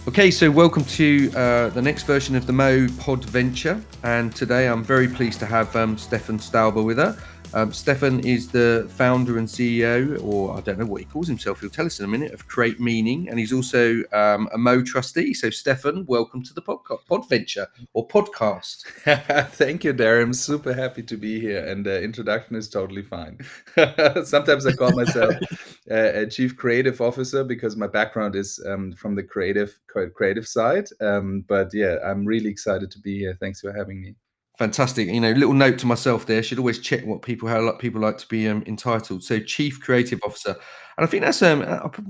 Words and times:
Okay, 0.07 0.29
so 0.29 0.51
welcome 0.51 0.85
to 0.85 1.31
uh, 1.35 1.69
the 1.69 1.81
next 1.81 2.03
version 2.03 2.35
of 2.35 2.45
the 2.45 2.53
Mo 2.53 2.87
Pod 2.99 3.25
Venture. 3.25 3.81
and 4.03 4.35
today 4.35 4.67
I'm 4.67 4.83
very 4.83 5.07
pleased 5.07 5.39
to 5.39 5.47
have 5.47 5.75
um, 5.75 5.95
Steffen 5.97 6.39
Stäuber 6.39 6.85
with 6.85 6.97
her. 6.97 7.17
Um, 7.55 7.71
Steffen 7.71 8.25
is 8.25 8.49
the 8.49 8.85
founder 8.89 9.37
and 9.37 9.47
CEO, 9.47 10.21
or 10.21 10.57
I 10.57 10.59
don't 10.59 10.77
know 10.77 10.85
what 10.85 10.99
he 10.99 11.05
calls 11.05 11.29
himself. 11.29 11.61
He'll 11.61 11.69
tell 11.69 11.85
us 11.85 11.99
in 11.99 12.05
a 12.05 12.07
minute 12.09 12.33
of 12.33 12.49
Create 12.49 12.81
Meaning, 12.81 13.29
and 13.29 13.39
he's 13.39 13.53
also 13.53 14.03
um, 14.11 14.49
a 14.51 14.57
MOE 14.57 14.83
trustee. 14.83 15.33
So, 15.33 15.47
Steffen, 15.47 16.05
welcome 16.05 16.43
to 16.43 16.53
the 16.53 16.61
podcast, 16.61 17.05
Podventure 17.09 17.67
or 17.93 18.05
podcast. 18.09 18.83
Thank 19.51 19.85
you, 19.85 19.93
Darren. 19.93 20.23
I'm 20.23 20.33
super 20.33 20.73
happy 20.73 21.01
to 21.03 21.15
be 21.15 21.39
here, 21.39 21.65
and 21.65 21.85
the 21.85 22.03
introduction 22.03 22.57
is 22.57 22.67
totally 22.67 23.03
fine. 23.03 23.39
Sometimes 24.25 24.65
I 24.65 24.73
call 24.73 24.91
myself 24.91 25.35
a 25.89 26.25
chief 26.25 26.57
creative 26.57 26.99
officer 26.99 27.45
because 27.45 27.77
my 27.77 27.87
background 27.87 28.35
is 28.35 28.61
um, 28.67 28.91
from 28.91 29.15
the 29.15 29.23
creative 29.23 29.79
creative 30.13 30.45
side. 30.45 30.89
Um, 30.99 31.45
but 31.47 31.73
yeah, 31.73 31.99
I'm 32.03 32.25
really 32.25 32.49
excited 32.49 32.91
to 32.91 32.99
be 32.99 33.17
here. 33.17 33.37
Thanks 33.39 33.61
for 33.61 33.71
having 33.71 34.01
me. 34.01 34.15
Fantastic. 34.57 35.09
You 35.09 35.19
know, 35.19 35.31
little 35.31 35.53
note 35.53 35.77
to 35.79 35.85
myself 35.85 36.25
there. 36.25 36.41
Should 36.41 36.59
always 36.59 36.79
check 36.79 37.05
what 37.05 37.21
people 37.21 37.49
how 37.49 37.69
people 37.73 37.99
like 37.99 38.17
to 38.19 38.27
be 38.27 38.47
um, 38.47 38.63
entitled. 38.65 39.21
So, 39.21 39.39
chief 39.39 39.81
creative 39.81 40.19
officer, 40.25 40.51
and 40.97 41.05
I 41.05 41.07
think 41.07 41.23
that's 41.23 41.41
um 41.41 41.61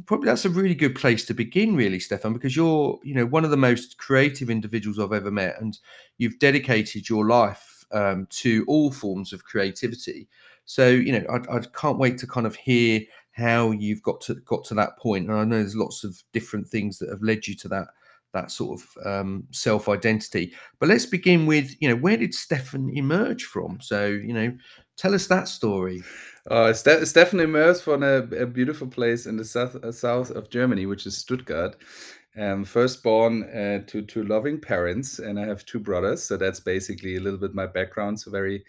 probably 0.05 0.27
that's 0.27 0.45
a 0.45 0.49
really 0.51 0.75
good 0.75 0.93
place 0.93 1.25
to 1.25 1.33
begin, 1.33 1.75
really, 1.75 1.97
Steffen, 1.97 2.33
because 2.33 2.55
you're 2.55 2.99
you 3.03 3.15
know 3.15 3.25
one 3.25 3.45
of 3.45 3.49
the 3.51 3.57
most 3.57 3.97
creative 3.97 4.51
individuals 4.51 4.99
I've 4.99 5.11
ever 5.11 5.31
met, 5.31 5.55
and 5.59 5.75
you've 6.19 6.37
dedicated 6.37 7.09
your 7.09 7.25
life 7.25 7.83
um, 7.91 8.27
to 8.41 8.63
all 8.67 8.91
forms 8.91 9.33
of 9.33 9.43
creativity. 9.43 10.27
So, 10.65 10.87
you 10.89 11.13
know, 11.13 11.25
I, 11.29 11.57
I 11.57 11.59
can't 11.75 11.97
wait 11.99 12.17
to 12.19 12.27
kind 12.27 12.45
of 12.45 12.55
hear 12.55 13.01
how 13.31 13.71
you've 13.71 14.01
got 14.03 14.21
to 14.21 14.35
got 14.45 14.63
to 14.65 14.75
that. 14.75 14.91
And 15.29 15.31
I 15.31 15.43
know 15.45 15.57
there's 15.57 15.75
lots 15.75 16.03
of 16.03 16.21
different 16.31 16.67
things 16.67 16.99
that 16.99 17.09
have 17.09 17.21
led 17.23 17.47
you 17.47 17.55
to 17.55 17.67
that 17.69 17.87
that 18.35 18.51
sort 18.51 18.79
of 18.79 19.07
um, 19.07 19.47
self 19.51 19.89
identity. 19.89 20.53
But 20.79 20.89
let's 20.89 21.07
begin 21.07 21.47
with, 21.47 21.75
you 21.79 21.89
know, 21.89 21.95
where 21.95 22.17
did 22.17 22.33
Steffen 22.33 22.95
emerge 22.95 23.45
from? 23.45 23.79
So, 23.81 24.05
you 24.05 24.33
know, 24.33 24.55
tell 24.97 25.15
us 25.15 25.25
that 25.27 25.47
story. 25.47 26.03
Uh, 26.51 26.71
Ste- 26.73 27.05
Steffen 27.05 27.41
emerged 27.41 27.81
from 27.81 28.03
a, 28.03 28.17
a, 28.17 28.45
beautiful 28.45 28.87
place 28.87 29.25
in 29.25 29.35
the 29.37 29.45
south, 29.45 29.75
uh, 29.83 29.91
south 29.91 30.29
of 30.29 30.51
Germany, 30.51 30.85
which 30.85 31.07
is 31.07 31.17
Stuttgart. 31.17 31.77
Um, 32.37 32.65
first 32.65 33.01
born 33.01 33.43
uh, 33.43 33.79
to 33.87 34.01
two 34.01 34.23
loving 34.25 34.59
parents, 34.59 35.19
and 35.19 35.39
I 35.39 35.45
have 35.47 35.65
two 35.65 35.79
brothers, 35.79 36.21
so 36.21 36.35
that's 36.37 36.59
basically 36.59 37.15
a 37.15 37.21
little 37.21 37.39
bit 37.39 37.55
my 37.55 37.65
background. 37.65 38.19
So 38.19 38.29
very 38.29 38.63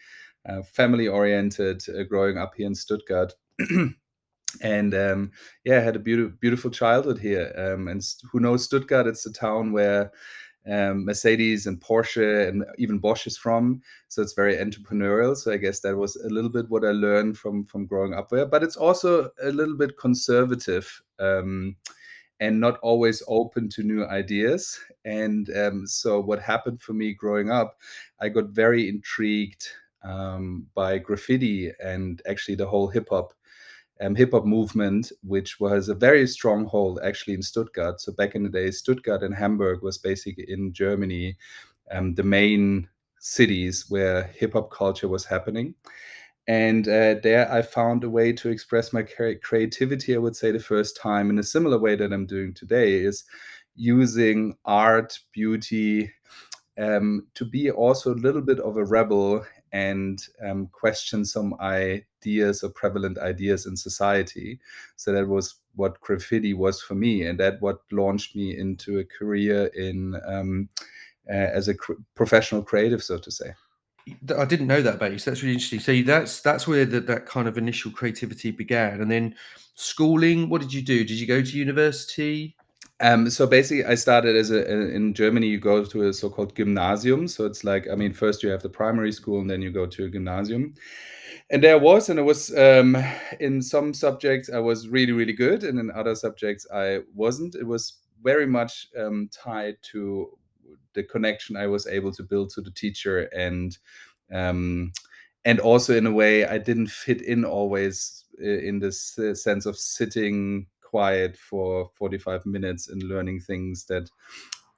uh, 0.49 0.63
family 0.63 1.09
oriented, 1.09 1.83
uh, 1.89 2.05
growing 2.05 2.39
up 2.39 2.53
here 2.57 2.69
in 2.69 2.75
Stuttgart. 2.75 3.35
and 4.63 4.95
um, 4.95 5.31
yeah, 5.65 5.79
I 5.79 5.81
had 5.81 5.97
a 5.97 6.01
beautiful, 6.01 6.37
beautiful 6.41 6.71
childhood 6.71 7.19
here. 7.19 7.53
Um, 7.57 7.89
and 7.89 8.03
who 8.31 8.41
knows 8.41 8.65
Stuttgart? 8.65 9.07
It's 9.07 9.27
a 9.27 9.33
town 9.33 9.73
where 9.73 10.13
um, 10.69 11.05
Mercedes 11.05 11.67
and 11.67 11.81
Porsche 11.81 12.49
and 12.49 12.65
even 12.79 12.99
Bosch 12.99 13.27
is 13.27 13.37
from. 13.37 13.83
So 14.09 14.23
it's 14.23 14.33
very 14.33 14.57
entrepreneurial. 14.57 15.37
So 15.37 15.53
I 15.53 15.57
guess 15.57 15.81
that 15.81 15.97
was 15.97 16.17
a 16.17 16.29
little 16.29 16.51
bit 16.51 16.69
what 16.69 16.85
I 16.85 16.91
learned 16.91 17.39
from 17.39 17.65
from 17.65 17.87
growing 17.87 18.15
up 18.15 18.29
there. 18.31 18.47
But 18.47 18.63
it's 18.63 18.77
also 18.77 19.31
a 19.43 19.51
little 19.51 19.77
bit 19.77 19.99
conservative 19.99 21.03
um, 21.19 21.77
and 22.41 22.61
not 22.61 22.79
always 22.81 23.23
open 23.29 23.69
to 23.71 23.83
new 23.83 24.05
ideas. 24.07 24.79
And 25.05 25.49
um, 25.57 25.87
so 25.87 26.21
what 26.21 26.41
happened 26.41 26.83
for 26.83 26.93
me 26.93 27.15
growing 27.15 27.51
up, 27.51 27.79
I 28.21 28.29
got 28.29 28.49
very 28.49 28.89
intrigued 28.89 29.67
um, 30.03 30.67
by 30.75 30.99
graffiti 30.99 31.73
and 31.83 32.23
actually 32.29 32.55
the 32.55 32.67
whole 32.67 32.89
hip 32.89 33.09
hop 33.11 33.33
um, 34.01 34.15
hip 34.15 34.33
hop 34.33 34.45
movement, 34.45 35.13
which 35.23 35.59
was 35.61 35.89
a 35.89 35.95
very 35.95 36.27
stronghold 36.27 37.01
actually 37.03 37.35
in 37.35 37.43
Stuttgart. 37.43 38.01
So 38.01 38.13
back 38.13 38.35
in 38.35 38.43
the 38.43 38.49
day, 38.49 38.71
Stuttgart 38.71 39.23
and 39.23 39.35
Hamburg 39.35 39.83
was 39.83 39.99
basically 39.99 40.45
in 40.49 40.73
Germany, 40.73 41.37
um, 41.91 42.15
the 42.15 42.23
main 42.23 42.89
cities 43.19 43.87
where 43.89 44.25
hip 44.35 44.53
hop 44.53 44.71
culture 44.71 45.09
was 45.09 45.25
happening. 45.25 45.75
And 46.49 46.87
uh, 46.87 47.17
there 47.23 47.51
I 47.51 47.63
found 47.63 48.05
a 48.05 48.11
way 48.11 48.33
to 48.35 48.51
express 48.51 48.93
my 48.93 49.03
creativity, 49.03 50.15
I 50.15 50.19
would 50.19 50.37
say, 50.37 50.53
the 50.53 50.61
first 50.61 50.97
time 50.97 51.29
in 51.29 51.39
a 51.39 51.43
similar 51.43 51.79
way 51.79 51.97
that 51.97 52.13
I'm 52.13 52.27
doing 52.27 52.55
today 52.55 52.95
is 52.95 53.25
using 53.75 54.57
art, 54.65 55.19
beauty, 55.33 56.13
um, 56.79 57.27
to 57.35 57.45
be 57.45 57.71
also 57.71 58.15
a 58.15 58.23
little 58.23 58.43
bit 58.43 58.61
of 58.61 58.77
a 58.77 58.85
rebel 58.85 59.45
and 59.77 60.27
um, 60.43 60.69
question 60.73 61.25
some 61.25 61.55
ideas 61.61 62.63
or 62.63 62.71
prevalent 62.71 63.19
ideas 63.19 63.67
in 63.67 63.77
society. 63.77 64.59
So 64.97 65.13
that 65.13 65.29
was 65.29 65.57
what 65.75 66.01
graffiti 66.01 66.55
was 66.55 66.81
for 66.81 66.95
me, 66.95 67.27
and 67.27 67.39
that 67.41 67.61
what 67.61 67.81
launched 67.93 68.35
me 68.35 68.57
into 68.57 68.99
a 68.99 69.05
career 69.05 69.67
in 69.75 70.19
um, 70.27 70.69
uh, 71.29 71.51
as 71.59 71.69
a 71.69 71.75
cr- 71.75 72.01
professional 72.15 72.63
creative, 72.63 73.03
so 73.03 73.19
to 73.19 73.31
say. 73.31 73.53
I 74.39 74.45
didn't 74.45 74.69
know 74.69 74.83
that 74.83 74.95
about 74.95 75.13
you. 75.13 75.19
So 75.19 75.31
that's 75.31 75.43
really 75.43 75.55
interesting. 75.55 75.81
So 75.81 76.01
that's 76.03 76.41
that's 76.41 76.67
where 76.67 76.87
the, 76.87 77.01
that 77.01 77.27
kind 77.27 77.49
of 77.49 77.59
initial 77.59 77.91
creativity 77.91 78.53
began, 78.53 79.01
and 79.03 79.11
then 79.11 79.35
schooling. 79.75 80.49
What 80.49 80.63
did 80.63 80.73
you 80.73 80.83
do? 80.83 81.05
Did 81.05 81.19
you 81.21 81.27
go 81.27 81.43
to 81.43 81.59
university? 81.59 82.57
Um, 83.01 83.29
so 83.29 83.47
basically, 83.47 83.85
I 83.85 83.95
started 83.95 84.37
as 84.37 84.51
a 84.51 84.91
in 84.95 85.13
Germany. 85.13 85.49
You 85.49 85.61
go 85.61 85.85
to 85.85 86.09
a 86.09 86.13
so-called 86.13 86.57
gymnasium. 86.57 87.29
So 87.29 87.45
it's 87.45 87.63
like 87.63 87.87
I 87.91 87.95
mean, 87.95 88.13
first 88.13 88.43
you 88.43 88.49
have 88.51 88.63
the 88.63 88.71
primary 88.71 89.13
school, 89.13 89.41
and 89.41 89.51
then 89.51 89.61
you 89.61 89.71
go 89.71 89.87
to 89.87 90.05
a 90.07 90.11
gymnasium. 90.11 90.75
And 91.51 91.63
there 91.63 91.79
was, 91.79 92.09
and 92.09 92.19
it 92.19 92.23
was 92.23 92.57
um, 92.57 92.97
in 93.39 93.63
some 93.63 93.95
subjects 93.95 94.51
I 94.51 94.59
was 94.59 94.89
really 94.89 95.13
really 95.13 95.35
good, 95.35 95.63
and 95.63 95.79
in 95.79 95.91
other 95.91 96.15
subjects 96.15 96.67
I 96.73 97.01
wasn't. 97.15 97.55
It 97.55 97.67
was 97.67 97.99
very 98.23 98.47
much 98.47 98.89
um, 98.99 99.29
tied 99.31 99.77
to 99.93 100.31
the 100.95 101.05
connection 101.05 101.57
I 101.57 101.67
was 101.67 101.87
able 101.87 102.13
to 102.13 102.23
build 102.23 102.51
to 102.51 102.63
the 102.63 102.71
teacher, 102.71 103.29
and 103.37 103.77
um, 104.33 104.93
and 105.45 105.61
also 105.61 105.95
in 105.95 106.07
a 106.07 106.13
way 106.13 106.47
I 106.47 106.57
didn't 106.59 106.89
fit 106.89 107.21
in 107.21 107.45
always 107.45 108.25
uh, 108.43 108.47
in 108.47 108.79
this 108.79 109.19
uh, 109.19 109.35
sense 109.35 109.67
of 109.67 109.77
sitting 109.79 110.67
quiet 110.97 111.37
for 111.37 111.91
45 111.93 112.47
minutes 112.47 112.89
and 112.89 113.03
learning 113.03 113.39
things 113.39 113.85
that 113.85 114.09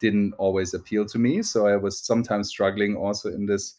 didn't 0.01 0.33
always 0.34 0.75
appeal 0.75 1.06
to 1.06 1.19
me. 1.19 1.43
So 1.43 1.69
i 1.69 1.77
was 1.77 2.01
sometimes 2.01 2.49
struggling 2.49 2.97
also 2.97 3.29
in 3.29 3.47
this 3.47 3.77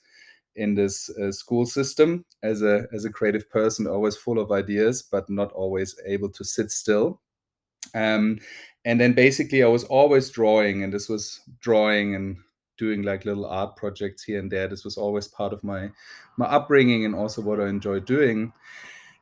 in 0.55 0.73
this 0.73 1.09
uh, 1.09 1.33
school 1.33 1.65
system 1.65 2.23
as 2.41 2.61
a 2.61 2.87
as 2.93 3.03
a 3.03 3.11
creative 3.17 3.49
person 3.49 3.87
always 3.87 4.15
full 4.15 4.39
of 4.39 4.53
ideas 4.53 5.01
but 5.01 5.29
not 5.29 5.51
always 5.51 5.99
able 6.05 6.29
to 6.29 6.43
sit 6.45 6.71
still. 6.71 7.19
Um, 7.93 8.39
and 8.85 9.01
then 9.01 9.13
basically 9.13 9.61
i 9.61 9.67
was 9.67 9.83
always 9.83 10.29
drawing 10.29 10.83
and 10.83 10.93
this 10.93 11.09
was 11.09 11.41
drawing 11.59 12.15
and 12.15 12.37
doing 12.77 13.01
like 13.03 13.25
little 13.25 13.45
art 13.45 13.75
projects 13.75 14.23
here 14.23 14.39
and 14.39 14.49
there. 14.49 14.69
This 14.69 14.85
was 14.85 14.97
always 14.97 15.27
part 15.27 15.51
of 15.51 15.61
my 15.63 15.91
my 16.37 16.45
upbringing 16.45 17.03
and 17.03 17.15
also 17.15 17.41
what 17.41 17.59
i 17.59 17.67
enjoyed 17.67 18.05
doing 18.05 18.53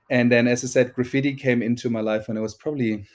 and 0.09 0.31
then 0.31 0.48
as 0.48 0.63
i 0.63 0.68
said 0.68 0.94
graffiti 0.94 1.33
came 1.33 1.62
into 1.62 1.89
my 1.89 2.01
life 2.01 2.27
when 2.27 2.38
i 2.38 2.42
was 2.42 2.56
probably 2.56 3.06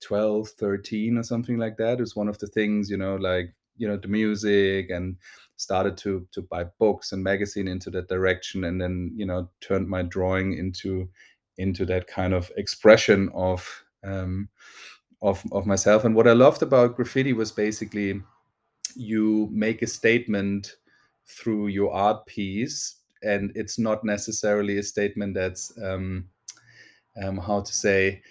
12 0.00 0.48
13 0.48 1.18
or 1.18 1.22
something 1.22 1.58
like 1.58 1.76
that. 1.76 1.98
It 1.98 2.00
was 2.00 2.16
one 2.16 2.28
of 2.28 2.38
the 2.38 2.46
things 2.46 2.90
you 2.90 2.96
know 2.96 3.16
like 3.16 3.54
you 3.76 3.86
know 3.86 3.96
the 3.96 4.08
music 4.08 4.90
and 4.90 5.16
started 5.56 5.96
to 5.98 6.26
to 6.32 6.42
buy 6.42 6.64
books 6.78 7.12
and 7.12 7.22
magazine 7.22 7.68
into 7.68 7.90
that 7.90 8.08
direction 8.08 8.64
and 8.64 8.80
then 8.80 9.12
you 9.14 9.26
know 9.26 9.48
turned 9.60 9.88
my 9.88 10.02
drawing 10.02 10.56
into 10.56 11.08
into 11.58 11.84
that 11.86 12.06
kind 12.06 12.32
of 12.32 12.50
expression 12.56 13.30
of 13.34 13.84
um 14.04 14.48
of 15.22 15.44
of 15.52 15.66
myself. 15.66 16.04
And 16.04 16.14
what 16.14 16.28
i 16.28 16.32
loved 16.32 16.62
about 16.62 16.96
graffiti 16.96 17.32
was 17.32 17.52
basically 17.52 18.20
you 18.96 19.48
make 19.52 19.82
a 19.82 19.86
statement 19.86 20.76
through 21.26 21.68
your 21.68 21.92
art 21.92 22.26
piece 22.26 22.96
and 23.22 23.52
it's 23.54 23.78
not 23.78 24.04
necessarily 24.04 24.78
a 24.78 24.82
statement 24.82 25.34
that's 25.34 25.72
um, 25.82 26.28
um, 27.22 27.38
how 27.38 27.60
to 27.60 27.72
say 27.72 28.22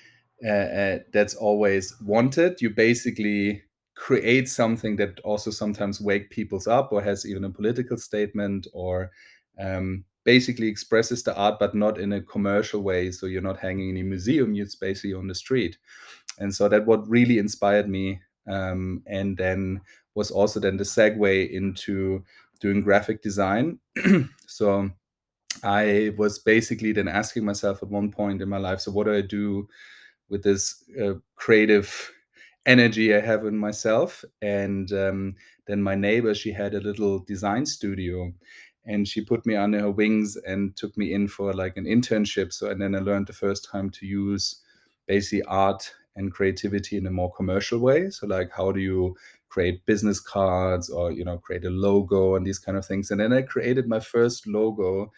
uh, 0.46 0.50
uh, 0.50 1.00
that's 1.12 1.36
always 1.36 1.96
wanted. 2.02 2.62
You 2.62 2.70
basically 2.70 3.64
create 4.00 4.48
something 4.48 4.96
that 4.96 5.20
also 5.22 5.52
sometimes 5.52 6.00
wake 6.00 6.30
people's 6.30 6.68
up 6.68 6.94
or 6.94 7.02
has 7.02 7.26
even 7.26 7.44
a 7.44 7.50
political 7.50 7.98
statement 7.98 8.66
or 8.74 9.12
um, 9.60 10.06
basically 10.24 10.68
expresses 10.68 11.22
the 11.24 11.36
art 11.36 11.60
but 11.60 11.76
not 11.76 12.00
in 12.00 12.14
a 12.14 12.22
commercial 12.22 12.82
way 12.82 13.12
so 13.12 13.26
you're 13.26 13.42
not 13.42 13.60
hanging 13.60 13.90
in 13.90 13.98
a 13.98 14.04
museum 14.04 14.56
it's 14.56 14.76
basically 14.76 15.14
on 15.14 15.28
the 15.28 15.36
street 15.36 15.78
and 16.40 16.56
so 16.56 16.70
that 16.70 16.86
what 16.86 17.10
really 17.10 17.40
inspired 17.40 17.90
me 17.90 18.22
um, 18.48 19.04
and 19.06 19.36
then 19.36 19.82
was 20.16 20.32
also 20.32 20.62
then 20.62 20.78
the 20.78 20.84
segue 20.86 21.52
into 21.52 22.24
doing 22.60 22.82
graphic 22.82 23.22
design 23.22 23.80
so 24.48 24.90
i 25.64 26.12
was 26.18 26.40
basically 26.40 26.92
then 26.92 27.08
asking 27.08 27.44
myself 27.44 27.82
at 27.82 27.90
one 27.90 28.12
point 28.12 28.42
in 28.42 28.50
my 28.50 28.58
life 28.58 28.80
so 28.80 28.92
what 28.92 29.06
do 29.06 29.14
i 29.14 29.22
do 29.22 29.68
with 30.30 30.44
this 30.44 30.84
uh, 31.02 31.14
creative 31.36 32.12
energy 32.66 33.16
I 33.16 33.20
have 33.20 33.46
in 33.46 33.58
myself. 33.58 34.24
And 34.42 34.92
um, 34.94 35.36
then 35.68 35.82
my 35.82 35.96
neighbor, 35.96 36.34
she 36.34 36.52
had 36.52 36.74
a 36.74 36.80
little 36.80 37.20
design 37.20 37.66
studio 37.66 38.32
and 38.86 39.08
she 39.08 39.22
put 39.22 39.46
me 39.46 39.56
under 39.56 39.80
her 39.80 39.92
wings 39.92 40.38
and 40.48 40.76
took 40.76 40.96
me 40.98 41.14
in 41.14 41.28
for 41.28 41.54
like 41.54 41.78
an 41.78 41.86
internship. 41.86 42.54
So, 42.54 42.70
and 42.70 42.82
then 42.82 42.96
I 42.96 43.00
learned 43.00 43.28
the 43.28 43.34
first 43.34 43.68
time 43.70 43.90
to 43.92 44.06
use 44.06 44.62
basically 45.08 45.44
art 45.44 45.92
and 46.16 46.32
creativity 46.32 46.98
in 46.98 47.06
a 47.08 47.12
more 47.12 47.32
commercial 47.34 47.80
way. 47.80 48.10
So, 48.10 48.28
like, 48.28 48.52
how 48.52 48.72
do 48.72 48.80
you 48.80 49.16
create 49.50 49.86
business 49.86 50.20
cards 50.20 50.90
or, 50.90 51.12
you 51.12 51.26
know, 51.26 51.38
create 51.38 51.66
a 51.66 51.70
logo 51.70 52.36
and 52.36 52.46
these 52.46 52.60
kind 52.60 52.78
of 52.78 52.86
things. 52.86 53.10
And 53.10 53.20
then 53.20 53.34
I 53.34 53.42
created 53.42 53.88
my 53.88 54.00
first 54.00 54.46
logo. 54.46 55.12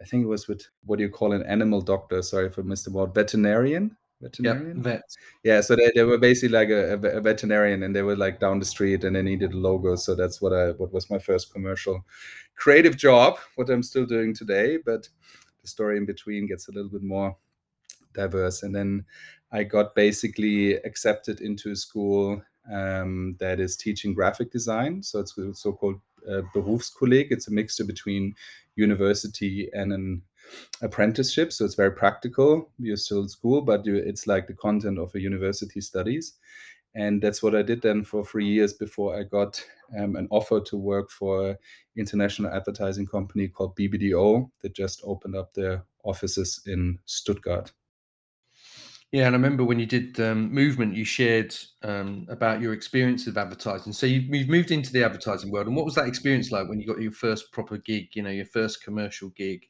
I 0.00 0.04
think 0.04 0.24
it 0.24 0.28
was 0.28 0.48
with 0.48 0.66
what 0.84 0.96
do 0.96 1.04
you 1.04 1.10
call 1.10 1.32
an 1.32 1.44
animal 1.44 1.80
doctor? 1.80 2.20
Sorry 2.22 2.46
if 2.46 2.58
I 2.58 2.62
missed 2.62 2.84
the 2.84 2.90
word, 2.90 3.14
veterinarian 3.14 3.96
veterinarian. 4.20 4.76
Yep, 4.76 4.84
vet. 4.84 5.02
Yeah, 5.44 5.60
so 5.60 5.76
they, 5.76 5.90
they 5.94 6.04
were 6.04 6.18
basically 6.18 6.56
like 6.56 6.70
a, 6.70 6.94
a, 6.94 7.20
veterinarian, 7.20 7.82
and 7.82 7.94
they 7.94 8.02
were 8.02 8.16
like 8.16 8.40
down 8.40 8.58
the 8.58 8.64
street, 8.64 9.04
and 9.04 9.16
they 9.16 9.22
needed 9.22 9.52
a 9.52 9.56
logo. 9.56 9.96
So 9.96 10.14
that's 10.14 10.40
what 10.40 10.52
I 10.52 10.70
what 10.72 10.92
was 10.92 11.10
my 11.10 11.18
first 11.18 11.52
commercial 11.52 12.04
creative 12.56 12.96
job. 12.96 13.38
What 13.56 13.70
I'm 13.70 13.82
still 13.82 14.06
doing 14.06 14.34
today, 14.34 14.78
but 14.78 15.08
the 15.62 15.68
story 15.68 15.96
in 15.96 16.06
between 16.06 16.46
gets 16.46 16.68
a 16.68 16.72
little 16.72 16.90
bit 16.90 17.02
more 17.02 17.36
diverse. 18.16 18.62
And 18.62 18.74
then 18.74 19.04
I 19.52 19.62
got 19.62 19.94
basically 19.94 20.74
accepted 20.74 21.40
into 21.40 21.70
a 21.70 21.76
school 21.76 22.42
um, 22.72 23.36
that 23.38 23.60
is 23.60 23.76
teaching 23.76 24.14
graphic 24.14 24.50
design. 24.50 25.02
So 25.02 25.20
it's 25.20 25.38
so-called 25.54 26.00
uh, 26.28 26.42
Berufskolleg. 26.54 27.28
It's 27.30 27.46
a 27.46 27.52
mixture 27.52 27.84
between 27.84 28.34
university 28.74 29.70
and 29.72 29.92
an 29.92 30.22
apprenticeship 30.82 31.52
so 31.52 31.64
it's 31.64 31.74
very 31.74 31.90
practical 31.90 32.70
you're 32.78 32.96
still 32.96 33.20
in 33.20 33.28
school 33.28 33.60
but 33.62 33.84
you, 33.84 33.96
it's 33.96 34.26
like 34.26 34.46
the 34.46 34.54
content 34.54 34.98
of 34.98 35.14
a 35.14 35.20
university 35.20 35.80
studies 35.80 36.34
and 36.94 37.22
that's 37.22 37.42
what 37.42 37.54
i 37.54 37.62
did 37.62 37.82
then 37.82 38.04
for 38.04 38.24
three 38.24 38.46
years 38.46 38.72
before 38.72 39.18
i 39.18 39.22
got 39.22 39.62
um, 39.98 40.16
an 40.16 40.28
offer 40.30 40.60
to 40.60 40.76
work 40.76 41.10
for 41.10 41.50
an 41.50 41.56
international 41.96 42.52
advertising 42.52 43.06
company 43.06 43.48
called 43.48 43.76
bbdo 43.76 44.48
that 44.62 44.74
just 44.74 45.00
opened 45.04 45.34
up 45.34 45.52
their 45.54 45.82
offices 46.04 46.60
in 46.66 46.98
stuttgart 47.06 47.72
yeah, 49.12 49.26
and 49.26 49.34
I 49.34 49.38
remember 49.38 49.64
when 49.64 49.78
you 49.78 49.86
did 49.86 50.18
um, 50.20 50.52
movement, 50.52 50.94
you 50.94 51.04
shared 51.04 51.54
um, 51.82 52.26
about 52.28 52.60
your 52.60 52.72
experience 52.72 53.26
of 53.26 53.38
advertising. 53.38 53.92
So 53.92 54.06
you, 54.06 54.20
have 54.38 54.48
moved 54.48 54.72
into 54.72 54.92
the 54.92 55.04
advertising 55.04 55.50
world, 55.50 55.68
and 55.68 55.76
what 55.76 55.84
was 55.84 55.94
that 55.94 56.08
experience 56.08 56.50
like 56.50 56.68
when 56.68 56.80
you 56.80 56.86
got 56.86 57.00
your 57.00 57.12
first 57.12 57.52
proper 57.52 57.78
gig? 57.78 58.08
You 58.14 58.22
know, 58.22 58.30
your 58.30 58.46
first 58.46 58.82
commercial 58.82 59.28
gig. 59.30 59.66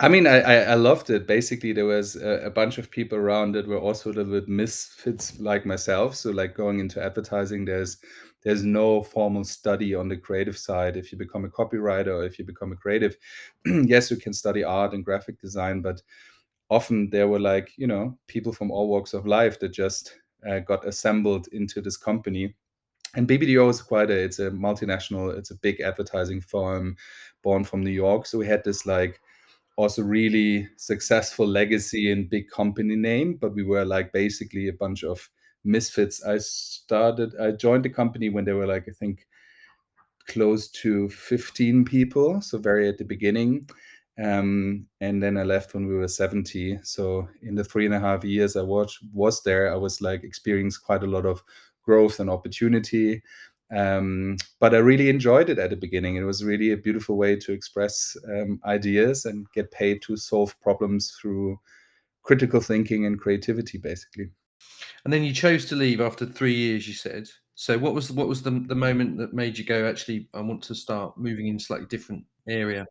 I 0.00 0.08
mean, 0.08 0.26
I, 0.26 0.40
I, 0.40 0.74
loved 0.74 1.08
it. 1.08 1.26
Basically, 1.26 1.72
there 1.72 1.86
was 1.86 2.16
a, 2.16 2.44
a, 2.44 2.50
bunch 2.50 2.76
of 2.76 2.90
people 2.90 3.16
around 3.16 3.52
that 3.52 3.66
were 3.66 3.78
also 3.78 4.10
a 4.10 4.12
little 4.12 4.32
bit 4.32 4.48
misfits 4.48 5.40
like 5.40 5.64
myself. 5.64 6.14
So, 6.14 6.30
like 6.30 6.54
going 6.54 6.78
into 6.78 7.02
advertising, 7.02 7.64
there's 7.64 7.96
there's 8.42 8.62
no 8.62 9.02
formal 9.02 9.44
study 9.44 9.94
on 9.94 10.08
the 10.08 10.16
creative 10.16 10.58
side. 10.58 10.96
If 10.96 11.10
you 11.10 11.18
become 11.18 11.44
a 11.44 11.48
copywriter 11.48 12.08
or 12.08 12.24
if 12.24 12.38
you 12.38 12.44
become 12.44 12.72
a 12.72 12.76
creative, 12.76 13.16
yes, 13.66 14.10
you 14.10 14.18
can 14.18 14.34
study 14.34 14.62
art 14.62 14.92
and 14.92 15.04
graphic 15.04 15.40
design, 15.40 15.80
but 15.80 16.02
often 16.70 17.10
there 17.10 17.28
were 17.28 17.40
like 17.40 17.72
you 17.76 17.86
know 17.86 18.18
people 18.26 18.52
from 18.52 18.70
all 18.70 18.88
walks 18.88 19.14
of 19.14 19.26
life 19.26 19.58
that 19.60 19.72
just 19.72 20.16
uh, 20.48 20.60
got 20.60 20.86
assembled 20.86 21.48
into 21.52 21.80
this 21.80 21.96
company. 21.96 22.54
And 23.14 23.26
BBDO 23.26 23.70
is 23.70 23.80
quite 23.80 24.10
a 24.10 24.18
it's 24.18 24.38
a 24.38 24.50
multinational, 24.50 25.36
it's 25.36 25.50
a 25.50 25.56
big 25.56 25.80
advertising 25.80 26.40
firm 26.40 26.96
born 27.42 27.64
from 27.64 27.82
New 27.82 27.90
York. 27.90 28.26
So 28.26 28.38
we 28.38 28.46
had 28.46 28.64
this 28.64 28.84
like 28.84 29.20
also 29.76 30.02
really 30.02 30.68
successful 30.76 31.46
legacy 31.46 32.10
and 32.10 32.30
big 32.30 32.50
company 32.50 32.96
name, 32.96 33.36
but 33.40 33.54
we 33.54 33.62
were 33.62 33.84
like 33.84 34.12
basically 34.12 34.68
a 34.68 34.72
bunch 34.72 35.04
of 35.04 35.28
misfits. 35.64 36.24
I 36.24 36.38
started, 36.38 37.34
I 37.40 37.52
joined 37.52 37.84
the 37.84 37.90
company 37.90 38.30
when 38.30 38.44
they 38.44 38.52
were 38.52 38.66
like, 38.66 38.86
I 38.88 38.92
think, 38.92 39.26
close 40.26 40.68
to 40.68 41.08
15 41.10 41.84
people, 41.84 42.40
so 42.40 42.58
very 42.58 42.88
at 42.88 42.98
the 42.98 43.04
beginning. 43.04 43.68
Um, 44.22 44.86
and 45.00 45.22
then 45.22 45.36
I 45.36 45.42
left 45.42 45.74
when 45.74 45.86
we 45.86 45.94
were 45.94 46.08
70. 46.08 46.78
So 46.82 47.28
in 47.42 47.54
the 47.54 47.64
three 47.64 47.84
and 47.84 47.94
a 47.94 48.00
half 48.00 48.24
years 48.24 48.56
I 48.56 48.62
was 48.62 48.98
was 49.12 49.42
there, 49.42 49.72
I 49.72 49.76
was 49.76 50.00
like 50.00 50.24
experienced 50.24 50.82
quite 50.82 51.02
a 51.02 51.06
lot 51.06 51.26
of 51.26 51.42
growth 51.84 52.18
and 52.18 52.30
opportunity 52.30 53.22
um, 53.74 54.36
but 54.60 54.74
I 54.74 54.78
really 54.78 55.08
enjoyed 55.08 55.50
it 55.50 55.58
at 55.58 55.70
the 55.70 55.76
beginning. 55.76 56.16
It 56.16 56.22
was 56.22 56.44
really 56.44 56.70
a 56.70 56.76
beautiful 56.76 57.16
way 57.16 57.36
to 57.36 57.52
express 57.52 58.16
um, 58.28 58.60
ideas 58.64 59.24
and 59.24 59.50
get 59.52 59.70
paid 59.72 60.02
to 60.02 60.16
solve 60.16 60.58
problems 60.60 61.16
through 61.20 61.58
critical 62.22 62.60
thinking 62.60 63.06
and 63.06 63.18
creativity, 63.18 63.78
basically. 63.78 64.30
And 65.04 65.12
then 65.12 65.24
you 65.24 65.32
chose 65.32 65.64
to 65.66 65.76
leave 65.76 66.00
after 66.00 66.26
three 66.26 66.54
years. 66.54 66.86
You 66.86 66.94
said. 66.94 67.28
So 67.54 67.78
what 67.78 67.94
was 67.94 68.12
what 68.12 68.28
was 68.28 68.42
the 68.42 68.50
the 68.50 68.74
moment 68.74 69.18
that 69.18 69.34
made 69.34 69.58
you 69.58 69.64
go? 69.64 69.88
Actually, 69.88 70.28
I 70.34 70.40
want 70.40 70.62
to 70.64 70.74
start 70.74 71.16
moving 71.16 71.48
in 71.48 71.58
slightly 71.58 71.86
different 71.86 72.24
area. 72.48 72.86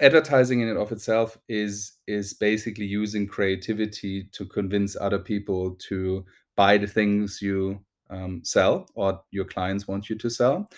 Advertising 0.00 0.60
in 0.60 0.68
and 0.68 0.78
of 0.78 0.92
itself 0.92 1.38
is 1.48 1.92
is 2.06 2.34
basically 2.34 2.86
using 2.86 3.26
creativity 3.26 4.24
to 4.32 4.44
convince 4.44 4.96
other 4.96 5.18
people 5.18 5.76
to 5.88 6.24
buy 6.56 6.76
the 6.76 6.86
things 6.86 7.40
you 7.40 7.80
um, 8.10 8.40
sell 8.44 8.86
or 8.94 9.22
your 9.30 9.44
clients 9.44 9.88
want 9.88 10.10
you 10.10 10.16
to 10.16 10.30
sell. 10.30 10.68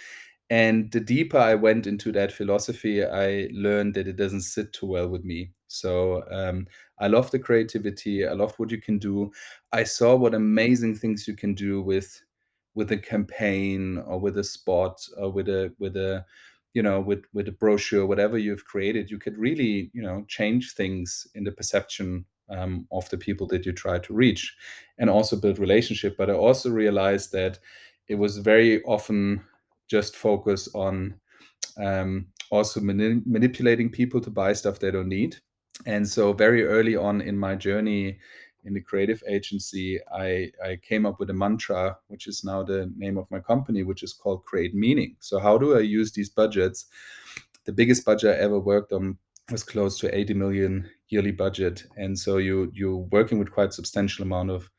And 0.51 0.91
the 0.93 1.01
deeper 1.01 1.39
I 1.39 1.55
went 1.55 1.87
into 1.87 2.13
that 2.13 2.31
philosophy, 2.31 3.05
I 3.05 3.49
learned 3.53 3.95
that 3.95 4.07
it 4.07 4.17
doesn't 4.17 4.43
sit 4.43 4.73
too 4.73 4.87
well 4.87 5.09
with 5.09 5.25
me. 5.25 5.51
So 5.69 6.23
um, 6.31 6.67
I 7.01 7.09
love 7.09 7.31
the 7.31 7.39
creativity. 7.39 8.27
I 8.27 8.33
love 8.33 8.55
what 8.59 8.71
you 8.71 8.81
can 8.81 8.99
do. 8.99 9.33
I 9.73 9.85
saw 9.85 10.15
what 10.15 10.35
amazing 10.35 10.97
things 10.97 11.27
you 11.27 11.35
can 11.35 11.55
do 11.55 11.83
with 11.83 12.23
with 12.75 12.91
a 12.91 12.99
campaign 12.99 13.99
or 14.07 14.19
with 14.19 14.37
a 14.39 14.45
spot 14.45 15.01
or 15.17 15.31
with 15.31 15.49
a 15.49 15.73
with 15.79 15.97
a 15.97 16.25
you 16.75 16.83
know 16.83 17.01
with 17.01 17.25
with 17.33 17.49
a 17.49 17.53
brochure 17.53 18.05
whatever 18.05 18.37
you've 18.37 18.65
created 18.65 19.11
you 19.11 19.19
could 19.19 19.39
really 19.39 19.91
you 19.95 20.03
know 20.03 20.25
change 20.29 20.73
things 20.75 21.27
in 21.35 21.45
the 21.45 21.53
perception 21.53 22.25
um, 22.51 22.87
of 22.93 23.09
the 23.11 23.19
people 23.19 23.47
that 23.49 23.65
you 23.65 23.73
try 23.73 23.99
to 23.99 24.15
reach 24.15 24.55
and 24.99 25.11
also 25.11 25.37
build 25.37 25.59
relationship. 25.59 26.17
But 26.17 26.31
i 26.31 26.35
also 26.35 26.71
realized 26.71 27.33
that 27.33 27.59
it 28.09 28.17
was 28.17 28.39
very 28.39 28.83
often 28.85 29.43
just 29.89 30.17
focus 30.17 30.69
on 30.75 31.15
um, 31.79 32.27
also 32.51 32.81
mani- 32.81 33.23
manipulating 33.25 33.91
people 33.91 34.21
to 34.21 34.31
buy 34.31 34.53
stuff 34.53 34.79
they 34.79 34.91
don't 34.91 35.09
need. 35.09 35.37
And 35.87 36.09
so 36.09 36.33
very 36.33 36.65
early 36.65 36.97
on 36.97 37.21
in 37.21 37.37
my 37.37 37.55
journey 37.55 38.19
in 38.65 38.75
the 38.75 38.81
creative 38.81 39.23
agency 39.29 40.01
I, 40.13 40.51
I 40.65 40.77
came 40.77 41.07
up 41.07 41.21
with 41.21 41.31
a 41.31 41.35
mantra 41.35 41.97
which 42.09 42.27
is 42.27 42.45
now 42.45 42.63
the 42.63 42.93
name 42.97 43.19
of 43.19 43.31
my 43.31 43.41
company 43.41 43.83
which 43.83 44.03
is 44.03 44.13
called 44.13 44.45
create 44.45 44.75
meaning. 44.75 45.17
So 45.21 45.39
how 45.39 45.59
do 45.59 45.77
i 45.77 45.81
use 45.81 46.13
these 46.13 46.31
budgets? 46.31 46.87
The 47.65 47.73
biggest 47.73 48.05
budget 48.05 48.37
i 48.37 48.43
ever 48.43 48.59
worked 48.59 48.93
on 48.93 49.19
was 49.51 49.63
close 49.63 49.99
to 49.99 50.17
80 50.17 50.35
million 50.35 50.91
yearly 51.09 51.33
budget, 51.33 51.85
and 51.97 52.19
so 52.19 52.39
you 52.39 52.71
you're 52.75 53.07
working 53.13 53.39
with 53.39 53.53
quite 53.53 53.73
substantial 53.73 54.23
amount 54.23 54.51
of 54.51 54.71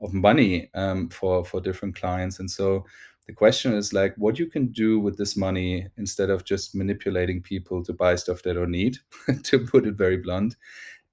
of 0.00 0.12
money 0.12 0.70
um, 0.74 1.08
for 1.10 1.44
for 1.44 1.60
different 1.60 1.96
clients, 1.96 2.38
and 2.38 2.50
so 2.50 2.84
the 3.26 3.32
question 3.32 3.74
is 3.74 3.92
like 3.92 4.14
what 4.16 4.38
you 4.38 4.46
can 4.46 4.68
do 4.68 5.00
with 5.00 5.18
this 5.18 5.36
money 5.36 5.88
instead 5.96 6.30
of 6.30 6.44
just 6.44 6.74
manipulating 6.74 7.42
people 7.42 7.82
to 7.82 7.92
buy 7.92 8.14
stuff 8.14 8.42
they 8.42 8.52
don't 8.52 8.70
need, 8.70 8.98
to 9.42 9.58
put 9.58 9.86
it 9.86 9.94
very 9.94 10.16
blunt, 10.16 10.56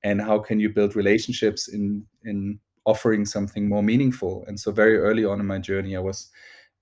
and 0.03 0.21
how 0.21 0.39
can 0.39 0.59
you 0.59 0.69
build 0.69 0.95
relationships 0.95 1.67
in 1.67 2.05
in 2.23 2.59
offering 2.85 3.25
something 3.25 3.69
more 3.69 3.83
meaningful? 3.83 4.43
And 4.47 4.59
so 4.59 4.71
very 4.71 4.97
early 4.97 5.25
on 5.25 5.39
in 5.39 5.45
my 5.45 5.59
journey, 5.59 5.95
I 5.95 5.99
was 5.99 6.29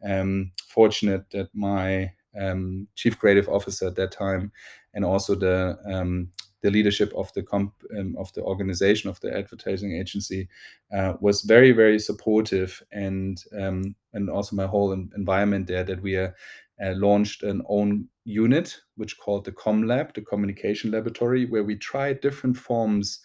um, 0.04 0.52
fortunate 0.68 1.30
that 1.32 1.50
my 1.54 2.12
um, 2.40 2.88
chief 2.96 3.20
creative 3.20 3.50
officer 3.50 3.88
at 3.88 3.96
that 3.96 4.12
time 4.12 4.52
and 4.94 5.06
also 5.06 5.36
the 5.36 5.78
um, 5.86 6.30
the 6.62 6.72
leadership 6.72 7.12
of 7.16 7.32
the 7.34 7.42
comp 7.42 7.74
um, 7.98 8.16
of 8.18 8.32
the 8.34 8.42
organization 8.42 9.10
of 9.10 9.20
the 9.22 9.36
advertising 9.36 9.96
agency 9.96 10.48
uh, 10.96 11.14
was 11.20 11.42
very 11.42 11.72
very 11.72 12.00
supportive 12.00 12.82
and 12.92 13.44
um, 13.60 13.96
and 14.14 14.30
also 14.30 14.56
my 14.56 14.68
whole 14.68 14.92
environment 14.92 15.68
there 15.68 15.84
that 15.84 16.02
we 16.02 16.18
uh, 16.18 16.30
uh, 16.84 16.94
launched 16.96 17.44
an 17.44 17.62
own 17.68 18.08
unit 18.24 18.76
which 18.96 19.18
called 19.18 19.46
the 19.46 19.52
com 19.52 19.84
lab 19.84 20.14
the 20.14 20.22
communication 20.22 20.92
laboratory 20.92 21.46
where 21.46 21.64
we 21.64 21.76
tried 21.76 22.22
different 22.22 22.56
forms 22.56 23.20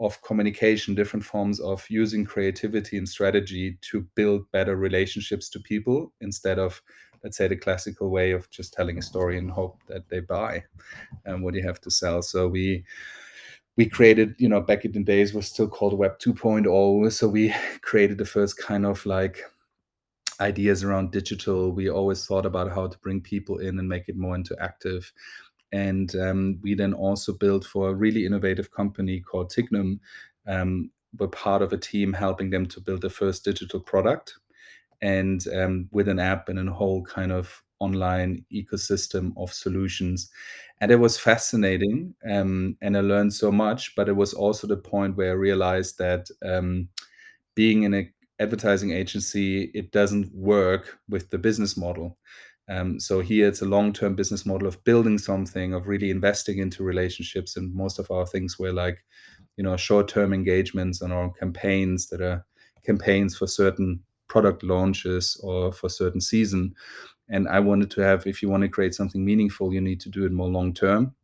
of 0.00 0.20
communication, 0.22 0.94
different 0.94 1.24
forms 1.24 1.60
of 1.60 1.84
using 1.90 2.24
creativity 2.24 2.98
and 2.98 3.08
strategy 3.08 3.76
to 3.80 4.06
build 4.14 4.50
better 4.52 4.76
relationships 4.76 5.48
to 5.50 5.58
people 5.58 6.12
instead 6.20 6.58
of, 6.58 6.80
let's 7.24 7.36
say, 7.36 7.48
the 7.48 7.56
classical 7.56 8.10
way 8.10 8.30
of 8.30 8.48
just 8.50 8.72
telling 8.72 8.98
a 8.98 9.02
story 9.02 9.38
and 9.38 9.50
hope 9.50 9.80
that 9.88 10.08
they 10.08 10.20
buy 10.20 10.62
um, 11.26 11.42
what 11.42 11.54
you 11.54 11.62
have 11.62 11.80
to 11.80 11.90
sell. 11.90 12.22
So 12.22 12.46
we 12.46 12.84
we 13.76 13.86
created, 13.88 14.34
you 14.38 14.48
know, 14.48 14.60
back 14.60 14.84
in 14.84 14.90
the 14.90 15.02
days 15.04 15.32
was 15.32 15.46
still 15.46 15.68
called 15.68 15.96
Web 15.96 16.18
2.0. 16.18 17.12
So 17.12 17.28
we 17.28 17.54
created 17.80 18.18
the 18.18 18.24
first 18.24 18.58
kind 18.58 18.84
of 18.84 19.04
like 19.06 19.40
ideas 20.40 20.84
around 20.84 21.10
digital. 21.10 21.72
We 21.72 21.88
always 21.88 22.26
thought 22.26 22.46
about 22.46 22.72
how 22.72 22.86
to 22.86 22.98
bring 22.98 23.20
people 23.20 23.58
in 23.58 23.78
and 23.78 23.88
make 23.88 24.08
it 24.08 24.16
more 24.16 24.36
interactive. 24.36 25.10
And 25.72 26.14
um, 26.16 26.58
we 26.62 26.74
then 26.74 26.94
also 26.94 27.32
built 27.32 27.64
for 27.64 27.90
a 27.90 27.94
really 27.94 28.24
innovative 28.24 28.70
company 28.70 29.20
called 29.20 29.50
Tignum. 29.50 29.98
Um, 30.46 30.90
we're 31.18 31.28
part 31.28 31.62
of 31.62 31.72
a 31.72 31.78
team 31.78 32.12
helping 32.12 32.50
them 32.50 32.66
to 32.66 32.80
build 32.80 33.02
the 33.02 33.10
first 33.10 33.44
digital 33.44 33.80
product 33.80 34.34
and 35.00 35.46
um, 35.54 35.88
with 35.90 36.08
an 36.08 36.18
app 36.18 36.48
and 36.48 36.68
a 36.68 36.72
whole 36.72 37.02
kind 37.04 37.32
of 37.32 37.62
online 37.80 38.44
ecosystem 38.52 39.32
of 39.36 39.52
solutions. 39.52 40.30
And 40.80 40.90
it 40.90 40.96
was 40.96 41.18
fascinating. 41.18 42.14
Um, 42.28 42.76
and 42.80 42.96
I 42.96 43.00
learned 43.00 43.32
so 43.32 43.52
much, 43.52 43.94
but 43.94 44.08
it 44.08 44.16
was 44.16 44.34
also 44.34 44.66
the 44.66 44.76
point 44.76 45.16
where 45.16 45.30
I 45.30 45.34
realized 45.34 45.98
that 45.98 46.28
um, 46.44 46.88
being 47.54 47.84
in 47.84 47.94
an 47.94 48.12
advertising 48.40 48.92
agency, 48.92 49.70
it 49.74 49.90
doesn't 49.92 50.32
work 50.34 50.98
with 51.08 51.30
the 51.30 51.38
business 51.38 51.76
model. 51.76 52.16
Um, 52.70 53.00
so 53.00 53.20
here 53.20 53.48
it's 53.48 53.62
a 53.62 53.66
long-term 53.66 54.14
business 54.14 54.44
model 54.44 54.68
of 54.68 54.82
building 54.84 55.18
something, 55.18 55.72
of 55.72 55.86
really 55.86 56.10
investing 56.10 56.58
into 56.58 56.84
relationships, 56.84 57.56
and 57.56 57.74
most 57.74 57.98
of 57.98 58.10
our 58.10 58.26
things 58.26 58.58
were 58.58 58.72
like, 58.72 59.02
you 59.56 59.64
know, 59.64 59.76
short-term 59.76 60.32
engagements 60.32 61.00
and 61.00 61.12
our 61.12 61.30
campaigns 61.32 62.08
that 62.08 62.20
are 62.20 62.44
campaigns 62.84 63.36
for 63.36 63.46
certain 63.46 64.00
product 64.28 64.62
launches 64.62 65.40
or 65.42 65.72
for 65.72 65.88
certain 65.88 66.20
season. 66.20 66.74
And 67.30 67.48
I 67.48 67.60
wanted 67.60 67.90
to 67.92 68.02
have, 68.02 68.26
if 68.26 68.42
you 68.42 68.50
want 68.50 68.62
to 68.62 68.68
create 68.68 68.94
something 68.94 69.24
meaningful, 69.24 69.72
you 69.72 69.80
need 69.80 70.00
to 70.00 70.10
do 70.10 70.26
it 70.26 70.32
more 70.32 70.48
long-term. 70.48 71.14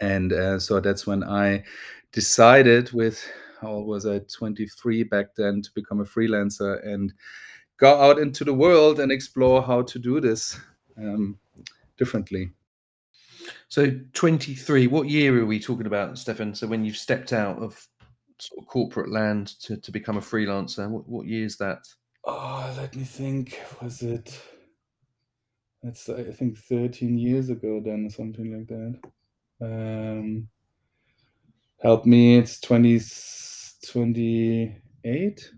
And 0.00 0.32
uh, 0.32 0.58
so 0.58 0.80
that's 0.80 1.06
when 1.06 1.24
I 1.24 1.64
decided, 2.12 2.92
with 2.92 3.26
how 3.64 3.72
old 3.72 3.86
was 3.86 4.06
I, 4.06 4.20
23 4.20 5.04
back 5.04 5.34
then, 5.36 5.62
to 5.62 5.70
become 5.74 6.00
a 6.00 6.04
freelancer 6.04 6.86
and 6.86 7.12
go 7.78 8.00
out 8.00 8.18
into 8.18 8.44
the 8.44 8.54
world 8.54 9.00
and 9.00 9.10
explore 9.10 9.62
how 9.62 9.82
to 9.82 9.98
do 9.98 10.20
this 10.20 10.58
um, 10.98 11.38
differently. 11.96 12.50
So 13.68 13.90
23, 14.12 14.86
what 14.86 15.08
year 15.08 15.40
are 15.40 15.46
we 15.46 15.58
talking 15.58 15.86
about, 15.86 16.14
Steffen? 16.14 16.56
So 16.56 16.66
when 16.66 16.84
you've 16.84 16.96
stepped 16.96 17.32
out 17.32 17.58
of 17.58 17.86
sort 18.38 18.60
of 18.60 18.68
corporate 18.68 19.10
land 19.10 19.58
to, 19.60 19.76
to 19.76 19.90
become 19.90 20.16
a 20.16 20.20
freelancer, 20.20 20.88
what, 20.88 21.08
what 21.08 21.26
year 21.26 21.44
is 21.44 21.56
that? 21.58 21.78
Oh, 22.24 22.72
let 22.76 22.94
me 22.94 23.04
think. 23.04 23.60
Was 23.82 24.02
it? 24.02 24.40
That's 25.82 26.08
I 26.08 26.24
think 26.24 26.56
13 26.56 27.18
years 27.18 27.50
ago 27.50 27.82
then, 27.84 28.06
or 28.06 28.10
something 28.10 28.56
like 28.56 28.68
that. 28.68 29.00
Um, 29.60 30.48
help 31.82 32.06
me. 32.06 32.38
It's 32.38 32.60
20, 32.60 32.98
28. 33.90 35.52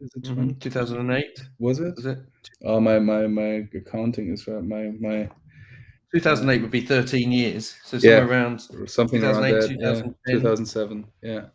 Is 0.00 0.10
it 0.16 0.22
mm 0.24 0.34
-hmm. 0.34 0.58
2008? 0.58 1.50
Was 1.58 1.78
it? 1.78 1.94
Was 1.96 2.06
it? 2.06 2.18
Oh, 2.62 2.80
my 2.80 2.98
my 2.98 3.26
my 3.26 3.68
accounting 3.74 4.32
is 4.32 4.46
right. 4.46 4.64
My 4.64 4.90
my 5.00 5.28
2008 6.12 6.60
would 6.60 6.70
be 6.70 6.80
13 6.80 7.32
years. 7.32 7.76
So 7.84 7.98
somewhere 7.98 8.18
yeah, 8.18 8.28
around 8.28 8.60
something 8.86 9.22
around 9.22 9.42
that. 9.42 9.76
Yeah, 9.80 10.02
2007. 10.26 11.06
Yeah, 11.22 11.46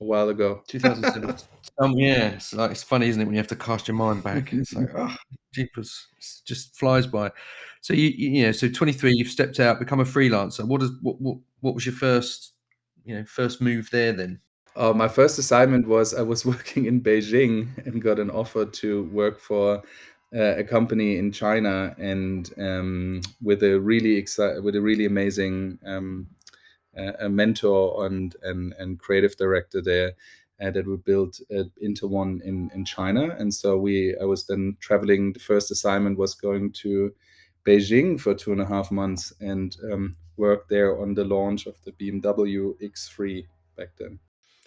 a 0.00 0.04
while 0.04 0.28
ago. 0.28 0.62
2007. 0.66 1.36
um, 1.78 1.92
yeah, 1.96 2.32
it's 2.32 2.52
like 2.52 2.72
it's 2.72 2.82
funny, 2.82 3.08
isn't 3.08 3.22
it, 3.22 3.24
when 3.24 3.34
you 3.34 3.40
have 3.40 3.46
to 3.48 3.56
cast 3.56 3.88
your 3.88 3.96
mind 3.96 4.22
back? 4.22 4.52
It's 4.52 4.74
like, 4.74 4.90
oh, 4.96 5.14
jeepers, 5.54 6.08
it 6.18 6.26
just 6.44 6.76
flies 6.76 7.06
by. 7.06 7.30
So 7.80 7.94
you 7.94 8.08
you 8.08 8.42
know, 8.44 8.52
so 8.52 8.68
23, 8.68 9.12
you've 9.14 9.28
stepped 9.28 9.60
out, 9.60 9.78
become 9.78 10.00
a 10.00 10.04
freelancer. 10.04 10.66
What 10.66 10.82
is 10.82 10.90
what 11.00 11.20
what 11.20 11.38
what 11.60 11.74
was 11.74 11.86
your 11.86 11.94
first 11.94 12.52
you 13.04 13.16
know 13.16 13.24
first 13.24 13.60
move 13.60 13.88
there 13.90 14.12
then? 14.12 14.40
Uh, 14.74 14.92
my 14.92 15.08
first 15.08 15.38
assignment 15.38 15.86
was 15.86 16.14
I 16.14 16.22
was 16.22 16.46
working 16.54 16.86
in 16.86 17.00
Beijing 17.00 17.68
and 17.86 18.02
got 18.02 18.18
an 18.18 18.30
offer 18.30 18.64
to 18.64 19.04
work 19.04 19.38
for 19.38 19.82
uh, 20.34 20.56
a 20.56 20.64
company 20.64 21.18
in 21.18 21.30
China 21.30 21.94
and 21.98 22.50
um, 22.58 23.20
with 23.42 23.62
a 23.62 23.78
really 23.78 24.20
exci- 24.22 24.62
with 24.62 24.76
a 24.76 24.80
really 24.80 25.04
amazing 25.04 25.78
um, 25.84 26.26
uh, 26.96 27.12
a 27.20 27.28
mentor 27.28 28.06
and, 28.06 28.36
and 28.42 28.74
and 28.78 28.98
creative 28.98 29.36
director 29.36 29.82
there 29.82 30.12
uh, 30.62 30.70
that 30.70 30.86
we 30.86 30.96
built 30.96 31.38
uh, 31.54 31.64
Interone 31.82 32.40
in 32.42 32.70
in 32.74 32.84
China. 32.84 33.36
And 33.38 33.52
so 33.52 33.76
we 33.76 34.16
I 34.20 34.24
was 34.24 34.46
then 34.46 34.76
traveling. 34.80 35.34
The 35.34 35.40
first 35.40 35.70
assignment 35.70 36.16
was 36.16 36.34
going 36.34 36.72
to 36.82 37.12
Beijing 37.66 38.18
for 38.18 38.34
two 38.34 38.52
and 38.52 38.60
a 38.60 38.66
half 38.66 38.90
months 38.90 39.34
and 39.40 39.76
um, 39.92 40.16
worked 40.38 40.70
there 40.70 40.98
on 41.00 41.14
the 41.14 41.24
launch 41.24 41.66
of 41.66 41.76
the 41.84 41.92
BMW 41.92 42.74
X3 42.82 43.46
back 43.76 43.90
then. 43.98 44.18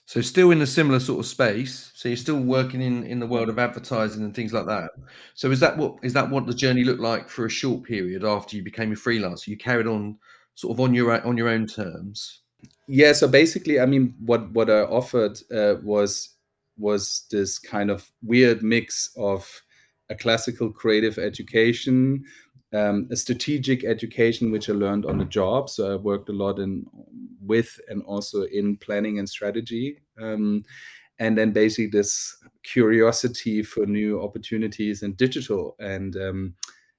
So 0.07 0.21
still 0.21 0.51
in 0.51 0.61
a 0.61 0.67
similar 0.67 0.99
sort 0.99 1.19
of 1.19 1.25
space. 1.25 1.91
So 1.95 2.09
you're 2.09 2.17
still 2.17 2.39
working 2.39 2.81
in 2.81 3.03
in 3.03 3.19
the 3.19 3.25
world 3.25 3.49
of 3.49 3.57
advertising 3.57 4.23
and 4.23 4.35
things 4.35 4.53
like 4.53 4.67
that. 4.67 4.91
So 5.33 5.49
is 5.49 5.59
that 5.61 5.77
what 5.77 5.95
is 6.03 6.13
that 6.13 6.29
what 6.29 6.45
the 6.45 6.53
journey 6.53 6.83
looked 6.83 7.01
like 7.01 7.27
for 7.27 7.45
a 7.45 7.49
short 7.49 7.83
period 7.83 8.23
after 8.23 8.55
you 8.55 8.63
became 8.63 8.91
a 8.91 8.95
freelancer? 8.95 9.47
You 9.47 9.57
carried 9.57 9.87
on 9.87 10.17
sort 10.53 10.75
of 10.75 10.79
on 10.79 10.93
your 10.93 11.25
on 11.25 11.37
your 11.37 11.49
own 11.49 11.65
terms. 11.65 12.41
Yeah. 12.87 13.13
So 13.13 13.27
basically, 13.27 13.79
I 13.79 13.87
mean, 13.87 14.13
what 14.19 14.51
what 14.51 14.69
I 14.69 14.81
offered 14.81 15.39
uh, 15.51 15.75
was 15.83 16.29
was 16.77 17.25
this 17.31 17.57
kind 17.57 17.89
of 17.89 18.11
weird 18.21 18.61
mix 18.61 19.09
of 19.17 19.63
a 20.09 20.15
classical 20.15 20.71
creative 20.71 21.17
education 21.17 22.23
um, 22.75 23.07
a 23.11 23.15
strategic 23.15 23.83
education 23.85 24.51
which 24.51 24.69
I 24.69 24.73
learned 24.73 25.05
on 25.05 25.17
the 25.17 25.25
job. 25.25 25.69
So 25.69 25.93
I 25.93 25.95
worked 25.95 26.29
a 26.29 26.33
lot 26.33 26.59
in 26.59 26.85
with 27.41 27.79
and 27.87 28.01
also 28.03 28.43
in 28.43 28.77
planning 28.77 29.19
and 29.19 29.29
strategy. 29.29 29.99
Um, 30.19 30.63
and 31.19 31.37
then 31.37 31.51
basically 31.51 31.87
this 31.87 32.35
curiosity 32.63 33.63
for 33.63 33.85
new 33.85 34.21
opportunities 34.21 35.03
in 35.03 35.13
digital 35.13 35.75
and 35.79 36.15
um, 36.17 36.55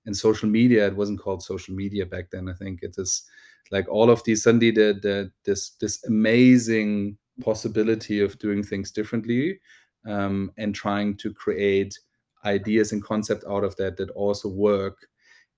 and 0.06 0.16
social 0.16 0.49
media. 0.49 0.87
It 0.87 0.97
wasn't 0.97 1.21
called 1.21 1.42
social 1.42 1.75
media 1.75 2.06
back 2.06 2.30
then. 2.30 2.49
I 2.49 2.54
think 2.54 2.83
it 2.83 2.95
is 2.97 3.23
like 3.71 3.88
all 3.88 4.11
of 4.11 4.23
these 4.25 4.42
suddenly 4.42 4.71
the, 4.71 4.99
the 5.02 5.30
this 5.45 5.71
this 5.80 6.04
amazing 6.04 7.18
possibility 7.40 8.21
of 8.21 8.38
doing 8.38 8.62
things 8.62 8.90
differently 8.90 9.61
um, 10.06 10.52
and 10.56 10.75
trying 10.75 11.16
to 11.18 11.35
create 11.35 11.99
ideas 12.45 12.92
and 12.92 13.02
concept 13.02 13.45
out 13.50 13.64
of 13.64 13.76
that 13.76 13.97
that 13.97 14.11
also 14.11 14.49
work 14.49 15.09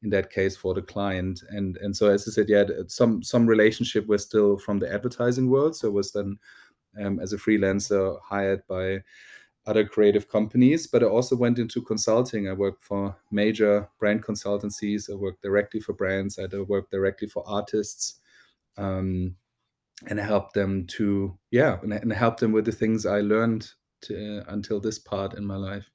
in 0.02 0.10
that 0.10 0.30
case 0.30 0.56
for 0.56 0.74
the 0.74 0.82
client. 0.82 1.42
And 1.50 1.76
and 1.78 1.96
so 1.96 2.08
as 2.08 2.28
i 2.28 2.30
said 2.30 2.48
yeah 2.48 2.64
some 2.86 3.22
some 3.22 3.46
relationship 3.46 4.06
was 4.06 4.22
still 4.22 4.58
from 4.58 4.78
the 4.78 4.92
advertising 4.92 5.50
world. 5.50 5.76
So 5.76 5.90
was 5.90 6.12
then 6.12 6.38
um, 7.02 7.20
as 7.20 7.32
a 7.32 7.38
freelancer 7.38 8.18
hired 8.22 8.66
by 8.66 9.02
other 9.66 9.84
creative 9.84 10.30
companies 10.30 10.86
but 10.86 11.02
i 11.02 11.06
also 11.06 11.36
went 11.36 11.58
into 11.58 11.82
consulting. 11.82 12.48
I 12.48 12.54
worked 12.54 12.82
for 12.82 13.16
major 13.30 13.88
brand 13.98 14.24
consultancies. 14.24 15.10
I 15.10 15.14
worked 15.14 15.42
directly 15.42 15.80
for 15.80 15.92
brands. 15.92 16.38
I 16.38 16.46
worked 16.56 16.90
directly 16.90 17.28
for 17.28 17.42
artists 17.46 18.20
um, 18.78 19.36
and 20.06 20.18
help 20.18 20.52
them 20.52 20.86
to 20.86 21.36
yeah 21.50 21.78
and, 21.82 21.92
and 21.92 22.12
help 22.12 22.38
them 22.38 22.52
with 22.52 22.64
the 22.64 22.72
things 22.72 23.04
i 23.04 23.20
learned 23.20 23.70
to, 24.00 24.38
uh, 24.38 24.44
until 24.48 24.80
this 24.80 24.98
part 24.98 25.34
in 25.34 25.44
my 25.44 25.56
life 25.56 25.90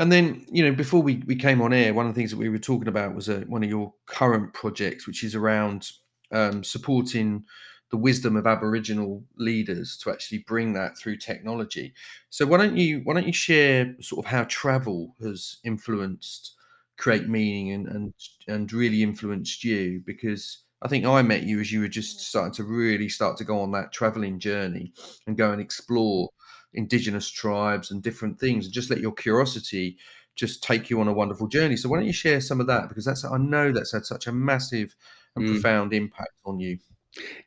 and 0.00 0.10
then, 0.10 0.46
you 0.50 0.64
know, 0.64 0.74
before 0.74 1.02
we, 1.02 1.22
we 1.26 1.36
came 1.36 1.60
on 1.60 1.74
air, 1.74 1.92
one 1.92 2.06
of 2.06 2.14
the 2.14 2.18
things 2.18 2.30
that 2.30 2.38
we 2.38 2.48
were 2.48 2.58
talking 2.58 2.88
about 2.88 3.14
was 3.14 3.28
uh, 3.28 3.44
one 3.46 3.62
of 3.62 3.68
your 3.68 3.92
current 4.06 4.54
projects, 4.54 5.06
which 5.06 5.22
is 5.22 5.34
around 5.34 5.90
um, 6.32 6.64
supporting 6.64 7.44
the 7.90 7.98
wisdom 7.98 8.34
of 8.34 8.46
Aboriginal 8.46 9.22
leaders 9.36 9.98
to 9.98 10.10
actually 10.10 10.38
bring 10.46 10.72
that 10.72 10.96
through 10.96 11.18
technology. 11.18 11.92
So 12.30 12.46
why 12.46 12.56
don't 12.56 12.78
you 12.78 13.02
why 13.04 13.12
don't 13.12 13.26
you 13.26 13.32
share 13.34 13.94
sort 14.00 14.24
of 14.24 14.30
how 14.30 14.44
travel 14.44 15.16
has 15.22 15.58
influenced 15.64 16.54
create 16.96 17.28
meaning 17.28 17.72
and 17.72 17.88
and 17.88 18.14
and 18.48 18.72
really 18.72 19.02
influenced 19.02 19.64
you? 19.64 20.02
Because 20.06 20.62
I 20.80 20.88
think 20.88 21.04
I 21.04 21.20
met 21.20 21.42
you 21.42 21.60
as 21.60 21.70
you 21.70 21.80
were 21.80 21.88
just 21.88 22.20
starting 22.20 22.54
to 22.54 22.64
really 22.64 23.10
start 23.10 23.36
to 23.36 23.44
go 23.44 23.60
on 23.60 23.72
that 23.72 23.92
traveling 23.92 24.38
journey 24.38 24.94
and 25.26 25.36
go 25.36 25.52
and 25.52 25.60
explore 25.60 26.30
indigenous 26.74 27.28
tribes 27.30 27.90
and 27.90 28.02
different 28.02 28.38
things 28.38 28.64
and 28.64 28.74
just 28.74 28.90
let 28.90 29.00
your 29.00 29.12
curiosity 29.12 29.96
just 30.36 30.62
take 30.62 30.88
you 30.88 31.00
on 31.00 31.08
a 31.08 31.12
wonderful 31.12 31.48
journey. 31.48 31.76
So 31.76 31.88
why 31.88 31.98
don't 31.98 32.06
you 32.06 32.12
share 32.12 32.40
some 32.40 32.60
of 32.60 32.66
that? 32.68 32.88
Because 32.88 33.04
that's 33.04 33.24
i 33.24 33.36
know 33.36 33.72
that's 33.72 33.92
had 33.92 34.06
such 34.06 34.26
a 34.26 34.32
massive 34.32 34.94
and 35.36 35.44
mm. 35.46 35.52
profound 35.52 35.92
impact 35.92 36.40
on 36.44 36.58
you. 36.58 36.78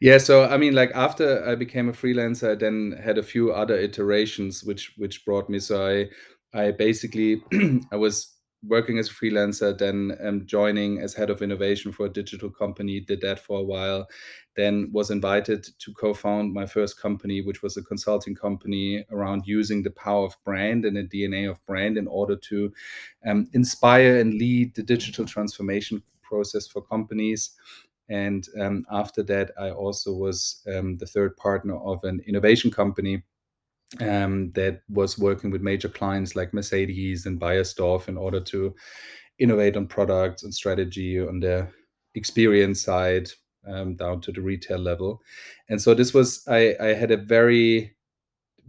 Yeah 0.02 0.18
so 0.18 0.46
i 0.46 0.58
mean 0.58 0.76
like 0.76 0.92
after 0.94 1.48
i 1.48 1.56
became 1.56 1.88
a 1.88 1.94
freelancer 1.94 2.52
i 2.52 2.56
then 2.56 3.00
had 3.02 3.18
a 3.18 3.24
few 3.24 3.54
other 3.54 3.78
iterations 3.78 4.64
which 4.64 4.94
which 4.98 5.26
brought 5.26 5.50
me. 5.50 5.60
So 5.60 6.10
i 6.54 6.60
i 6.60 6.72
basically 6.72 7.42
i 7.92 7.96
was 7.96 8.34
working 8.66 8.98
as 8.98 9.10
a 9.10 9.14
freelancer 9.14 9.78
then 9.78 10.18
um, 10.24 10.46
joining 10.46 11.00
as 11.00 11.14
head 11.14 11.30
of 11.30 11.42
innovation 11.42 11.92
for 11.92 12.06
a 12.06 12.10
digital 12.14 12.50
company 12.50 13.00
did 13.00 13.22
that 13.22 13.40
for 13.40 13.60
a 13.60 13.64
while 13.64 14.08
then 14.56 14.90
was 14.92 15.10
invited 15.10 15.66
to 15.80 15.94
co-found 15.94 16.54
my 16.54 16.66
first 16.66 17.00
company, 17.00 17.42
which 17.42 17.64
was 17.64 17.78
a 17.78 17.84
consulting 17.84 18.36
company 18.36 19.04
around 19.12 19.44
using 19.46 19.82
the 19.82 19.92
power 19.92 20.26
of 20.26 20.38
brand 20.44 20.86
and 20.86 20.96
the 20.96 21.04
DNA 21.04 21.50
of 21.50 21.64
brand 21.66 21.98
in 21.98 22.08
order 22.08 22.36
to 22.36 22.72
um, 23.26 23.48
inspire 23.54 24.20
and 24.20 24.36
lead 24.36 24.76
the 24.76 24.84
digital 24.84 25.26
transformation 25.26 26.04
process 26.22 26.68
for 26.68 26.82
companies. 26.82 27.52
And 28.10 28.48
um, 28.60 28.86
after 28.92 29.24
that, 29.24 29.52
I 29.60 29.72
also 29.72 30.14
was 30.14 30.62
um, 30.74 30.98
the 30.98 31.06
third 31.08 31.36
partner 31.38 31.78
of 31.78 32.04
an 32.04 32.22
innovation 32.28 32.70
company 32.70 33.24
um, 34.02 34.52
that 34.54 34.82
was 34.90 35.18
working 35.18 35.52
with 35.52 35.62
major 35.62 35.90
clients 35.90 36.36
like 36.36 36.54
Mercedes 36.54 37.26
and 37.26 37.40
Beiersdorf 37.40 38.08
in 38.08 38.18
order 38.18 38.40
to 38.42 38.76
innovate 39.40 39.78
on 39.78 39.88
products 39.88 40.44
and 40.44 40.54
strategy 40.54 41.20
on 41.20 41.40
the 41.40 41.68
experience 42.16 42.82
side 42.82 43.30
um, 43.68 43.96
down 43.96 44.22
to 44.22 44.32
the 44.32 44.42
retail 44.42 44.80
level. 44.80 45.22
And 45.70 45.82
so 45.82 45.94
this 45.94 46.14
was 46.14 46.46
I, 46.48 46.76
I 46.80 46.88
had 46.94 47.12
a 47.12 47.18
very 47.18 47.96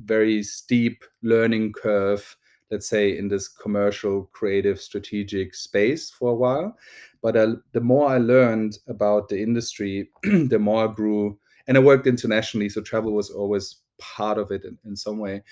very 0.02 0.42
steep 0.42 1.04
learning 1.22 1.72
curve 1.72 2.36
let's 2.70 2.88
say 2.88 3.16
in 3.16 3.28
this 3.28 3.48
commercial 3.48 4.28
creative 4.32 4.80
strategic 4.80 5.54
space 5.54 6.10
for 6.10 6.30
a 6.30 6.34
while 6.34 6.76
but 7.22 7.36
uh, 7.36 7.54
the 7.72 7.80
more 7.80 8.08
i 8.08 8.18
learned 8.18 8.78
about 8.88 9.28
the 9.28 9.40
industry 9.40 10.10
the 10.22 10.58
more 10.58 10.88
i 10.88 10.92
grew 10.92 11.38
and 11.66 11.76
i 11.76 11.80
worked 11.80 12.06
internationally 12.06 12.68
so 12.68 12.80
travel 12.80 13.12
was 13.12 13.30
always 13.30 13.76
part 13.98 14.38
of 14.38 14.50
it 14.50 14.64
in, 14.64 14.76
in 14.84 14.96
some 14.96 15.18
way 15.18 15.42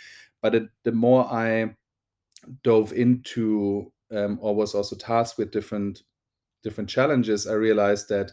but 0.40 0.54
it, 0.54 0.64
the 0.84 0.92
more 0.92 1.24
i 1.26 1.72
dove 2.64 2.92
into 2.92 3.92
um, 4.10 4.38
or 4.42 4.54
was 4.54 4.74
also 4.74 4.96
tasked 4.96 5.38
with 5.38 5.52
different 5.52 6.02
different 6.62 6.90
challenges 6.90 7.46
i 7.46 7.52
realized 7.52 8.08
that 8.08 8.32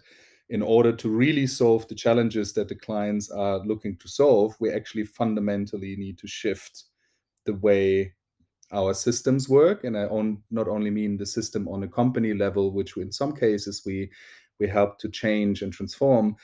in 0.50 0.62
order 0.62 0.91
to 0.91 1.10
really 1.10 1.46
solve 1.46 1.88
the 1.88 1.96
challenges 1.96 2.53
that 2.53 2.68
the 2.68 2.75
clients 2.75 3.29
are 3.29 3.60
looking 3.60 3.96
to 3.98 4.08
solve 4.08 4.56
we 4.60 4.72
actually 4.72 5.06
fundamentally 5.06 5.96
need 5.96 6.18
to 6.18 6.27
shift 6.27 6.86
the 7.46 7.53
way 7.56 8.13
our 8.72 8.94
systems 8.94 9.50
work. 9.50 9.84
And 9.84 9.98
i 9.98 10.03
on, 10.06 10.41
not 10.51 10.68
only 10.68 10.89
mean 10.89 11.18
the 11.18 11.25
system 11.25 11.68
on 11.68 11.84
a 11.84 11.88
company 11.88 12.34
level 12.34 12.72
which 12.72 12.98
in 12.98 13.12
some 13.12 13.34
cases 13.34 13.84
we 13.86 14.10
we 14.60 14.68
help 14.68 15.00
to 15.00 15.10
change 15.10 15.62
and 15.62 15.72
transform 15.72 16.36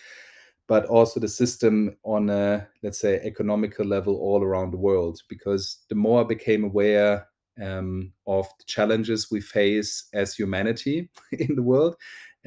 but 0.67 0.85
also 0.85 1.19
the 1.19 1.27
system 1.27 1.95
on 2.03 2.29
a 2.29 2.67
let's 2.81 3.00
say 3.00 3.19
economical 3.24 3.85
level 3.85 4.15
all 4.15 4.41
around 4.43 4.71
the 4.71 4.77
world. 4.77 5.19
Because 5.29 5.83
the 5.89 5.95
more 5.95 6.21
i 6.21 6.24
became 6.24 6.63
aware 6.63 7.27
um, 7.62 8.12
of 8.27 8.45
the 8.57 8.65
challenges 8.65 9.31
we 9.31 9.39
face 9.39 10.09
as 10.13 10.35
humanity 10.35 11.09
in 11.31 11.55
the 11.55 11.63
world 11.63 11.95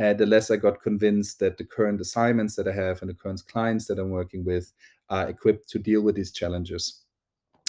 uh, 0.00 0.12
the 0.14 0.26
less 0.26 0.50
i 0.50 0.56
got 0.56 0.82
convinced 0.82 1.38
that 1.38 1.58
the 1.58 1.64
current 1.64 2.00
assignments 2.00 2.56
that 2.56 2.68
i 2.68 2.72
have 2.72 3.00
and 3.00 3.10
the 3.10 3.14
current 3.14 3.42
clients 3.48 3.86
that 3.86 3.98
i'm 3.98 4.10
working 4.10 4.44
with 4.44 4.72
are 5.10 5.28
equipped 5.28 5.68
to 5.70 5.78
deal 5.78 6.02
with 6.02 6.14
these 6.14 6.32
challenges. 6.32 7.02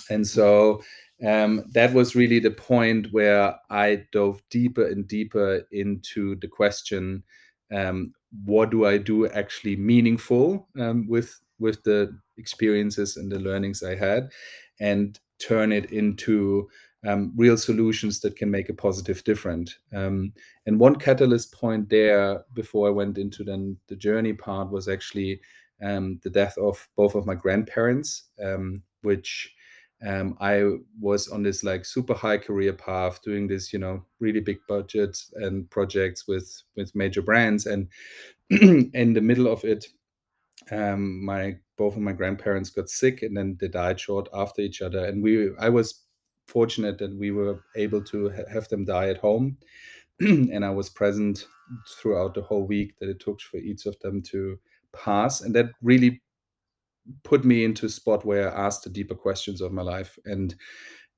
And 0.09 0.25
so 0.25 0.81
um, 1.25 1.65
that 1.73 1.93
was 1.93 2.15
really 2.15 2.39
the 2.39 2.51
point 2.51 3.07
where 3.11 3.55
I 3.69 4.05
dove 4.11 4.41
deeper 4.49 4.87
and 4.87 5.07
deeper 5.07 5.61
into 5.71 6.35
the 6.37 6.47
question: 6.47 7.23
um, 7.71 8.13
What 8.45 8.71
do 8.71 8.85
I 8.85 8.97
do 8.97 9.27
actually 9.27 9.75
meaningful 9.75 10.67
um, 10.79 11.07
with 11.07 11.39
with 11.59 11.83
the 11.83 12.17
experiences 12.37 13.17
and 13.17 13.31
the 13.31 13.39
learnings 13.39 13.83
I 13.83 13.95
had, 13.95 14.31
and 14.79 15.19
turn 15.39 15.71
it 15.71 15.91
into 15.91 16.69
um, 17.07 17.33
real 17.35 17.57
solutions 17.57 18.19
that 18.21 18.35
can 18.35 18.51
make 18.51 18.69
a 18.69 18.73
positive 18.73 19.23
difference. 19.23 19.77
Um, 19.93 20.33
and 20.65 20.79
one 20.79 20.95
catalyst 20.95 21.53
point 21.53 21.89
there, 21.89 22.43
before 22.53 22.87
I 22.87 22.91
went 22.91 23.17
into 23.17 23.43
then 23.43 23.77
the 23.87 23.95
journey 23.95 24.33
part, 24.33 24.71
was 24.71 24.87
actually 24.87 25.39
um, 25.81 26.19
the 26.23 26.29
death 26.29 26.57
of 26.57 26.87
both 26.95 27.15
of 27.15 27.25
my 27.25 27.35
grandparents, 27.35 28.23
which 29.01 29.55
um, 30.05 30.37
I 30.39 30.63
was 30.99 31.27
on 31.27 31.43
this 31.43 31.63
like 31.63 31.85
super 31.85 32.13
high 32.13 32.37
career 32.37 32.73
path, 32.73 33.21
doing 33.21 33.47
this, 33.47 33.73
you 33.73 33.79
know, 33.79 34.05
really 34.19 34.39
big 34.39 34.59
budgets 34.67 35.33
and 35.35 35.69
projects 35.69 36.27
with 36.27 36.63
with 36.75 36.95
major 36.95 37.21
brands, 37.21 37.65
and 37.65 37.87
in 38.49 39.13
the 39.13 39.21
middle 39.21 39.47
of 39.47 39.63
it, 39.65 39.87
um, 40.71 41.23
my 41.23 41.57
both 41.77 41.95
of 41.95 42.01
my 42.01 42.13
grandparents 42.13 42.69
got 42.69 42.89
sick, 42.89 43.23
and 43.23 43.35
then 43.35 43.57
they 43.59 43.67
died 43.67 43.99
short 43.99 44.29
after 44.33 44.61
each 44.61 44.81
other. 44.81 45.05
And 45.05 45.21
we, 45.21 45.51
I 45.59 45.67
was 45.67 46.05
fortunate 46.49 46.97
that 46.97 47.15
we 47.17 47.31
were 47.31 47.63
able 47.75 48.03
to 48.05 48.29
ha- 48.29 48.51
have 48.51 48.67
them 48.69 48.85
die 48.85 49.09
at 49.09 49.17
home, 49.17 49.57
and 50.19 50.65
I 50.65 50.69
was 50.71 50.89
present 50.89 51.47
throughout 51.87 52.33
the 52.33 52.41
whole 52.41 52.65
week 52.65 52.97
that 52.99 53.09
it 53.09 53.19
took 53.19 53.39
for 53.41 53.57
each 53.57 53.85
of 53.85 53.99
them 53.99 54.21
to 54.23 54.59
pass, 54.91 55.41
and 55.41 55.55
that 55.55 55.71
really 55.81 56.21
put 57.23 57.43
me 57.45 57.63
into 57.63 57.85
a 57.85 57.89
spot 57.89 58.25
where 58.25 58.55
I 58.55 58.67
asked 58.67 58.83
the 58.83 58.89
deeper 58.89 59.15
questions 59.15 59.61
of 59.61 59.71
my 59.71 59.81
life. 59.81 60.17
And 60.25 60.55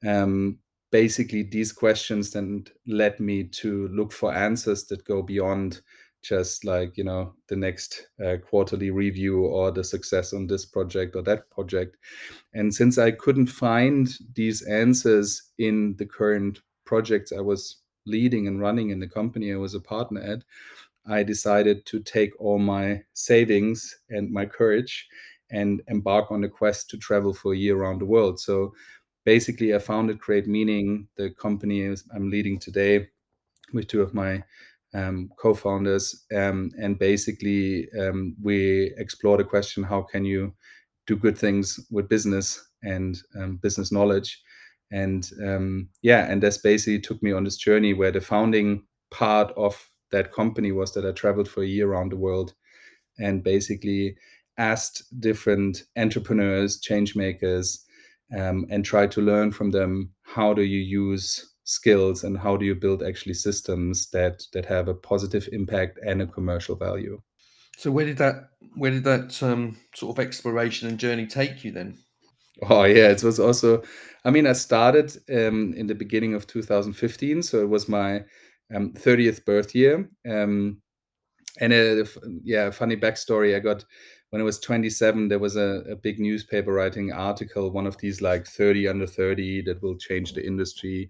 um, 0.06 0.60
basically, 0.91 1.44
these 1.44 1.72
questions 1.72 2.32
then 2.32 2.65
led 2.88 3.20
me 3.20 3.46
to 3.46 3.88
look 3.89 4.12
for 4.12 4.34
answers 4.34 4.86
that 4.86 5.06
go 5.06 5.22
beyond 5.22 5.82
just 6.22 6.66
like, 6.66 6.98
you 6.98 7.04
know, 7.04 7.34
the 7.48 7.56
next 7.56 8.08
uh, 8.24 8.38
quarterly 8.38 8.92
review 8.92 9.46
or 9.46 9.72
the 9.72 9.84
success 9.84 10.34
on 10.34 10.48
this 10.48 10.66
project 10.66 11.16
or 11.16 11.22
that 11.24 11.50
project. 11.50 11.98
And 12.54 12.74
since 12.74 12.98
I 12.98 13.12
couldn't 13.12 13.48
find 13.48 14.10
these 14.36 14.62
answers 14.64 15.42
in 15.58 15.96
the 15.98 16.06
current 16.06 16.60
projects 16.86 17.32
I 17.32 17.42
was 17.42 17.78
leading 18.06 18.48
and 18.48 18.60
running 18.60 18.90
in 18.90 19.00
the 19.00 19.08
company 19.08 19.54
I 19.54 19.58
was 19.58 19.74
a 19.74 19.80
partner 19.80 20.22
at, 20.22 20.44
I 21.08 21.24
decided 21.24 21.86
to 21.88 22.00
take 22.00 22.40
all 22.40 22.60
my 22.60 23.02
savings 23.14 23.96
and 24.10 24.32
my 24.32 24.46
courage 24.46 25.08
and 25.50 25.82
embark 25.88 26.32
on 26.32 26.44
a 26.44 26.50
quest 26.50 26.90
to 26.90 26.98
travel 26.98 27.34
for 27.34 27.54
a 27.54 27.58
year 27.58 27.78
around 27.78 28.00
the 28.00 28.06
world. 28.06 28.40
So 28.40 28.74
basically, 29.26 29.74
I 29.74 29.80
founded 29.80 30.20
Create 30.20 30.48
Meaning, 30.48 31.08
the 31.16 31.32
company 31.32 31.86
I'm 32.14 32.30
leading 32.30 32.60
today 32.60 33.08
with 33.74 33.88
two 33.88 34.02
of 34.02 34.14
my 34.14 34.44
um, 34.93 35.30
co-founders, 35.38 36.25
um, 36.36 36.71
and 36.82 36.99
basically 36.99 37.88
um, 37.99 38.36
we 38.41 38.93
explore 38.97 39.38
the 39.38 39.43
question: 39.43 39.84
How 39.84 40.01
can 40.01 40.25
you 40.25 40.54
do 41.08 41.15
good 41.15 41.38
things 41.38 41.80
with 41.89 42.10
business 42.10 42.63
and 42.84 43.17
um, 43.39 43.58
business 43.58 43.91
knowledge? 43.91 44.41
And 44.91 45.30
um, 45.45 45.89
yeah, 46.01 46.30
and 46.30 46.43
this 46.43 46.58
basically 46.58 46.99
took 46.99 47.21
me 47.23 47.32
on 47.32 47.45
this 47.45 47.58
journey 47.58 47.93
where 47.93 48.12
the 48.12 48.21
founding 48.21 48.84
part 49.10 49.51
of 49.56 49.89
that 50.12 50.34
company 50.34 50.71
was 50.71 50.93
that 50.93 51.06
I 51.06 51.12
traveled 51.12 51.47
for 51.47 51.63
a 51.63 51.67
year 51.67 51.89
around 51.89 52.12
the 52.12 52.17
world 52.17 52.54
and 53.17 53.43
basically 53.43 54.15
asked 54.58 55.04
different 55.19 55.84
entrepreneurs, 55.97 56.80
change 56.80 57.15
makers, 57.15 57.86
um, 58.38 58.65
and 58.69 58.84
tried 58.86 59.12
to 59.12 59.21
learn 59.21 59.51
from 59.51 59.71
them 59.71 60.12
how 60.23 60.54
do 60.54 60.62
you 60.62 60.80
use 60.80 61.51
skills 61.72 62.24
and 62.24 62.38
how 62.38 62.58
do 62.58 62.66
you 62.66 62.76
build 62.76 63.02
actually 63.02 63.34
systems 63.34 64.10
that 64.10 64.44
that 64.54 64.66
have 64.66 64.88
a 64.88 64.94
positive 64.94 65.48
impact 65.52 66.00
and 66.06 66.22
a 66.22 66.28
commercial 66.28 66.76
value. 66.76 67.22
So 67.78 67.92
where 67.92 68.06
did 68.06 68.18
that 68.18 68.50
where 68.76 68.92
did 68.92 69.04
that 69.06 69.42
um, 69.42 69.78
sort 69.96 70.18
of 70.18 70.24
exploration 70.24 70.88
and 70.90 70.98
journey 70.98 71.28
take 71.28 71.64
you 71.64 71.72
then? 71.72 71.98
Oh 72.70 72.84
yeah, 72.84 73.10
it 73.10 73.24
was 73.24 73.40
also. 73.40 73.84
I 74.24 74.30
mean, 74.30 74.46
I 74.46 74.54
started 74.54 75.18
um, 75.30 75.74
in 75.76 75.88
the 75.88 75.96
beginning 75.96 76.36
of 76.36 76.46
2015, 76.46 77.42
so 77.42 77.60
it 77.60 77.70
was 77.70 77.90
my 77.90 78.24
um, 78.76 78.94
30th 78.94 79.46
birth 79.46 79.74
year. 79.74 80.08
Um, 80.30 80.82
and 81.60 81.74
a, 81.74 82.06
yeah, 82.44 82.70
funny 82.70 82.96
backstory. 82.96 83.56
I 83.56 83.60
got 83.60 83.84
when 84.30 84.42
I 84.42 84.46
was 84.46 84.60
27, 84.60 85.28
there 85.28 85.40
was 85.40 85.58
a, 85.58 85.84
a 85.90 85.96
big 85.96 86.20
newspaper 86.20 86.72
writing 86.72 87.12
article, 87.12 87.72
one 87.72 87.86
of 87.88 87.98
these 87.98 88.22
like 88.22 88.48
30 88.48 88.88
under 88.88 89.08
30 89.08 89.64
that 89.64 89.82
will 89.82 89.98
change 89.98 90.34
the 90.34 90.46
industry, 90.46 91.10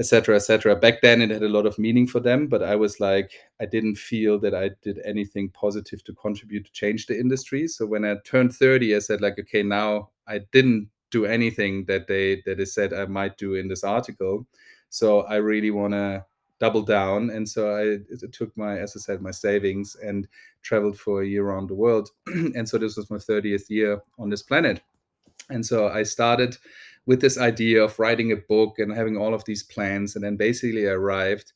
etc., 0.00 0.36
etc. 0.36 0.74
Back 0.74 1.02
then, 1.02 1.20
it 1.20 1.30
had 1.30 1.42
a 1.42 1.48
lot 1.48 1.66
of 1.66 1.78
meaning 1.78 2.06
for 2.06 2.20
them, 2.20 2.48
but 2.48 2.62
I 2.62 2.74
was 2.74 2.98
like, 2.98 3.32
I 3.60 3.66
didn't 3.66 3.96
feel 3.96 4.40
that 4.40 4.54
I 4.54 4.70
did 4.82 4.98
anything 5.04 5.50
positive 5.50 6.02
to 6.04 6.14
contribute 6.14 6.64
to 6.64 6.72
change 6.72 7.06
the 7.06 7.20
industry. 7.20 7.68
So 7.68 7.84
when 7.84 8.06
I 8.06 8.16
turned 8.24 8.54
30, 8.54 8.96
I 8.96 8.98
said 9.00 9.20
like, 9.20 9.38
okay, 9.38 9.62
now 9.62 10.08
I 10.26 10.40
didn't 10.52 10.88
do 11.10 11.26
anything 11.26 11.84
that 11.84 12.06
they 12.06 12.42
that 12.46 12.56
they 12.56 12.64
said 12.64 12.94
I 12.94 13.04
might 13.04 13.36
do 13.36 13.54
in 13.54 13.68
this 13.68 13.84
article. 13.84 14.46
So 14.88 15.22
I 15.22 15.36
really 15.36 15.70
want 15.70 15.92
to 15.92 16.24
double 16.60 16.82
down. 16.82 17.30
And 17.30 17.48
so 17.48 17.76
I 17.76 17.98
took 18.32 18.56
my, 18.56 18.78
as 18.78 18.96
I 18.96 19.00
said, 19.00 19.20
my 19.20 19.30
savings 19.30 19.96
and 20.02 20.26
traveled 20.62 20.98
for 20.98 21.22
a 21.22 21.26
year 21.26 21.46
around 21.46 21.68
the 21.68 21.74
world. 21.74 22.10
and 22.26 22.68
so 22.68 22.78
this 22.78 22.96
was 22.96 23.10
my 23.10 23.16
30th 23.16 23.68
year 23.68 24.00
on 24.18 24.30
this 24.30 24.42
planet. 24.42 24.80
And 25.50 25.64
so 25.64 25.88
I 25.88 26.02
started 26.04 26.56
with 27.06 27.20
this 27.20 27.38
idea 27.38 27.82
of 27.82 27.98
writing 27.98 28.32
a 28.32 28.36
book 28.36 28.78
and 28.78 28.92
having 28.92 29.16
all 29.16 29.34
of 29.34 29.44
these 29.44 29.62
plans. 29.62 30.14
And 30.14 30.24
then 30.24 30.36
basically 30.36 30.88
I 30.88 30.92
arrived. 30.92 31.52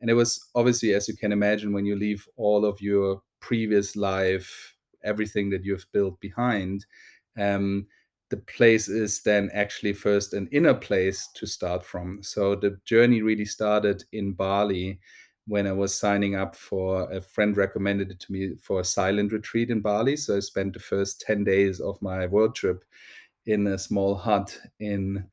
And 0.00 0.10
it 0.10 0.14
was 0.14 0.48
obviously, 0.54 0.94
as 0.94 1.08
you 1.08 1.16
can 1.16 1.32
imagine, 1.32 1.72
when 1.72 1.86
you 1.86 1.96
leave 1.96 2.26
all 2.36 2.64
of 2.64 2.80
your 2.80 3.22
previous 3.40 3.96
life, 3.96 4.74
everything 5.04 5.50
that 5.50 5.64
you've 5.64 5.86
built 5.92 6.20
behind, 6.20 6.84
um, 7.38 7.86
the 8.30 8.36
place 8.36 8.88
is 8.88 9.22
then 9.22 9.50
actually 9.54 9.94
first 9.94 10.34
an 10.34 10.48
inner 10.52 10.74
place 10.74 11.28
to 11.34 11.46
start 11.46 11.84
from. 11.84 12.22
So 12.22 12.54
the 12.54 12.78
journey 12.84 13.22
really 13.22 13.46
started 13.46 14.04
in 14.12 14.32
Bali 14.32 15.00
when 15.46 15.66
I 15.66 15.72
was 15.72 15.94
signing 15.94 16.34
up 16.34 16.54
for 16.54 17.10
a 17.10 17.22
friend 17.22 17.56
recommended 17.56 18.10
it 18.10 18.20
to 18.20 18.32
me 18.32 18.54
for 18.60 18.80
a 18.80 18.84
silent 18.84 19.32
retreat 19.32 19.70
in 19.70 19.80
Bali. 19.80 20.16
So 20.16 20.36
I 20.36 20.40
spent 20.40 20.74
the 20.74 20.80
first 20.80 21.22
10 21.22 21.44
days 21.44 21.80
of 21.80 22.00
my 22.02 22.26
world 22.26 22.54
trip 22.54 22.84
in 23.46 23.66
a 23.66 23.78
small 23.78 24.14
hut 24.14 24.58
in 24.80 25.24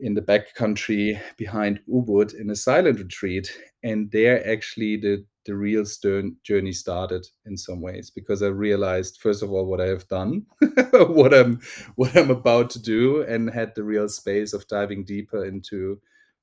in 0.00 0.14
the 0.14 0.22
back 0.22 0.54
country 0.54 1.20
behind 1.36 1.80
Ubud 1.88 2.34
in 2.34 2.50
a 2.50 2.56
silent 2.56 2.98
retreat. 2.98 3.52
And 3.82 4.10
there 4.10 4.46
actually 4.48 4.96
the 4.96 5.24
the 5.46 5.56
real 5.56 5.86
stern 5.86 6.36
journey 6.44 6.72
started 6.72 7.26
in 7.46 7.56
some 7.56 7.80
ways 7.80 8.10
because 8.10 8.42
I 8.42 8.48
realized 8.48 9.18
first 9.20 9.42
of 9.42 9.50
all 9.50 9.64
what 9.66 9.80
I 9.80 9.86
have 9.86 10.06
done, 10.08 10.46
what 10.92 11.32
I'm 11.34 11.60
what 11.96 12.16
I'm 12.16 12.30
about 12.30 12.70
to 12.70 12.82
do, 12.82 13.22
and 13.22 13.50
had 13.50 13.74
the 13.74 13.84
real 13.84 14.08
space 14.08 14.52
of 14.52 14.68
diving 14.68 15.04
deeper 15.04 15.44
into 15.44 16.00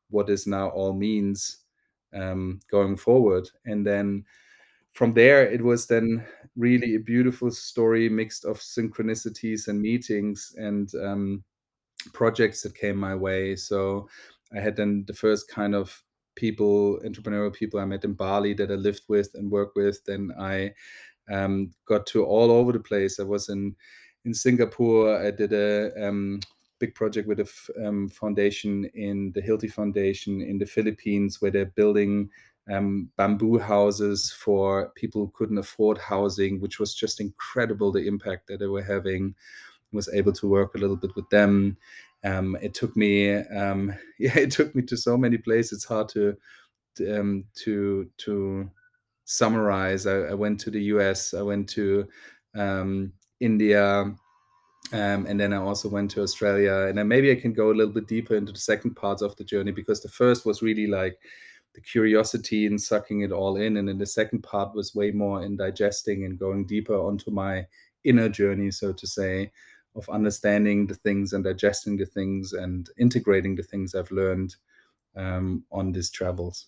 what 0.09 0.27
this 0.27 0.47
now 0.47 0.69
all 0.69 0.93
means 0.93 1.59
um, 2.13 2.59
going 2.71 2.97
forward. 2.97 3.49
And 3.65 3.85
then 3.85 4.25
from 4.97 5.13
there, 5.13 5.47
it 5.47 5.61
was 5.61 5.85
then 5.85 6.25
really 6.55 6.95
a 6.95 6.99
beautiful 6.99 7.51
story 7.51 8.09
mixed 8.09 8.45
of 8.45 8.57
synchronicities 8.57 9.67
and 9.67 9.79
meetings 9.79 10.55
and 10.57 10.91
um, 10.95 11.43
projects 12.13 12.63
that 12.63 12.73
came 12.73 12.97
my 12.97 13.13
way. 13.13 13.55
So 13.55 14.09
I 14.55 14.59
had 14.59 14.75
then 14.75 15.05
the 15.05 15.13
first 15.13 15.51
kind 15.51 15.75
of 15.75 16.03
people, 16.35 16.99
entrepreneurial 17.05 17.53
people 17.53 17.79
I 17.79 17.85
met 17.85 18.05
in 18.05 18.13
Bali 18.13 18.55
that 18.55 18.71
I 18.71 18.73
lived 18.73 19.03
with 19.07 19.29
and 19.35 19.51
worked 19.51 19.75
with. 19.75 20.03
Then 20.03 20.31
I 20.39 20.73
um, 21.31 21.69
got 21.85 22.07
to 22.07 22.25
all 22.25 22.49
over 22.49 22.71
the 22.71 22.79
place. 22.79 23.19
I 23.19 23.23
was 23.23 23.49
in 23.49 23.75
in 24.25 24.33
Singapore. 24.33 25.23
I 25.23 25.29
did 25.29 25.53
a 25.53 26.07
um, 26.07 26.39
big 26.79 26.95
project 26.95 27.27
with 27.27 27.39
a 27.39 27.49
um, 27.85 28.09
foundation 28.09 28.89
in 28.95 29.31
the 29.35 29.43
Hilti 29.43 29.71
Foundation 29.71 30.41
in 30.41 30.57
the 30.57 30.65
Philippines, 30.65 31.39
where 31.39 31.51
they're 31.51 31.73
building 31.75 32.31
um, 32.71 33.09
bamboo 33.17 33.57
houses 33.57 34.31
for 34.31 34.91
people 34.95 35.21
who 35.21 35.31
couldn't 35.33 35.57
afford 35.57 35.97
housing, 35.97 36.59
which 36.59 36.79
was 36.79 36.93
just 36.93 37.21
incredible 37.21 37.91
the 37.91 38.07
impact 38.07 38.47
that 38.47 38.59
they 38.59 38.67
were 38.67 38.83
having. 38.83 39.35
Was 39.93 40.09
able 40.13 40.33
to 40.33 40.49
work 40.49 40.75
a 40.75 40.77
little 40.77 40.97
bit 40.97 41.15
with 41.15 41.29
them. 41.29 41.77
Um, 42.25 42.57
it 42.61 42.73
took 42.73 42.95
me, 42.97 43.35
um, 43.35 43.93
yeah, 44.19 44.37
it 44.37 44.51
took 44.51 44.75
me 44.75 44.81
to 44.83 44.97
so 44.97 45.17
many 45.17 45.37
places. 45.37 45.71
It's 45.71 45.85
hard 45.85 46.09
to 46.09 46.35
to 46.95 47.19
um, 47.19 47.45
to, 47.63 48.09
to 48.17 48.69
summarize. 49.25 50.05
I, 50.05 50.17
I, 50.17 50.33
went 50.33 50.59
to 50.61 50.71
the 50.71 50.83
U.S. 50.85 51.33
I 51.33 51.41
went 51.41 51.69
to 51.69 52.07
um, 52.55 53.13
India. 53.39 54.13
Um, 54.93 55.25
and 55.25 55.37
then 55.39 55.51
I 55.51 55.57
also 55.57 55.89
went 55.89 56.11
to 56.11 56.21
Australia, 56.23 56.87
and 56.87 56.97
then 56.97 57.09
maybe 57.09 57.29
I 57.29 57.35
can 57.35 57.51
go 57.51 57.71
a 57.71 57.75
little 57.75 57.91
bit 57.91 58.07
deeper 58.07 58.35
into 58.35 58.53
the 58.53 58.59
second 58.59 58.95
parts 58.95 59.21
of 59.21 59.35
the 59.35 59.43
journey 59.43 59.73
because 59.73 60.01
the 60.01 60.07
first 60.07 60.45
was 60.45 60.61
really 60.61 60.87
like 60.87 61.19
the 61.77 61.81
curiosity 61.81 62.65
and 62.65 62.81
sucking 62.81 63.21
it 63.21 63.31
all 63.31 63.57
in, 63.57 63.77
and 63.77 63.87
then 63.87 63.99
the 63.99 64.05
second 64.05 64.41
part 64.41 64.73
was 64.73 64.95
way 64.95 65.11
more 65.11 65.43
in 65.43 65.55
digesting 65.55 66.25
and 66.25 66.39
going 66.39 66.65
deeper 66.65 66.95
onto 66.95 67.29
my 67.29 67.67
inner 68.03 68.27
journey, 68.27 68.71
so 68.71 68.91
to 68.91 69.05
say, 69.05 69.51
of 69.95 70.09
understanding 70.09 70.87
the 70.87 70.95
things 70.95 71.33
and 71.33 71.43
digesting 71.43 71.95
the 71.95 72.05
things 72.05 72.53
and 72.53 72.89
integrating 72.97 73.55
the 73.55 73.61
things 73.61 73.93
I've 73.93 74.09
learned 74.09 74.55
um, 75.15 75.63
on 75.71 75.91
these 75.91 76.09
travels. 76.09 76.65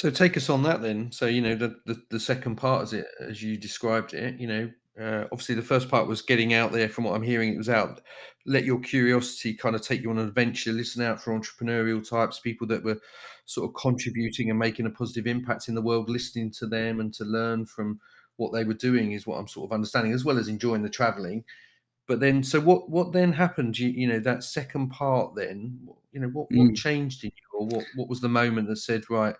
So 0.00 0.08
take 0.08 0.38
us 0.38 0.48
on 0.48 0.62
that 0.62 0.80
then. 0.80 1.12
So 1.12 1.26
you 1.26 1.42
know 1.42 1.54
the, 1.54 1.76
the, 1.84 2.02
the 2.10 2.20
second 2.20 2.56
part, 2.56 2.84
as 2.84 2.92
it 2.94 3.06
as 3.20 3.42
you 3.42 3.58
described 3.58 4.14
it, 4.14 4.40
you 4.40 4.46
know, 4.46 4.70
uh, 5.00 5.24
obviously 5.32 5.54
the 5.54 5.62
first 5.62 5.88
part 5.88 6.06
was 6.06 6.22
getting 6.22 6.54
out 6.54 6.72
there. 6.72 6.88
From 6.88 7.04
what 7.04 7.14
I'm 7.14 7.22
hearing, 7.22 7.52
it 7.52 7.58
was 7.58 7.68
out. 7.68 8.00
Let 8.46 8.64
your 8.64 8.80
curiosity 8.80 9.54
kind 9.54 9.74
of 9.74 9.82
take 9.82 10.02
you 10.02 10.10
on 10.10 10.18
an 10.18 10.26
adventure. 10.26 10.72
Listen 10.72 11.02
out 11.02 11.20
for 11.20 11.38
entrepreneurial 11.38 12.08
types, 12.08 12.40
people 12.40 12.66
that 12.68 12.84
were 12.84 12.98
sort 13.44 13.68
of 13.68 13.74
contributing 13.74 14.50
and 14.50 14.58
making 14.58 14.86
a 14.86 14.90
positive 14.90 15.26
impact 15.26 15.68
in 15.68 15.74
the 15.74 15.82
world. 15.82 16.08
Listening 16.08 16.50
to 16.52 16.66
them 16.66 17.00
and 17.00 17.12
to 17.14 17.24
learn 17.24 17.66
from 17.66 18.00
what 18.36 18.52
they 18.52 18.64
were 18.64 18.74
doing 18.74 19.12
is 19.12 19.26
what 19.26 19.38
I'm 19.38 19.48
sort 19.48 19.68
of 19.68 19.74
understanding, 19.74 20.12
as 20.12 20.24
well 20.24 20.38
as 20.38 20.48
enjoying 20.48 20.82
the 20.82 20.90
traveling 20.90 21.44
but 22.06 22.20
then 22.20 22.42
so 22.42 22.60
what 22.60 22.88
what 22.88 23.12
then 23.12 23.32
happened 23.32 23.78
you, 23.78 23.88
you 23.88 24.06
know 24.06 24.18
that 24.18 24.44
second 24.44 24.88
part 24.90 25.34
then 25.34 25.78
you 26.12 26.20
know 26.20 26.28
what, 26.28 26.46
what 26.50 26.70
mm. 26.70 26.76
changed 26.76 27.24
in 27.24 27.30
you 27.34 27.58
or 27.58 27.66
what, 27.66 27.84
what 27.96 28.08
was 28.08 28.20
the 28.20 28.28
moment 28.28 28.68
that 28.68 28.76
said 28.76 29.08
right 29.10 29.34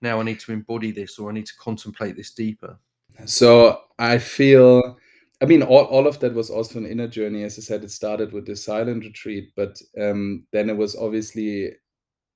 now 0.00 0.20
i 0.20 0.22
need 0.22 0.40
to 0.40 0.52
embody 0.52 0.90
this 0.90 1.18
or 1.18 1.30
i 1.30 1.32
need 1.32 1.46
to 1.46 1.56
contemplate 1.58 2.16
this 2.16 2.30
deeper 2.30 2.78
so 3.24 3.80
i 3.98 4.18
feel 4.18 4.98
i 5.40 5.44
mean 5.44 5.62
all, 5.62 5.84
all 5.84 6.06
of 6.06 6.18
that 6.20 6.34
was 6.34 6.50
also 6.50 6.78
an 6.78 6.86
inner 6.86 7.08
journey 7.08 7.44
as 7.44 7.58
i 7.58 7.62
said 7.62 7.84
it 7.84 7.90
started 7.90 8.32
with 8.32 8.46
the 8.46 8.56
silent 8.56 9.04
retreat 9.04 9.52
but 9.56 9.80
um, 10.00 10.46
then 10.52 10.68
it 10.70 10.76
was 10.76 10.96
obviously 10.96 11.72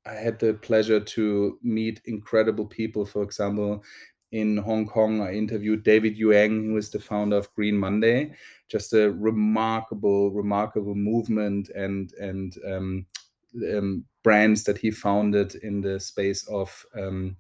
i 0.07 0.13
had 0.13 0.39
the 0.39 0.55
pleasure 0.55 1.01
to 1.01 1.59
meet 1.63 2.01
incredible 2.05 2.67
people 2.67 3.05
for 3.05 3.23
example 3.23 3.83
in 4.33 4.57
Hong 4.57 4.87
Kong, 4.87 5.21
I 5.21 5.35
interviewed 5.35 5.85
David 5.85 6.19
Yeung, 6.19 6.67
who 6.67 6.77
is 6.77 6.91
the 6.91 6.99
founder 6.99 7.37
of 7.37 7.53
Green 7.55 7.77
Monday. 7.77 8.35
Just 8.69 8.93
a 8.93 9.11
remarkable, 9.13 10.33
remarkable 10.33 10.95
movement 10.95 11.69
and 11.71 12.13
and 12.15 12.57
um, 12.67 13.07
um, 13.75 14.05
brands 14.23 14.65
that 14.65 14.79
he 14.79 14.91
founded 14.91 15.55
in 15.57 15.81
the 15.81 16.01
space 16.01 16.47
of 16.49 16.85
um, 16.99 17.37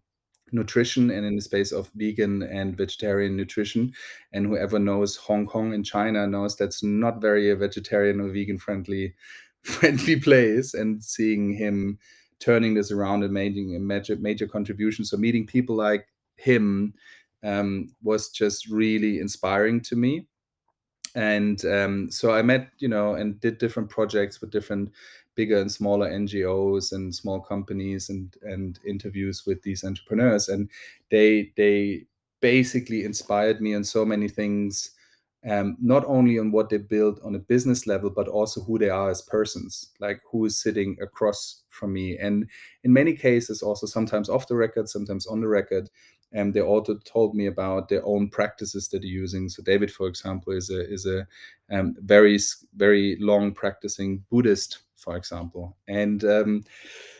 nutrition 0.52 1.10
and 1.10 1.26
in 1.26 1.36
the 1.36 1.42
space 1.42 1.72
of 1.72 1.90
vegan 1.94 2.42
and 2.42 2.76
vegetarian 2.76 3.36
nutrition. 3.36 3.92
And 4.32 4.46
whoever 4.46 4.78
knows 4.78 5.16
Hong 5.16 5.46
Kong 5.46 5.74
and 5.74 5.84
China 5.84 6.26
knows 6.26 6.56
that's 6.56 6.82
not 6.82 7.20
very 7.20 7.50
a 7.50 7.56
vegetarian 7.56 8.20
or 8.20 8.28
vegan 8.28 8.58
friendly 8.58 9.14
friendly 9.62 10.16
place. 10.20 10.74
And 10.74 11.02
seeing 11.02 11.52
him 11.52 11.98
turning 12.38 12.74
this 12.74 12.92
around 12.92 13.24
and 13.24 13.32
making 13.32 13.74
a 13.76 13.80
major 13.80 14.16
major 14.16 14.46
contribution. 14.46 15.04
So 15.04 15.16
meeting 15.16 15.46
people 15.46 15.76
like 15.76 16.06
him 16.36 16.94
um, 17.42 17.94
was 18.02 18.30
just 18.30 18.68
really 18.68 19.20
inspiring 19.20 19.80
to 19.82 19.96
me 19.96 20.26
and 21.16 21.64
um, 21.64 22.10
so 22.10 22.32
i 22.32 22.42
met 22.42 22.68
you 22.78 22.88
know 22.88 23.14
and 23.14 23.40
did 23.40 23.58
different 23.58 23.88
projects 23.88 24.40
with 24.40 24.50
different 24.50 24.90
bigger 25.34 25.58
and 25.58 25.72
smaller 25.72 26.10
ngos 26.10 26.92
and 26.92 27.14
small 27.14 27.40
companies 27.40 28.08
and 28.10 28.36
and 28.42 28.78
interviews 28.86 29.44
with 29.46 29.60
these 29.62 29.82
entrepreneurs 29.82 30.48
and 30.48 30.70
they 31.10 31.52
they 31.56 32.04
basically 32.40 33.04
inspired 33.04 33.60
me 33.60 33.74
on 33.74 33.82
so 33.82 34.04
many 34.04 34.28
things 34.28 34.90
um, 35.48 35.76
not 35.80 36.04
only 36.06 36.38
on 36.38 36.50
what 36.50 36.70
they 36.70 36.78
build 36.78 37.20
on 37.22 37.36
a 37.36 37.38
business 37.38 37.86
level, 37.86 38.10
but 38.10 38.26
also 38.26 38.60
who 38.62 38.78
they 38.78 38.88
are 38.88 39.10
as 39.10 39.22
persons, 39.22 39.90
like 40.00 40.20
who 40.30 40.44
is 40.44 40.60
sitting 40.60 40.96
across 41.00 41.62
from 41.68 41.92
me. 41.92 42.18
And 42.18 42.48
in 42.82 42.92
many 42.92 43.14
cases, 43.14 43.62
also 43.62 43.86
sometimes 43.86 44.28
off 44.28 44.48
the 44.48 44.56
record, 44.56 44.88
sometimes 44.88 45.26
on 45.26 45.40
the 45.40 45.46
record, 45.46 45.88
and 46.32 46.52
they 46.52 46.60
also 46.60 46.98
told 47.04 47.34
me 47.34 47.46
about 47.46 47.88
their 47.88 48.04
own 48.04 48.28
practices 48.28 48.88
that 48.88 49.00
they're 49.00 49.08
using. 49.08 49.48
So 49.48 49.62
David, 49.62 49.90
for 49.92 50.06
example, 50.08 50.52
is 50.52 50.70
a 50.70 50.92
is 50.92 51.06
a 51.06 51.26
um, 51.70 51.96
very 52.00 52.38
very 52.74 53.16
long 53.20 53.52
practicing 53.52 54.24
Buddhist, 54.30 54.80
for 54.96 55.16
example, 55.16 55.76
and 55.88 56.24
um, 56.24 56.64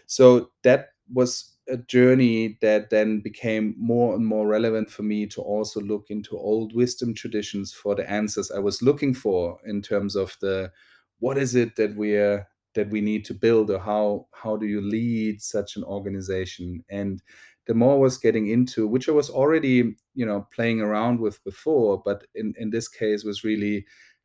so 0.07 0.51
that 0.62 0.90
was 1.12 1.57
a 1.69 1.77
journey 1.77 2.59
that 2.61 2.90
then 2.90 3.21
became 3.21 3.75
more 3.77 4.14
and 4.14 4.25
more 4.25 4.47
relevant 4.47 4.88
for 4.88 5.03
me 5.03 5.27
to 5.27 5.40
also 5.42 5.81
look 5.81 6.07
into 6.11 6.38
old 6.38 6.75
wisdom 6.75 7.12
traditions 7.12 7.73
for 7.73 7.95
the 7.95 8.09
answers 8.09 8.51
I 8.51 8.61
was 8.61 8.83
looking 8.83 9.14
for 9.14 9.59
in 9.66 9.83
terms 9.83 10.14
of 10.14 10.37
the 10.40 10.71
what 11.19 11.38
is 11.38 11.55
it 11.55 11.77
that 11.77 11.97
we're 11.97 12.47
that 12.77 12.91
we 12.91 13.01
need 13.01 13.25
to 13.27 13.35
build 13.35 13.71
or 13.71 13.81
how 13.81 14.29
how 14.33 14.57
do 14.57 14.67
you 14.67 14.81
lead 14.81 15.43
such 15.43 15.77
an 15.77 15.85
organization? 15.85 16.85
And 16.89 17.23
the 17.67 17.75
more 17.75 17.95
I 17.95 17.99
was 17.99 18.19
getting 18.19 18.47
into 18.49 18.87
which 18.87 19.09
I 19.09 19.12
was 19.12 19.29
already 19.29 19.97
you 20.15 20.25
know 20.25 20.47
playing 20.55 20.81
around 20.81 21.21
with 21.21 21.43
before 21.43 22.01
but 22.05 22.25
in 22.35 22.55
in 22.57 22.71
this 22.71 22.89
case 22.89 23.25
was 23.25 23.43
really 23.43 23.85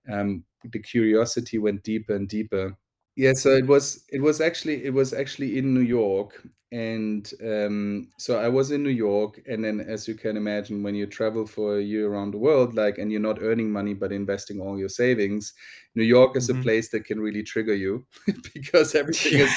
um, 0.09 0.43
the 0.71 0.79
curiosity 0.79 1.57
went 1.57 1.83
deeper 1.83 2.15
and 2.15 2.27
deeper. 2.27 2.77
Yeah, 3.15 3.33
so 3.33 3.49
it 3.51 3.67
was 3.67 4.05
it 4.11 4.21
was 4.21 4.39
actually 4.39 4.85
it 4.85 4.93
was 4.93 5.13
actually 5.13 5.57
in 5.57 5.73
New 5.73 5.81
York, 5.81 6.41
and 6.71 7.29
um, 7.43 8.07
so 8.17 8.39
I 8.39 8.47
was 8.47 8.71
in 8.71 8.81
New 8.81 8.89
York, 8.89 9.41
and 9.45 9.63
then 9.63 9.81
as 9.81 10.07
you 10.07 10.15
can 10.15 10.37
imagine, 10.37 10.83
when 10.83 10.95
you 10.95 11.05
travel 11.05 11.45
for 11.45 11.77
a 11.77 11.81
year 11.83 12.09
around 12.09 12.31
the 12.31 12.37
world, 12.37 12.75
like, 12.75 12.97
and 12.97 13.11
you're 13.11 13.19
not 13.19 13.41
earning 13.41 13.69
money 13.69 13.93
but 13.93 14.13
investing 14.13 14.61
all 14.61 14.79
your 14.79 14.89
savings, 14.89 15.53
New 15.95 16.03
York 16.03 16.37
is 16.37 16.47
mm-hmm. 16.47 16.61
a 16.61 16.63
place 16.63 16.89
that 16.89 17.03
can 17.03 17.19
really 17.19 17.43
trigger 17.43 17.73
you 17.73 18.05
because 18.53 18.95
everything 19.01 19.39
yeah. 19.39 19.45
is 19.45 19.53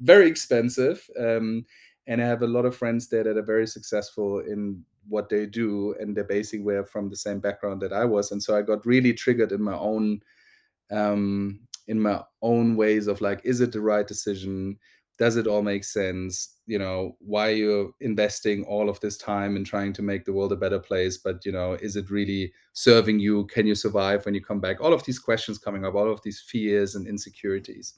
very 0.00 0.28
expensive. 0.28 1.08
Um, 1.18 1.64
and 2.08 2.20
I 2.20 2.26
have 2.26 2.42
a 2.42 2.48
lot 2.48 2.64
of 2.64 2.76
friends 2.76 3.08
there 3.08 3.22
that 3.22 3.36
are 3.36 3.42
very 3.42 3.66
successful 3.68 4.40
in 4.40 4.84
what 5.08 5.28
they 5.28 5.46
do, 5.46 5.94
and 6.00 6.16
they're 6.16 6.24
basically 6.24 6.64
were 6.64 6.84
from 6.84 7.08
the 7.08 7.16
same 7.16 7.38
background 7.38 7.80
that 7.82 7.92
I 7.92 8.04
was, 8.04 8.32
and 8.32 8.42
so 8.42 8.56
I 8.56 8.62
got 8.62 8.84
really 8.84 9.12
triggered 9.12 9.52
in 9.52 9.62
my 9.62 9.76
own 9.76 10.20
um 10.92 11.60
in 11.88 12.00
my 12.00 12.22
own 12.42 12.76
ways 12.76 13.08
of 13.08 13.20
like 13.20 13.40
is 13.44 13.60
it 13.60 13.72
the 13.72 13.80
right 13.80 14.06
decision 14.06 14.78
does 15.18 15.36
it 15.36 15.46
all 15.46 15.62
make 15.62 15.84
sense 15.84 16.56
you 16.66 16.78
know 16.78 17.16
why 17.20 17.48
are 17.48 17.52
you're 17.52 17.90
investing 18.00 18.64
all 18.64 18.88
of 18.88 19.00
this 19.00 19.16
time 19.16 19.56
in 19.56 19.64
trying 19.64 19.92
to 19.92 20.02
make 20.02 20.24
the 20.24 20.32
world 20.32 20.52
a 20.52 20.56
better 20.56 20.78
place 20.78 21.16
but 21.16 21.44
you 21.44 21.52
know 21.52 21.74
is 21.74 21.96
it 21.96 22.10
really 22.10 22.52
serving 22.72 23.18
you 23.18 23.46
can 23.46 23.66
you 23.66 23.74
survive 23.74 24.24
when 24.24 24.34
you 24.34 24.42
come 24.42 24.60
back 24.60 24.80
all 24.80 24.92
of 24.92 25.04
these 25.04 25.18
questions 25.18 25.58
coming 25.58 25.84
up 25.84 25.94
all 25.94 26.10
of 26.10 26.22
these 26.22 26.40
fears 26.40 26.94
and 26.94 27.06
insecurities 27.06 27.94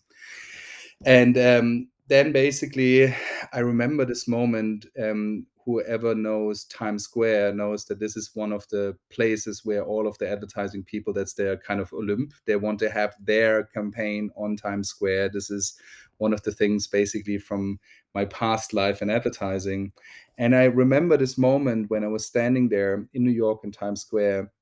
and 1.07 1.39
um, 1.39 1.89
then 2.09 2.33
basically 2.33 3.15
i 3.53 3.59
remember 3.59 4.05
this 4.05 4.29
moment 4.29 4.87
um, 5.03 5.47
whoever 5.69 6.15
knows 6.15 6.65
Times 6.65 7.05
Square 7.05 7.53
knows 7.53 7.85
that 7.85 8.01
this 8.01 8.17
is 8.17 8.31
one 8.33 8.53
of 8.53 8.67
the 8.69 8.97
places 9.11 9.67
where 9.67 9.85
all 9.85 10.07
of 10.07 10.17
the 10.17 10.27
advertising 10.27 10.83
people, 10.83 11.13
that's 11.13 11.35
their 11.35 11.59
kind 11.59 11.79
of 11.79 11.91
Olymp. 11.91 12.33
They 12.47 12.57
want 12.57 12.79
to 12.79 12.91
have 12.91 13.15
their 13.21 13.65
campaign 13.65 14.31
on 14.35 14.57
Times 14.57 14.89
Square. 14.89 15.29
This 15.29 15.51
is 15.51 15.79
one 16.19 16.33
of 16.33 16.43
the 16.43 16.53
things 16.53 16.87
basically 16.87 17.39
from 17.39 17.79
my 18.15 18.25
past 18.27 18.73
life 18.73 19.03
in 19.03 19.11
advertising. 19.11 19.93
And 20.37 20.55
I 20.55 20.65
remember 20.65 21.17
this 21.17 21.39
moment 21.39 21.91
when 21.91 22.05
I 22.05 22.09
was 22.09 22.27
standing 22.27 22.69
there 22.69 23.09
in 23.15 23.25
New 23.25 23.33
York 23.33 23.61
in 23.65 23.73
Times 23.73 24.03
Square. 24.03 24.53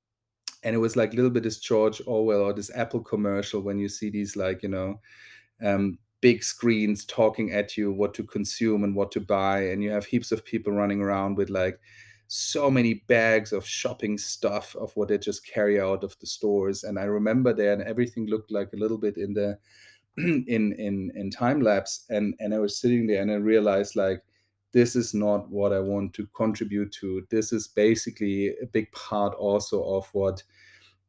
And 0.63 0.75
it 0.75 0.79
was 0.79 0.97
like 0.97 1.13
a 1.13 1.17
little 1.17 1.31
bit 1.31 1.43
this 1.43 1.59
George 1.59 2.01
Orwell 2.07 2.41
or 2.41 2.53
this 2.53 2.75
Apple 2.75 3.01
commercial 3.01 3.61
when 3.61 3.79
you 3.79 3.89
see 3.89 4.11
these 4.11 4.37
like, 4.37 4.63
you 4.63 4.69
know, 4.69 5.01
um, 5.63 5.99
big 6.21 6.43
screens 6.43 7.05
talking 7.05 7.53
at 7.53 7.77
you 7.77 7.93
what 7.93 8.15
to 8.15 8.25
consume 8.25 8.85
and 8.85 8.95
what 8.95 9.13
to 9.13 9.21
buy 9.21 9.61
and 9.61 9.83
you 9.83 9.91
have 9.91 10.05
heaps 10.07 10.33
of 10.33 10.45
people 10.45 10.73
running 10.73 11.01
around 11.01 11.37
with 11.37 11.51
like 11.51 11.79
so 12.29 12.71
many 12.71 12.95
bags 13.07 13.53
of 13.53 13.67
shopping 13.67 14.19
stuff 14.19 14.75
of 14.77 14.91
what 14.97 15.09
they 15.09 15.19
just 15.19 15.47
carry 15.47 15.81
out 15.81 16.03
of 16.03 16.19
the 16.19 16.27
stores 16.27 16.85
and 16.85 16.99
i 16.99 17.05
remember 17.05 17.53
there 17.53 17.73
and 17.73 17.83
everything 17.83 18.27
looked 18.27 18.51
like 18.51 18.73
a 18.73 18.77
little 18.77 18.99
bit 18.99 19.17
in 19.19 19.35
the 19.35 19.57
in 20.47 20.73
in 20.79 21.13
in 21.15 21.31
time 21.31 21.61
lapse 21.61 22.05
and 22.11 22.35
and 22.41 22.55
i 22.55 22.59
was 22.59 22.79
sitting 22.79 23.07
there 23.07 23.23
and 23.23 23.31
i 23.31 23.35
realized 23.35 23.97
like 23.97 24.23
this 24.77 24.95
is 24.95 25.15
not 25.15 25.49
what 25.51 25.73
i 25.73 25.81
want 25.81 26.13
to 26.13 26.27
contribute 26.37 26.93
to. 26.93 27.27
This 27.31 27.51
is 27.51 27.67
basically 27.67 28.49
a 28.63 28.67
big 28.67 28.93
part 28.93 29.35
also 29.35 29.83
of 29.83 30.07
what 30.13 30.43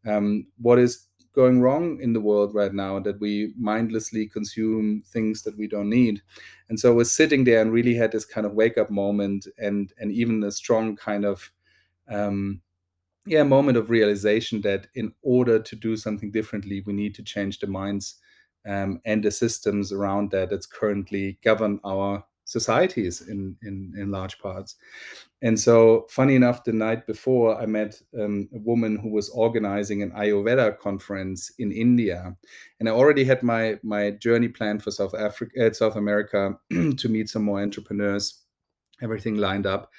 um, 0.06 0.48
what 0.58 0.80
is 0.80 1.08
going 1.34 1.60
wrong 1.60 2.00
in 2.02 2.13
the 2.13 2.22
world 2.22 2.56
right 2.56 2.74
now 2.74 2.98
that 3.00 3.20
we 3.20 3.54
mindlessly 3.60 4.26
consume 4.26 5.04
things 5.06 5.43
that 5.43 5.58
we 5.58 5.67
don't 5.67 5.89
need. 5.89 6.22
And 6.70 6.80
so 6.80 6.91
I 6.91 6.96
was 6.96 7.12
sitting 7.12 7.43
there 7.43 7.62
and 7.62 7.74
really 7.74 7.93
had 7.93 8.12
this 8.12 8.26
kind 8.26 8.48
of 8.48 8.54
wake 8.54 8.78
up 8.78 8.89
moment 8.89 9.48
and 9.58 9.91
and 10.00 10.13
even 10.13 10.43
a 10.43 10.52
strong 10.52 10.96
kind 10.96 11.26
of 11.26 11.52
um, 12.10 12.62
yeah 13.26 13.43
moment 13.43 13.78
of 13.78 13.89
realization 13.89 14.62
that 14.62 14.88
in 14.96 15.13
order 15.24 15.60
to 15.60 15.76
do 15.76 15.98
something 15.98 16.32
differently 16.32 16.84
we 16.86 16.93
need 16.93 17.13
to 17.15 17.22
change 17.24 17.60
the 17.60 17.67
minds 17.67 18.15
um, 18.68 19.02
and 19.06 19.24
the 19.24 19.32
systems 19.32 19.92
around 19.92 20.32
that 20.32 20.50
that's 20.50 20.66
currently 20.66 21.38
govern 21.44 21.80
our 21.86 22.24
societies 22.46 23.22
in 23.22 23.56
in 23.64 23.94
in 23.98 24.12
large 24.12 24.40
parts 24.40 24.76
and 25.44 25.60
so, 25.60 26.08
funny 26.10 26.34
enough, 26.34 26.64
the 26.64 26.74
night 26.74 27.06
before, 27.06 27.62
I 27.62 27.68
met 27.68 28.02
um, 28.20 28.50
a 28.56 28.58
woman 28.58 28.98
who 28.98 29.10
was 29.10 29.30
organizing 29.30 30.02
an 30.02 30.10
Ayurveda 30.12 30.80
conference 30.80 31.52
in 31.60 31.72
India, 31.72 32.36
and 32.80 32.90
I 32.90 32.92
already 32.92 33.24
had 33.24 33.44
my 33.44 33.78
my 33.84 34.12
journey 34.12 34.48
planned 34.48 34.82
for 34.82 34.90
South 34.90 35.14
Africa, 35.14 35.68
uh, 35.68 35.74
South 35.74 35.96
America, 35.96 36.58
to 36.72 37.10
meet 37.10 37.30
some 37.30 37.44
more 37.44 37.62
entrepreneurs, 37.62 38.46
everything 39.04 39.38
lined 39.38 39.68
up. 39.68 39.92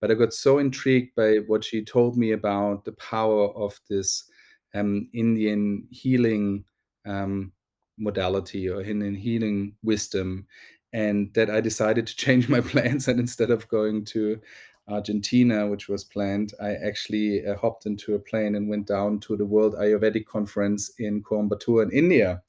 But 0.00 0.10
I 0.10 0.14
got 0.14 0.32
so 0.32 0.58
intrigued 0.58 1.14
by 1.14 1.40
what 1.46 1.62
she 1.62 1.84
told 1.84 2.16
me 2.16 2.32
about 2.32 2.86
the 2.86 2.92
power 2.92 3.48
of 3.50 3.78
this 3.90 4.30
um, 4.74 5.10
Indian 5.12 5.86
healing 5.90 6.64
um, 7.04 7.52
modality 7.98 8.68
or 8.68 8.82
Indian 8.82 9.14
healing 9.14 9.74
wisdom, 9.82 10.46
and 10.92 11.32
that 11.34 11.50
I 11.50 11.60
decided 11.60 12.06
to 12.06 12.16
change 12.24 12.48
my 12.48 12.60
plans 12.60 13.08
and 13.08 13.20
instead 13.20 13.50
of 13.50 13.68
going 13.68 14.04
to 14.06 14.40
Argentina, 14.88 15.66
which 15.66 15.88
was 15.88 16.04
planned, 16.04 16.52
I 16.60 16.74
actually 16.74 17.44
uh, 17.44 17.56
hopped 17.56 17.86
into 17.86 18.14
a 18.14 18.18
plane 18.18 18.54
and 18.54 18.68
went 18.68 18.86
down 18.86 19.18
to 19.20 19.36
the 19.36 19.46
World 19.46 19.74
Ayurvedic 19.74 20.26
Conference 20.26 20.92
in 20.98 21.22
Coimbatore 21.22 21.82
in 21.82 21.90
India. 21.90 22.42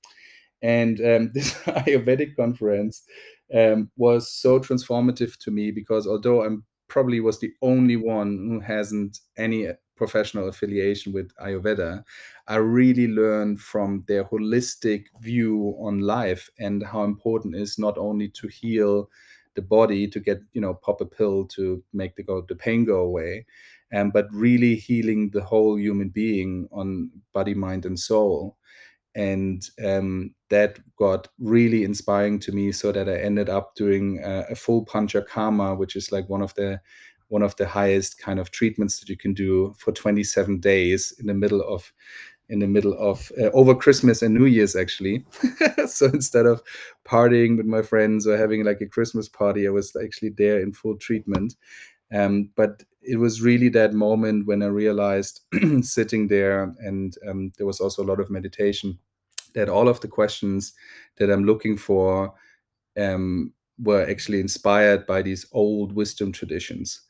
And 0.62 1.00
um, 1.00 1.32
this 1.34 1.54
Ayurvedic 1.64 2.36
conference 2.36 3.04
um, 3.54 3.90
was 3.98 4.32
so 4.32 4.60
transformative 4.60 5.38
to 5.38 5.52
me 5.52 5.72
because 5.72 6.06
although 6.06 6.44
I'm 6.44 6.64
probably 6.88 7.20
was 7.20 7.40
the 7.40 7.52
only 7.62 7.96
one 7.96 8.38
who 8.50 8.60
hasn't 8.60 9.20
any 9.38 9.68
professional 9.98 10.48
affiliation 10.48 11.12
with 11.12 11.36
Ayurveda, 11.38 12.04
I 12.48 12.56
really 12.56 13.08
learned 13.08 13.60
from 13.60 14.04
their 14.08 14.24
holistic 14.24 15.06
view 15.20 15.76
on 15.80 16.00
life 16.00 16.50
and 16.60 16.84
how 16.84 17.04
important 17.04 17.56
it 17.56 17.62
is 17.62 17.78
not 17.78 17.98
only 17.98 18.30
to 18.30 18.48
heal 18.48 19.10
the 19.56 19.62
body 19.62 20.08
to 20.08 20.20
get 20.20 20.40
you 20.54 20.62
know 20.62 20.76
pop 20.76 21.02
a 21.02 21.06
pill 21.06 21.44
to 21.44 21.84
make 21.92 22.16
the 22.16 22.22
go 22.22 22.46
the 22.48 22.56
pain 22.56 22.86
go 22.86 23.00
away 23.00 23.44
um, 23.94 24.12
but 24.12 24.28
really 24.32 24.76
healing 24.76 25.30
the 25.32 25.44
whole 25.44 25.78
human 25.80 26.10
being 26.10 26.68
on 26.72 27.10
body 27.34 27.54
mind 27.54 27.86
and 27.86 28.00
soul. 28.00 28.58
And 29.16 29.68
um, 29.84 30.36
that 30.50 30.80
got 30.98 31.28
really 31.40 31.84
inspiring 31.84 32.40
to 32.40 32.52
me 32.52 32.72
so 32.72 32.92
that 32.92 33.10
i 33.10 33.18
ended 33.18 33.50
up 33.50 33.76
doing 33.76 34.22
a, 34.24 34.46
a 34.52 34.56
full 34.56 34.86
panchakarma 34.86 35.78
which 35.78 35.96
is 35.96 36.12
like 36.12 36.30
one 36.30 36.42
of 36.42 36.54
the 36.56 36.80
one 37.30 37.42
of 37.42 37.56
the 37.58 37.68
highest 37.68 38.20
kind 38.20 38.40
of 38.40 38.52
treatments 38.52 39.00
that 39.00 39.10
you 39.10 39.18
can 39.18 39.34
do 39.34 39.74
for 39.78 39.92
27 39.92 40.60
days 40.60 41.14
in 41.20 41.28
the 41.28 41.34
middle 41.34 41.62
of 41.62 41.92
in 42.50 42.60
the 42.60 42.68
middle 42.68 42.94
of 42.94 43.30
uh, 43.42 43.50
over 43.52 43.76
Christmas 43.76 44.22
and 44.22 44.34
New 44.34 44.46
Year's 44.46 44.76
actually. 44.76 45.26
so 45.88 46.06
instead 46.06 46.46
of 46.46 46.62
partying 47.06 47.58
with 47.58 47.66
my 47.66 47.82
friends 47.82 48.26
or 48.26 48.38
having 48.38 48.64
like 48.64 48.80
a 48.80 48.88
Christmas 48.88 49.28
party, 49.28 49.68
I 49.68 49.72
was 49.72 49.96
actually 50.02 50.30
there 50.30 50.62
in 50.62 50.72
full 50.72 50.96
treatment. 50.96 51.56
Um, 52.14 52.50
but 52.56 52.84
it 53.02 53.18
was 53.18 53.42
really 53.42 53.70
that 53.70 53.94
moment 53.94 54.48
when 54.48 54.64
I 54.64 54.68
realized 54.68 55.42
sitting 55.82 56.28
there, 56.28 56.74
and 56.80 57.16
um, 57.28 57.52
there 57.58 57.68
was 57.68 57.80
also 57.80 58.04
a 58.04 58.08
lot 58.08 58.20
of 58.20 58.30
meditation, 58.30 58.98
that 59.54 59.70
all 59.70 59.88
of 59.88 60.00
the 60.02 60.08
questions 60.08 60.74
that 61.18 61.30
I'm 61.30 61.44
looking 61.44 61.78
for 61.78 62.34
um, 62.98 63.54
were 63.80 64.10
actually 64.10 64.40
inspired 64.40 65.06
by 65.06 65.22
these 65.22 65.46
old 65.52 65.94
wisdom 65.94 66.32
traditions. 66.32 67.02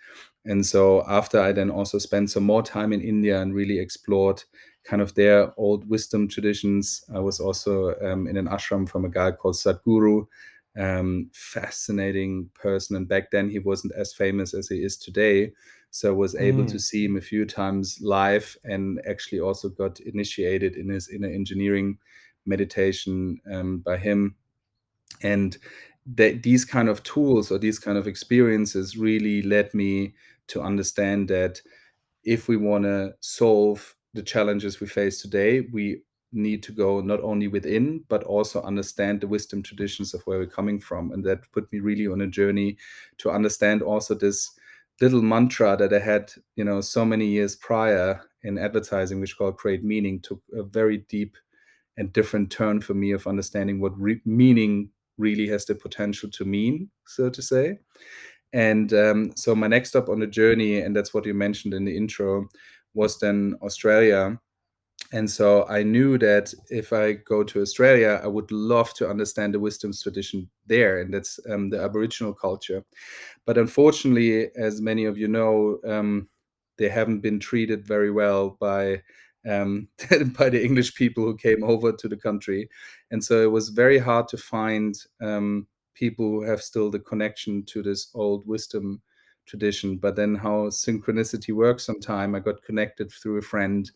And 0.45 0.65
so 0.65 1.03
after 1.07 1.41
I 1.41 1.51
then 1.51 1.69
also 1.69 1.97
spent 1.97 2.31
some 2.31 2.43
more 2.43 2.63
time 2.63 2.93
in 2.93 3.01
India 3.01 3.41
and 3.41 3.53
really 3.53 3.79
explored 3.79 4.43
kind 4.87 5.01
of 5.01 5.13
their 5.15 5.53
old 5.57 5.87
wisdom 5.89 6.27
traditions. 6.27 7.03
I 7.13 7.19
was 7.19 7.39
also 7.39 7.93
um, 8.01 8.27
in 8.27 8.37
an 8.37 8.47
ashram 8.47 8.87
from 8.87 9.03
a 9.03 9.09
guy 9.09 9.31
called 9.31 9.55
Sadhguru, 9.55 10.25
um, 10.77 11.29
fascinating 11.33 12.49
person. 12.53 12.95
And 12.95 13.07
back 13.07 13.29
then 13.31 13.49
he 13.49 13.59
wasn't 13.59 13.93
as 13.95 14.13
famous 14.13 14.53
as 14.53 14.69
he 14.69 14.77
is 14.77 14.95
today. 14.97 15.51
So 15.91 16.09
I 16.09 16.15
was 16.15 16.35
able 16.35 16.63
mm. 16.63 16.71
to 16.71 16.79
see 16.79 17.05
him 17.05 17.17
a 17.17 17.21
few 17.21 17.45
times 17.45 17.99
live 18.01 18.57
and 18.63 19.01
actually 19.09 19.41
also 19.41 19.67
got 19.67 19.99
initiated 19.99 20.75
in 20.75 20.89
his 20.89 21.09
inner 21.09 21.29
engineering 21.29 21.97
meditation 22.45 23.41
um, 23.51 23.79
by 23.79 23.97
him. 23.97 24.35
And 25.21 25.57
that 26.15 26.43
these 26.43 26.63
kind 26.63 26.87
of 26.89 27.03
tools 27.03 27.51
or 27.51 27.57
these 27.57 27.79
kind 27.79 27.97
of 27.97 28.07
experiences 28.07 28.97
really 28.97 29.41
led 29.41 29.73
me 29.73 30.13
to 30.47 30.61
understand 30.61 31.27
that 31.27 31.61
if 32.23 32.47
we 32.47 32.57
want 32.57 32.85
to 32.85 33.13
solve 33.19 33.95
the 34.13 34.23
challenges 34.23 34.79
we 34.79 34.87
face 34.87 35.21
today, 35.21 35.61
we 35.71 36.01
need 36.31 36.63
to 36.63 36.71
go 36.71 37.01
not 37.01 37.21
only 37.21 37.47
within, 37.47 38.03
but 38.09 38.23
also 38.23 38.61
understand 38.63 39.21
the 39.21 39.27
wisdom 39.27 39.61
traditions 39.61 40.13
of 40.13 40.21
where 40.23 40.39
we're 40.39 40.45
coming 40.45 40.79
from. 40.79 41.11
And 41.11 41.23
that 41.25 41.51
put 41.51 41.71
me 41.71 41.79
really 41.79 42.07
on 42.07 42.21
a 42.21 42.27
journey 42.27 42.77
to 43.19 43.31
understand 43.31 43.81
also 43.81 44.13
this 44.13 44.51
little 45.01 45.21
mantra 45.21 45.77
that 45.77 45.93
I 45.93 45.99
had, 45.99 46.31
you 46.55 46.63
know, 46.63 46.81
so 46.81 47.05
many 47.05 47.27
years 47.27 47.55
prior 47.55 48.21
in 48.43 48.57
advertising, 48.57 49.19
which 49.19 49.37
called 49.37 49.57
create 49.57 49.83
meaning, 49.83 50.19
took 50.19 50.41
a 50.53 50.63
very 50.63 50.99
deep 51.09 51.37
and 51.97 52.13
different 52.13 52.51
turn 52.51 52.81
for 52.81 52.93
me 52.93 53.11
of 53.11 53.27
understanding 53.27 53.79
what 53.79 53.99
re- 53.99 54.21
meaning 54.25 54.89
really 55.17 55.47
has 55.47 55.65
the 55.65 55.75
potential 55.75 56.29
to 56.31 56.45
mean, 56.45 56.89
so 57.05 57.29
to 57.29 57.41
say. 57.41 57.79
And 58.53 58.93
um, 58.93 59.31
so 59.35 59.55
my 59.55 59.67
next 59.67 59.89
stop 59.89 60.09
on 60.09 60.19
the 60.19 60.27
journey, 60.27 60.79
and 60.79 60.95
that's 60.95 61.13
what 61.13 61.25
you 61.25 61.33
mentioned 61.33 61.73
in 61.73 61.85
the 61.85 61.95
intro, 61.95 62.47
was 62.93 63.19
then 63.19 63.55
Australia. 63.61 64.39
And 65.13 65.29
so 65.29 65.65
I 65.67 65.83
knew 65.83 66.17
that 66.17 66.53
if 66.69 66.91
I 66.91 67.13
go 67.13 67.43
to 67.43 67.61
Australia, 67.61 68.19
I 68.23 68.27
would 68.27 68.51
love 68.51 68.93
to 68.95 69.09
understand 69.09 69.53
the 69.53 69.59
wisdoms 69.59 70.01
tradition 70.01 70.49
there, 70.65 70.99
and 70.99 71.13
that's 71.13 71.39
um, 71.49 71.69
the 71.69 71.81
Aboriginal 71.81 72.33
culture. 72.33 72.83
But 73.45 73.57
unfortunately, 73.57 74.49
as 74.55 74.81
many 74.81 75.05
of 75.05 75.17
you 75.17 75.27
know, 75.27 75.79
um, 75.85 76.27
they 76.77 76.89
haven't 76.89 77.21
been 77.21 77.39
treated 77.39 77.87
very 77.87 78.11
well 78.11 78.57
by 78.59 79.01
um, 79.47 79.87
by 80.37 80.49
the 80.49 80.63
English 80.63 80.95
people 80.95 81.23
who 81.23 81.37
came 81.37 81.63
over 81.63 81.91
to 81.91 82.07
the 82.07 82.17
country, 82.17 82.69
and 83.11 83.23
so 83.23 83.41
it 83.41 83.51
was 83.51 83.69
very 83.69 83.97
hard 83.97 84.27
to 84.29 84.37
find 84.37 84.97
um, 85.21 85.67
people 85.93 86.25
who 86.25 86.41
have 86.41 86.61
still 86.61 86.91
the 86.91 86.99
connection 86.99 87.63
to 87.65 87.81
this 87.81 88.09
old 88.13 88.45
wisdom 88.47 89.01
tradition. 89.47 89.97
But 89.97 90.15
then 90.15 90.35
how 90.35 90.67
synchronicity 90.67 91.53
works 91.53 91.85
sometime, 91.85 92.35
I 92.35 92.39
got 92.39 92.63
connected 92.63 93.11
through 93.11 93.37
a 93.37 93.41
friend 93.41 93.89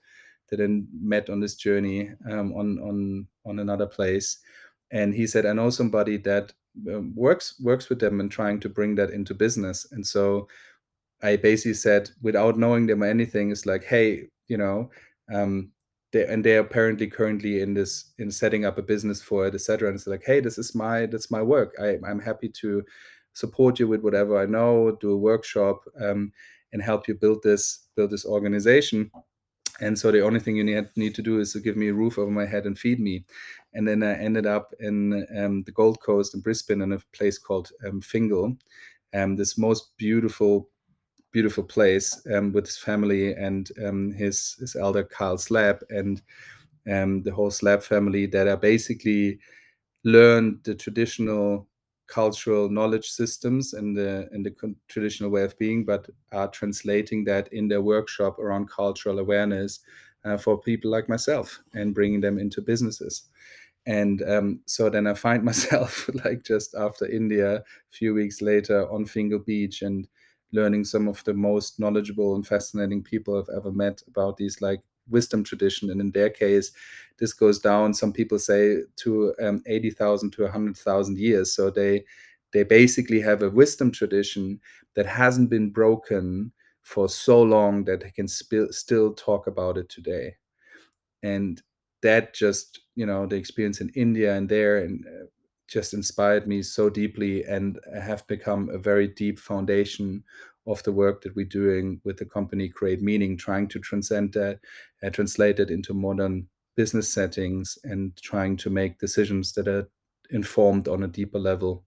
that 0.50 0.58
then 0.58 0.88
met 1.00 1.30
on 1.30 1.40
this 1.40 1.56
journey 1.56 2.12
um, 2.30 2.54
on 2.54 2.80
on 2.80 3.28
on 3.46 3.60
another 3.60 3.88
place, 3.88 4.40
and 4.92 5.14
he 5.14 5.28
said, 5.28 5.46
"I 5.46 5.54
know 5.54 5.70
somebody 5.70 6.18
that 6.18 6.54
um, 6.90 7.14
works 7.16 7.60
works 7.60 7.90
with 7.90 8.00
them 8.00 8.20
and 8.20 8.32
trying 8.32 8.60
to 8.62 8.70
bring 8.70 8.96
that 8.96 9.12
into 9.12 9.34
business." 9.34 9.88
And 9.92 10.06
so 10.06 10.48
I 11.22 11.38
basically 11.38 11.76
said, 11.76 12.10
without 12.22 12.58
knowing 12.58 12.88
them 12.88 13.04
or 13.04 13.08
anything, 13.08 13.52
it's 13.52 13.66
like, 13.66 13.84
"Hey, 13.84 14.28
you 14.48 14.58
know." 14.58 14.90
Um, 15.34 15.72
they, 16.12 16.26
and 16.26 16.44
they're 16.44 16.60
apparently 16.60 17.08
currently 17.08 17.62
in 17.62 17.74
this 17.74 18.12
in 18.18 18.32
setting 18.32 18.66
up 18.66 18.78
a 18.78 18.82
business 18.82 19.22
for 19.22 19.48
it, 19.48 19.56
etc. 19.56 19.88
And 19.90 19.96
it's 19.96 20.08
like, 20.08 20.24
hey, 20.26 20.40
this 20.40 20.58
is 20.58 20.76
my 20.76 21.06
that's 21.06 21.32
my 21.32 21.42
work. 21.42 21.76
I, 21.82 21.98
I'm 22.06 22.20
happy 22.20 22.50
to 22.50 22.84
support 23.34 23.80
you 23.80 23.88
with 23.88 24.02
whatever 24.02 24.38
I 24.38 24.46
know, 24.46 24.98
do 25.00 25.12
a 25.12 25.18
workshop, 25.18 25.84
um, 26.00 26.32
and 26.74 26.82
help 26.82 27.08
you 27.08 27.16
build 27.16 27.44
this 27.44 27.88
build 27.96 28.12
this 28.12 28.26
organization. 28.26 29.10
And 29.80 29.98
so 29.98 30.12
the 30.12 30.22
only 30.22 30.40
thing 30.40 30.56
you 30.56 30.64
need, 30.64 30.86
need 30.96 31.16
to 31.16 31.24
do 31.24 31.40
is 31.40 31.54
to 31.54 31.60
give 31.60 31.76
me 31.76 31.88
a 31.88 31.94
roof 31.94 32.20
over 32.20 32.30
my 32.30 32.46
head 32.46 32.66
and 32.66 32.78
feed 32.78 33.00
me. 33.00 33.26
And 33.74 33.88
then 33.88 34.04
I 34.04 34.14
ended 34.14 34.46
up 34.46 34.74
in 34.80 35.26
um, 35.36 35.64
the 35.64 35.72
Gold 35.72 36.00
Coast 36.02 36.36
in 36.36 36.42
Brisbane 36.42 36.82
in 36.82 36.94
a 36.94 37.00
place 37.14 37.40
called 37.40 37.72
um, 37.88 38.00
Fingal, 38.00 38.56
um, 39.14 39.36
this 39.36 39.58
most 39.58 39.98
beautiful, 39.98 40.70
beautiful 41.32 41.64
place 41.64 42.22
um, 42.34 42.52
with 42.52 42.66
his 42.66 42.78
family 42.78 43.34
and 43.34 43.72
um, 43.86 44.12
his 44.12 44.56
his 44.60 44.76
elder 44.76 45.04
Kyle 45.04 45.38
Slabb 45.38 45.82
and 45.90 46.22
um, 46.92 47.22
the 47.24 47.34
whole 47.34 47.52
Slabb 47.52 47.84
family 47.84 48.26
that 48.28 48.48
are 48.48 48.58
basically 48.58 49.40
learned 50.04 50.60
the 50.64 50.76
traditional 50.76 51.68
cultural 52.08 52.70
knowledge 52.70 53.10
systems 53.10 53.74
and 53.74 53.96
the 53.96 54.28
and 54.32 54.46
the 54.46 54.76
traditional 54.88 55.30
way 55.30 55.44
of 55.44 55.58
being, 55.58 55.86
but 55.86 56.10
are 56.32 56.50
translating 56.50 57.24
that 57.26 57.52
in 57.54 57.68
their 57.68 57.82
workshop 57.82 58.40
around 58.40 58.70
cultural 58.70 59.20
awareness 59.20 59.80
uh, 60.26 60.38
for 60.38 60.60
people 60.60 60.92
like 60.92 61.08
myself 61.10 61.62
and 61.74 61.96
bringing 61.96 62.22
them 62.22 62.38
into 62.38 62.62
businesses. 62.62 63.24
And 63.88 64.22
um, 64.30 64.60
so 64.66 64.90
then 64.90 65.08
I 65.08 65.14
find 65.14 65.44
myself 65.52 66.10
like 66.26 66.44
just 66.44 66.76
after 66.76 67.08
India, 67.08 67.58
a 67.58 67.64
few 67.92 68.14
weeks 68.14 68.42
later 68.42 68.92
on 68.92 69.06
Fingal 69.06 69.40
Beach 69.40 69.82
and 69.82 70.08
learning 70.52 70.84
some 70.86 71.08
of 71.08 71.24
the 71.24 71.34
most 71.34 71.80
knowledgeable 71.80 72.36
and 72.36 72.46
fascinating 72.46 73.04
people 73.04 73.38
I've 73.38 73.56
ever 73.56 73.72
met 73.72 74.02
about 74.08 74.38
these 74.38 74.62
like 74.62 74.82
wisdom 75.10 75.44
tradition. 75.44 75.90
And 75.90 76.02
in 76.02 76.12
their 76.12 76.30
case, 76.30 76.72
this 77.20 77.34
goes 77.34 77.60
down. 77.60 77.94
Some 77.94 78.14
people 78.14 78.40
say 78.40 78.78
to 78.98 79.34
um, 79.42 79.62
eighty 79.66 79.90
thousand 79.92 80.32
to 80.34 80.48
hundred 80.48 80.78
thousand 80.78 81.18
years. 81.18 81.54
So 81.54 81.70
they 81.70 82.04
they 82.54 82.64
basically 82.64 83.22
have 83.22 83.42
a 83.44 83.50
wisdom 83.50 83.92
tradition 83.92 84.60
that 84.96 85.06
hasn't 85.06 85.50
been 85.50 85.70
broken 85.70 86.52
for 86.82 87.08
so 87.08 87.42
long 87.42 87.86
that 87.86 88.02
they 88.02 88.12
can 88.12 88.28
sp- 88.28 88.72
still 88.72 89.14
talk 89.14 89.48
about 89.48 89.78
it 89.78 89.88
today. 89.90 90.36
And 91.24 91.62
that 92.02 92.34
just 92.34 92.82
you 92.96 93.06
know 93.06 93.26
the 93.28 93.36
experience 93.36 93.82
in 93.82 93.90
India 93.90 94.36
and 94.36 94.50
there 94.50 94.78
and 94.80 95.06
uh, 95.06 95.26
just 95.72 95.94
inspired 95.94 96.48
me 96.48 96.62
so 96.62 96.90
deeply 96.90 97.44
and 97.46 97.80
have 97.94 98.28
become 98.28 98.70
a 98.70 98.78
very 98.78 99.08
deep 99.08 99.40
foundation 99.40 100.24
of 100.68 100.84
the 100.84 100.92
work 100.92 101.22
that 101.22 101.36
we're 101.36 101.46
doing 101.46 102.00
with 102.04 102.18
the 102.18 102.26
company 102.26 102.70
create 102.70 103.02
meaning 103.02 103.38
trying 103.38 103.68
to 103.68 103.80
transcend 103.80 104.34
that 104.34 104.60
uh, 105.04 105.10
translate 105.10 105.60
it 105.60 105.72
into 105.72 105.94
modern 105.94 106.46
business 106.76 107.12
settings 107.12 107.78
and 107.84 108.16
trying 108.18 108.58
to 108.58 108.70
make 108.70 109.00
decisions 109.00 109.54
that 109.54 109.68
are 109.68 109.90
informed 110.30 110.88
on 110.88 111.04
a 111.04 111.08
deeper 111.08 111.40
level. 111.40 111.84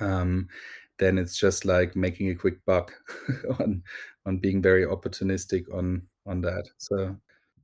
Um, 0.00 0.48
then 0.98 1.18
it's 1.18 1.36
just 1.36 1.64
like 1.64 1.96
making 1.96 2.30
a 2.30 2.34
quick 2.34 2.64
buck 2.64 2.92
on 3.60 3.82
on 4.24 4.38
being 4.38 4.62
very 4.62 4.86
opportunistic 4.86 5.64
on 5.74 6.02
on 6.26 6.40
that. 6.42 6.68
So 6.78 7.16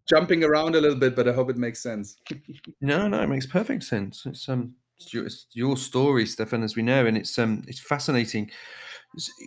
jumping 0.09 0.43
around 0.43 0.75
a 0.75 0.81
little 0.81 0.99
bit 0.99 1.15
but 1.15 1.29
i 1.29 1.33
hope 1.33 1.51
it 1.51 1.57
makes 1.57 1.83
sense. 1.83 2.17
No 2.81 3.09
no 3.09 3.23
it 3.23 3.29
makes 3.29 3.47
perfect 3.47 3.85
sense. 3.85 4.27
It's 4.27 4.49
um 4.49 4.75
your, 5.11 5.29
your 5.53 5.77
story 5.77 6.25
Steffen 6.25 6.65
as 6.65 6.77
we 6.77 6.83
know 6.83 7.07
and 7.07 7.17
it's 7.17 7.39
um 7.39 7.63
it's 7.67 7.81
fascinating. 7.81 8.51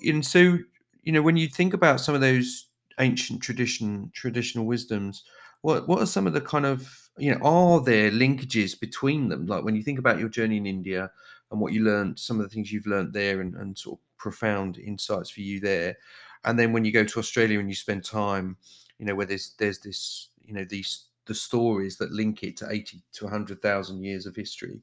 And 0.07 0.25
so 0.25 0.57
you 1.03 1.11
know 1.11 1.21
when 1.21 1.37
you 1.37 1.47
think 1.47 1.73
about 1.73 2.01
some 2.01 2.15
of 2.15 2.21
those 2.21 2.67
ancient 2.99 3.41
tradition 3.41 4.11
traditional 4.13 4.65
wisdoms 4.65 5.23
what 5.61 5.87
what 5.87 5.99
are 6.01 6.05
some 6.05 6.27
of 6.27 6.33
the 6.33 6.41
kind 6.41 6.65
of 6.65 7.09
you 7.17 7.31
know 7.33 7.39
are 7.43 7.81
there 7.81 8.11
linkages 8.11 8.79
between 8.79 9.29
them? 9.29 9.45
Like 9.45 9.63
when 9.63 9.75
you 9.75 9.83
think 9.83 9.99
about 9.99 10.19
your 10.19 10.29
journey 10.29 10.57
in 10.57 10.65
india 10.65 11.11
and 11.51 11.59
what 11.59 11.73
you 11.73 11.83
learned 11.83 12.17
some 12.19 12.39
of 12.39 12.43
the 12.43 12.49
things 12.53 12.71
you've 12.71 12.87
learned 12.87 13.13
there 13.13 13.41
and, 13.41 13.55
and 13.55 13.77
sort 13.77 13.99
of 13.99 14.03
profound 14.17 14.77
insights 14.77 15.29
for 15.29 15.41
you 15.41 15.59
there. 15.59 15.97
And 16.45 16.57
then 16.57 16.73
when 16.73 16.85
you 16.85 16.91
go 16.91 17.03
to 17.03 17.19
australia 17.19 17.59
and 17.59 17.69
you 17.69 17.75
spend 17.75 18.03
time 18.05 18.57
you 18.99 19.05
know 19.05 19.15
where 19.15 19.25
there's 19.25 19.53
there's 19.59 19.79
this 19.79 20.29
you 20.43 20.53
know 20.53 20.63
these 20.63 21.05
the 21.27 21.35
stories 21.35 21.97
that 21.97 22.11
link 22.11 22.43
it 22.43 22.57
to 22.57 22.67
80 22.69 23.03
to 23.13 23.25
100,000 23.25 24.03
years 24.03 24.25
of 24.25 24.35
history 24.35 24.81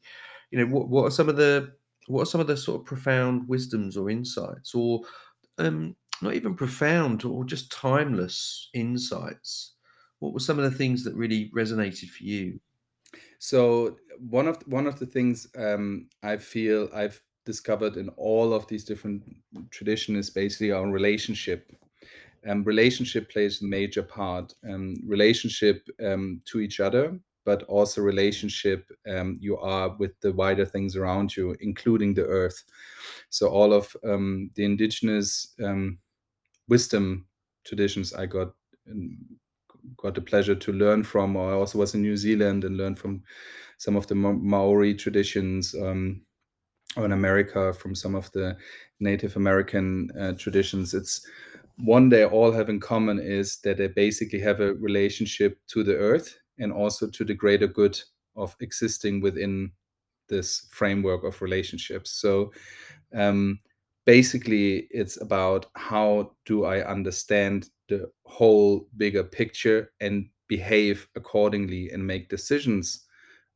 you 0.50 0.58
know 0.58 0.66
what 0.66 0.88
what 0.88 1.04
are 1.04 1.10
some 1.10 1.28
of 1.28 1.36
the 1.36 1.72
what 2.06 2.22
are 2.22 2.26
some 2.26 2.40
of 2.40 2.46
the 2.46 2.56
sort 2.56 2.80
of 2.80 2.86
profound 2.86 3.46
wisdoms 3.48 3.96
or 3.96 4.08
insights 4.08 4.74
or 4.74 5.02
um, 5.58 5.94
not 6.22 6.34
even 6.34 6.54
profound 6.54 7.24
or 7.24 7.44
just 7.44 7.70
timeless 7.70 8.70
insights? 8.72 9.74
What 10.20 10.32
were 10.32 10.40
some 10.40 10.58
of 10.58 10.64
the 10.64 10.76
things 10.76 11.04
that 11.04 11.14
really 11.14 11.50
resonated 11.54 12.08
for 12.08 12.24
you? 12.24 12.58
So 13.38 13.96
one 14.18 14.48
of 14.48 14.56
one 14.66 14.86
of 14.86 14.98
the 14.98 15.06
things 15.06 15.46
um, 15.56 16.08
i 16.24 16.36
feel 16.36 16.88
i've 16.92 17.22
discovered 17.48 17.96
in 17.96 18.10
all 18.10 18.52
of 18.52 18.66
these 18.66 18.84
different 18.84 19.22
traditions 19.70 20.18
is 20.18 20.30
basically 20.30 20.70
our 20.70 20.86
relationship. 20.86 21.72
Um, 22.46 22.62
relationship 22.62 23.30
plays 23.30 23.62
a 23.62 23.64
major 23.64 24.02
part. 24.02 24.52
Um, 24.68 24.96
relationship 25.06 25.88
um, 26.04 26.42
to 26.44 26.60
each 26.60 26.78
other 26.78 27.18
but 27.48 27.62
also 27.62 28.02
relationship 28.02 28.92
um, 29.08 29.38
you 29.40 29.56
are 29.56 29.96
with 29.96 30.12
the 30.20 30.30
wider 30.30 30.66
things 30.66 30.96
around 30.96 31.34
you, 31.34 31.56
including 31.60 32.12
the 32.12 32.26
earth. 32.26 32.62
So 33.30 33.48
all 33.48 33.72
of 33.72 33.96
um, 34.04 34.50
the 34.54 34.66
indigenous 34.66 35.54
um, 35.64 35.98
wisdom 36.68 37.24
traditions 37.64 38.12
I 38.12 38.26
got 38.26 38.48
um, 38.90 39.16
got 39.96 40.14
the 40.14 40.20
pleasure 40.20 40.54
to 40.54 40.72
learn 40.72 41.02
from. 41.04 41.38
I 41.38 41.52
also 41.52 41.78
was 41.78 41.94
in 41.94 42.02
New 42.02 42.18
Zealand 42.18 42.64
and 42.64 42.76
learned 42.76 42.98
from 42.98 43.22
some 43.78 43.96
of 43.96 44.06
the 44.08 44.14
Maori 44.14 44.94
traditions. 44.94 45.74
Um, 45.74 46.20
or 46.96 47.04
in 47.04 47.12
America, 47.12 47.72
from 47.72 47.94
some 47.94 48.14
of 48.14 48.30
the 48.32 48.56
Native 48.98 49.36
American 49.36 50.10
uh, 50.20 50.32
traditions, 50.32 50.94
it's 50.94 51.26
one 51.76 52.08
they 52.08 52.24
all 52.24 52.52
have 52.52 52.68
in 52.68 52.80
common 52.80 53.18
is 53.20 53.58
that 53.60 53.76
they 53.78 53.88
basically 53.88 54.40
have 54.40 54.60
a 54.60 54.74
relationship 54.74 55.58
to 55.68 55.84
the 55.84 55.94
earth 55.96 56.38
and 56.58 56.72
also 56.72 57.08
to 57.08 57.24
the 57.24 57.34
greater 57.34 57.66
good 57.66 58.00
of 58.36 58.56
existing 58.60 59.20
within 59.20 59.70
this 60.28 60.66
framework 60.70 61.24
of 61.24 61.40
relationships. 61.42 62.12
So 62.12 62.52
um, 63.14 63.58
basically, 64.04 64.88
it's 64.90 65.20
about 65.20 65.66
how 65.74 66.32
do 66.44 66.64
I 66.64 66.86
understand 66.86 67.70
the 67.88 68.10
whole 68.26 68.86
bigger 68.96 69.24
picture 69.24 69.92
and 70.00 70.28
behave 70.48 71.08
accordingly 71.14 71.90
and 71.90 72.06
make 72.06 72.28
decisions 72.28 73.06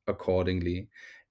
accordingly. 0.06 0.88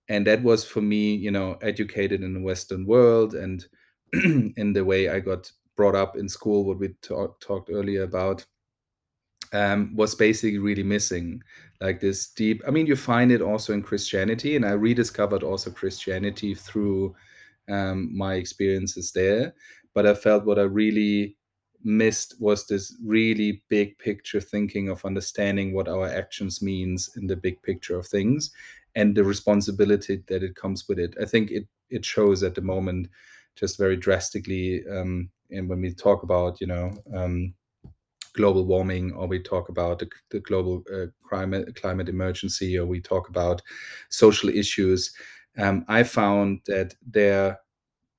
And 0.10 0.26
that 0.28 0.44
was 0.44 0.66
for 0.66 0.82
me, 0.82 1.16
you 1.16 1.32
know, 1.32 1.58
educated 1.62 2.22
in 2.22 2.34
the 2.34 2.42
Western 2.42 2.86
world 2.86 3.36
and 3.36 3.66
in 4.14 4.74
the 4.74 4.84
way 4.84 5.10
I 5.10 5.20
got 5.20 5.52
brought 5.78 5.96
up 5.96 6.18
in 6.18 6.28
school, 6.28 6.66
what 6.66 6.80
we 6.80 6.90
talk, 7.02 7.40
talked 7.40 7.70
earlier 7.72 8.04
about 8.04 8.46
um, 9.54 9.96
was 9.96 10.16
basically 10.16 10.60
really 10.60 10.84
missing 10.84 11.42
like 11.82 12.00
this 12.00 12.30
deep 12.30 12.62
i 12.68 12.72
mean 12.72 12.86
you 12.86 12.96
find 12.96 13.32
it 13.32 13.42
also 13.42 13.74
in 13.74 13.82
christianity 13.82 14.56
and 14.56 14.66
i 14.66 14.72
rediscovered 14.72 15.44
also 15.44 15.70
christianity 15.70 16.54
through 16.54 17.16
um, 17.70 18.16
my 18.16 18.36
experiences 18.36 19.12
there 19.12 19.54
but 19.94 20.06
i 20.06 20.14
felt 20.14 20.46
what 20.46 20.60
i 20.60 20.64
really 20.64 21.36
missed 21.84 22.36
was 22.40 22.68
this 22.68 22.96
really 23.04 23.64
big 23.70 23.98
picture 23.98 24.40
thinking 24.40 24.90
of 24.90 25.04
understanding 25.06 25.74
what 25.74 25.88
our 25.88 26.08
actions 26.08 26.62
means 26.62 27.10
in 27.18 27.28
the 27.28 27.36
big 27.36 27.62
picture 27.64 27.98
of 27.98 28.08
things 28.08 28.52
and 28.96 29.16
the 29.16 29.24
responsibility 29.24 30.24
that 30.28 30.44
it 30.44 30.56
comes 30.56 30.88
with 30.88 31.00
it. 31.00 31.16
I 31.22 31.26
think 31.26 31.52
it 31.52 31.68
it 31.90 32.06
shows 32.06 32.42
at 32.44 32.56
the 32.56 32.62
moment 32.62 33.10
just 33.56 33.78
very 33.78 33.98
drastically 33.98 34.84
um, 34.90 35.30
and 35.50 35.68
when 35.68 35.82
we 35.82 35.94
talk 35.94 36.24
about 36.24 36.62
you 36.62 36.68
know 36.68 36.92
um, 37.14 37.54
global 38.34 38.66
warming, 38.66 39.12
or 39.14 39.28
we 39.28 39.40
talk 39.40 39.70
about 39.70 40.00
the, 40.00 40.10
the 40.30 40.40
global 40.40 40.84
uh, 40.94 41.08
climate 41.28 41.76
climate 41.76 42.10
emergency, 42.10 42.78
or 42.78 42.86
we 42.86 43.02
talk 43.02 43.30
about 43.30 43.62
social 44.10 44.50
issues. 44.50 45.14
Um, 45.58 45.86
I 45.88 46.04
found 46.04 46.62
that 46.68 46.96
their 47.06 47.60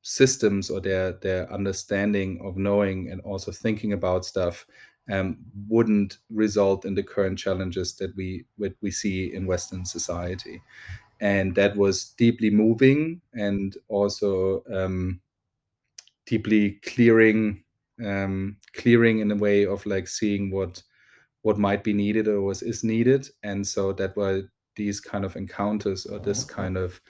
systems 0.03 0.71
or 0.71 0.81
their 0.81 1.13
their 1.13 1.51
understanding 1.53 2.41
of 2.45 2.57
knowing 2.57 3.11
and 3.11 3.21
also 3.23 3.53
thinking 3.53 3.93
about 3.93 4.25
stuff 4.25 4.67
um, 5.11 5.39
wouldn't 5.69 6.19
result 6.31 6.85
in 6.85 6.95
the 6.95 7.03
current 7.03 7.39
challenges 7.39 7.97
that 7.97 8.15
we 8.17 8.45
we 8.81 8.91
see 8.91 9.35
in 9.35 9.47
Western 9.47 9.85
society, 9.85 10.61
and 11.21 11.55
that 11.55 11.77
was 11.77 12.11
deeply 12.19 12.51
moving 12.51 13.21
and 13.33 13.77
also 13.89 14.63
um, 14.73 15.21
deeply 16.27 16.73
clearing 16.85 17.63
um, 18.05 18.57
clearing 18.75 19.21
in 19.21 19.31
a 19.31 19.37
way 19.37 19.67
of 19.67 19.85
like 19.87 20.09
seeing 20.09 20.51
what 20.51 20.83
what 21.43 21.59
might 21.59 21.83
be 21.83 21.93
needed 21.93 22.29
or 22.29 22.41
was 22.41 22.63
is 22.63 22.85
needed. 22.85 23.29
And 23.43 23.67
so 23.67 23.93
that 23.95 24.17
why 24.17 24.43
these 24.77 25.01
kind 25.01 25.25
of 25.25 25.37
encounters 25.37 26.07
or 26.07 26.19
this 26.19 26.45
kind 26.45 26.77
of 26.77 27.01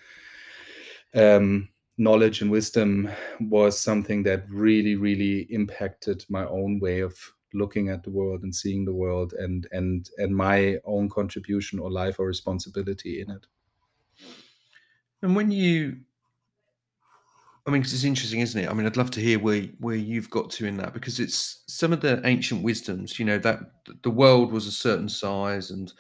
um, 1.14 1.68
knowledge 1.98 2.40
and 2.40 2.50
wisdom 2.50 3.10
was 3.40 3.78
something 3.78 4.22
that 4.24 4.44
really 4.48 4.96
really 4.96 5.46
impacted 5.50 6.24
my 6.28 6.46
own 6.46 6.80
way 6.80 7.00
of 7.00 7.14
looking 7.54 7.90
at 7.90 8.02
the 8.02 8.10
world 8.10 8.42
and 8.42 8.54
seeing 8.54 8.84
the 8.84 8.94
world 8.94 9.34
and 9.34 9.68
and 9.72 10.08
and 10.16 10.34
my 10.34 10.78
own 10.84 11.08
contribution 11.08 11.78
or 11.78 11.90
life 11.90 12.18
or 12.18 12.26
responsibility 12.26 13.20
in 13.20 13.30
it. 13.30 13.46
And 15.22 15.36
when 15.36 15.50
you 15.50 15.98
I 17.66 17.70
mean, 17.70 17.82
'cause 17.82 17.92
it's 17.94 18.04
interesting, 18.04 18.40
isn't 18.40 18.60
it? 18.60 18.68
I 18.68 18.72
mean, 18.74 18.86
I'd 18.86 18.96
love 18.96 19.10
to 19.12 19.20
hear 19.20 19.38
where 19.38 19.62
where 19.78 19.94
you've 19.96 20.30
got 20.30 20.50
to 20.52 20.66
in 20.66 20.78
that 20.78 20.92
because 20.92 21.20
it's 21.20 21.62
some 21.68 21.92
of 21.92 22.00
the 22.00 22.20
ancient 22.26 22.62
wisdoms, 22.62 23.18
you 23.18 23.24
know, 23.24 23.38
that 23.38 23.60
the 24.02 24.10
world 24.10 24.50
was 24.52 24.66
a 24.66 24.72
certain 24.72 25.08
size 25.08 25.70
and 25.70 25.92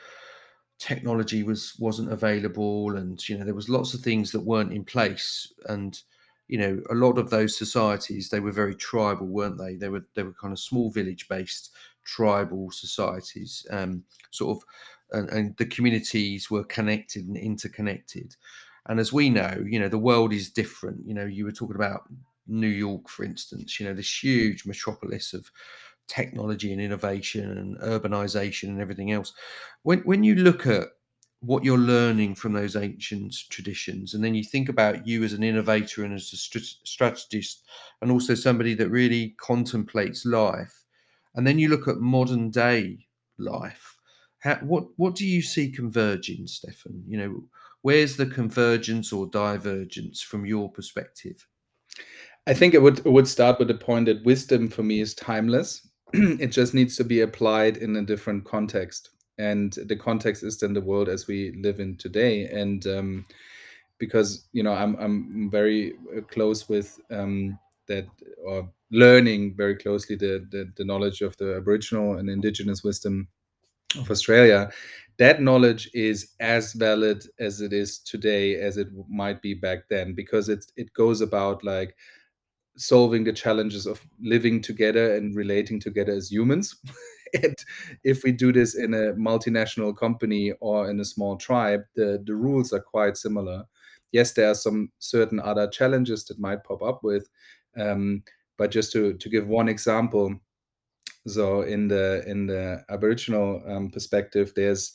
technology 0.78 1.42
was 1.42 1.74
wasn't 1.78 2.12
available 2.12 2.96
and, 2.96 3.28
you 3.28 3.38
know, 3.38 3.44
there 3.44 3.54
was 3.54 3.68
lots 3.70 3.94
of 3.94 4.00
things 4.02 4.32
that 4.32 4.40
weren't 4.40 4.72
in 4.72 4.84
place 4.84 5.52
and, 5.68 6.02
you 6.48 6.58
know, 6.58 6.82
a 6.90 6.94
lot 6.94 7.18
of 7.18 7.30
those 7.30 7.56
societies, 7.58 8.30
they 8.30 8.40
were 8.40 8.52
very 8.52 8.74
tribal, 8.76 9.26
weren't 9.28 9.58
they? 9.58 9.76
They 9.76 9.88
were 9.90 10.06
they 10.14 10.24
were 10.24 10.34
kind 10.34 10.52
of 10.52 10.60
small 10.60 10.90
village-based 10.90 11.70
tribal 12.04 12.70
societies, 12.72 13.66
um, 13.70 14.04
sort 14.32 14.58
of 14.58 14.64
and 15.12 15.30
and 15.30 15.56
the 15.58 15.66
communities 15.66 16.50
were 16.50 16.64
connected 16.64 17.26
and 17.28 17.36
interconnected. 17.38 18.36
And 18.88 18.98
as 18.98 19.12
we 19.12 19.30
know, 19.30 19.62
you 19.66 19.78
know, 19.78 19.88
the 19.88 19.98
world 19.98 20.32
is 20.32 20.50
different. 20.50 21.06
You 21.06 21.14
know, 21.14 21.24
you 21.24 21.44
were 21.44 21.52
talking 21.52 21.76
about 21.76 22.02
New 22.46 22.68
York, 22.68 23.08
for 23.08 23.24
instance, 23.24 23.78
you 23.78 23.86
know, 23.86 23.94
this 23.94 24.22
huge 24.22 24.66
metropolis 24.66 25.32
of 25.32 25.50
technology 26.08 26.72
and 26.72 26.80
innovation 26.80 27.50
and 27.58 27.78
urbanization 27.78 28.64
and 28.68 28.80
everything 28.80 29.12
else. 29.12 29.32
When 29.82 30.00
when 30.00 30.24
you 30.24 30.34
look 30.34 30.66
at 30.66 30.88
what 31.40 31.64
you're 31.64 31.78
learning 31.78 32.34
from 32.36 32.52
those 32.52 32.76
ancient 32.76 33.34
traditions, 33.50 34.14
and 34.14 34.22
then 34.22 34.34
you 34.34 34.44
think 34.44 34.68
about 34.68 35.06
you 35.06 35.24
as 35.24 35.32
an 35.32 35.42
innovator 35.42 36.04
and 36.04 36.14
as 36.14 36.32
a 36.32 36.36
strategist, 36.36 37.64
and 38.00 38.10
also 38.10 38.34
somebody 38.34 38.74
that 38.74 38.90
really 38.90 39.34
contemplates 39.40 40.24
life, 40.26 40.84
and 41.34 41.46
then 41.46 41.58
you 41.58 41.68
look 41.68 41.88
at 41.88 41.98
modern 41.98 42.50
day 42.50 43.06
life, 43.38 43.96
how, 44.40 44.56
what 44.56 44.84
what 44.96 45.14
do 45.14 45.26
you 45.26 45.42
see 45.42 45.70
converging, 45.70 46.44
Steffen? 46.46 47.02
You 47.08 47.18
know, 47.18 47.44
where's 47.82 48.16
the 48.16 48.26
convergence 48.26 49.12
or 49.12 49.26
divergence 49.26 50.22
from 50.22 50.46
your 50.46 50.70
perspective? 50.70 51.46
I 52.46 52.54
think 52.54 52.74
it 52.74 52.82
would 52.82 52.98
it 53.00 53.12
would 53.12 53.28
start 53.28 53.58
with 53.58 53.68
the 53.68 53.74
point 53.74 54.06
that 54.06 54.24
wisdom 54.24 54.68
for 54.68 54.82
me 54.82 55.00
is 55.00 55.14
timeless. 55.14 55.88
it 56.12 56.48
just 56.48 56.74
needs 56.74 56.96
to 56.96 57.04
be 57.04 57.20
applied 57.20 57.76
in 57.76 57.96
a 57.96 58.02
different 58.02 58.44
context, 58.44 59.10
and 59.38 59.72
the 59.86 59.96
context 59.96 60.42
is 60.42 60.58
then 60.58 60.72
the 60.72 60.80
world 60.80 61.08
as 61.08 61.26
we 61.26 61.52
live 61.62 61.78
in 61.78 61.96
today. 61.96 62.46
And 62.46 62.84
um, 62.86 63.26
because 63.98 64.48
you 64.52 64.62
know, 64.62 64.72
I'm 64.72 64.96
I'm 64.96 65.50
very 65.50 65.94
uh, 66.16 66.22
close 66.22 66.68
with 66.68 66.98
um, 67.10 67.58
that 67.86 68.06
or 68.44 68.68
learning 68.90 69.54
very 69.56 69.76
closely 69.76 70.16
the, 70.16 70.46
the 70.50 70.72
the 70.76 70.84
knowledge 70.84 71.20
of 71.20 71.36
the 71.36 71.56
Aboriginal 71.56 72.16
and 72.16 72.28
Indigenous 72.28 72.82
wisdom 72.82 73.28
of 73.96 74.10
Australia, 74.10 74.70
that 75.18 75.42
knowledge 75.42 75.90
is 75.94 76.32
as 76.40 76.72
valid 76.72 77.24
as 77.38 77.60
it 77.60 77.72
is 77.72 77.98
today 77.98 78.56
as 78.56 78.76
it 78.76 78.88
might 79.08 79.42
be 79.42 79.54
back 79.54 79.80
then 79.90 80.14
because 80.14 80.48
it 80.48 80.64
it 80.76 80.92
goes 80.94 81.20
about 81.20 81.62
like 81.62 81.94
solving 82.76 83.24
the 83.24 83.32
challenges 83.32 83.86
of 83.86 84.04
living 84.20 84.60
together 84.60 85.14
and 85.14 85.36
relating 85.36 85.78
together 85.78 86.12
as 86.12 86.30
humans. 86.30 86.76
and 87.42 87.54
if 88.04 88.24
we 88.24 88.32
do 88.32 88.52
this 88.52 88.74
in 88.74 88.94
a 88.94 89.12
multinational 89.14 89.96
company 89.96 90.52
or 90.60 90.88
in 90.90 91.00
a 91.00 91.04
small 91.04 91.36
tribe, 91.36 91.82
the, 91.94 92.22
the 92.24 92.34
rules 92.34 92.72
are 92.72 92.80
quite 92.80 93.16
similar. 93.16 93.64
Yes, 94.10 94.32
there 94.32 94.50
are 94.50 94.54
some 94.54 94.90
certain 94.98 95.40
other 95.40 95.68
challenges 95.68 96.24
that 96.26 96.38
might 96.38 96.64
pop 96.64 96.82
up 96.82 97.00
with. 97.02 97.28
Um, 97.78 98.22
but 98.58 98.70
just 98.70 98.92
to, 98.92 99.14
to 99.14 99.28
give 99.28 99.46
one 99.46 99.68
example, 99.68 100.34
so 101.26 101.62
in 101.62 101.88
the 101.88 102.24
in 102.26 102.46
the 102.46 102.84
Aboriginal 102.88 103.62
um, 103.66 103.90
perspective, 103.90 104.52
there's 104.56 104.92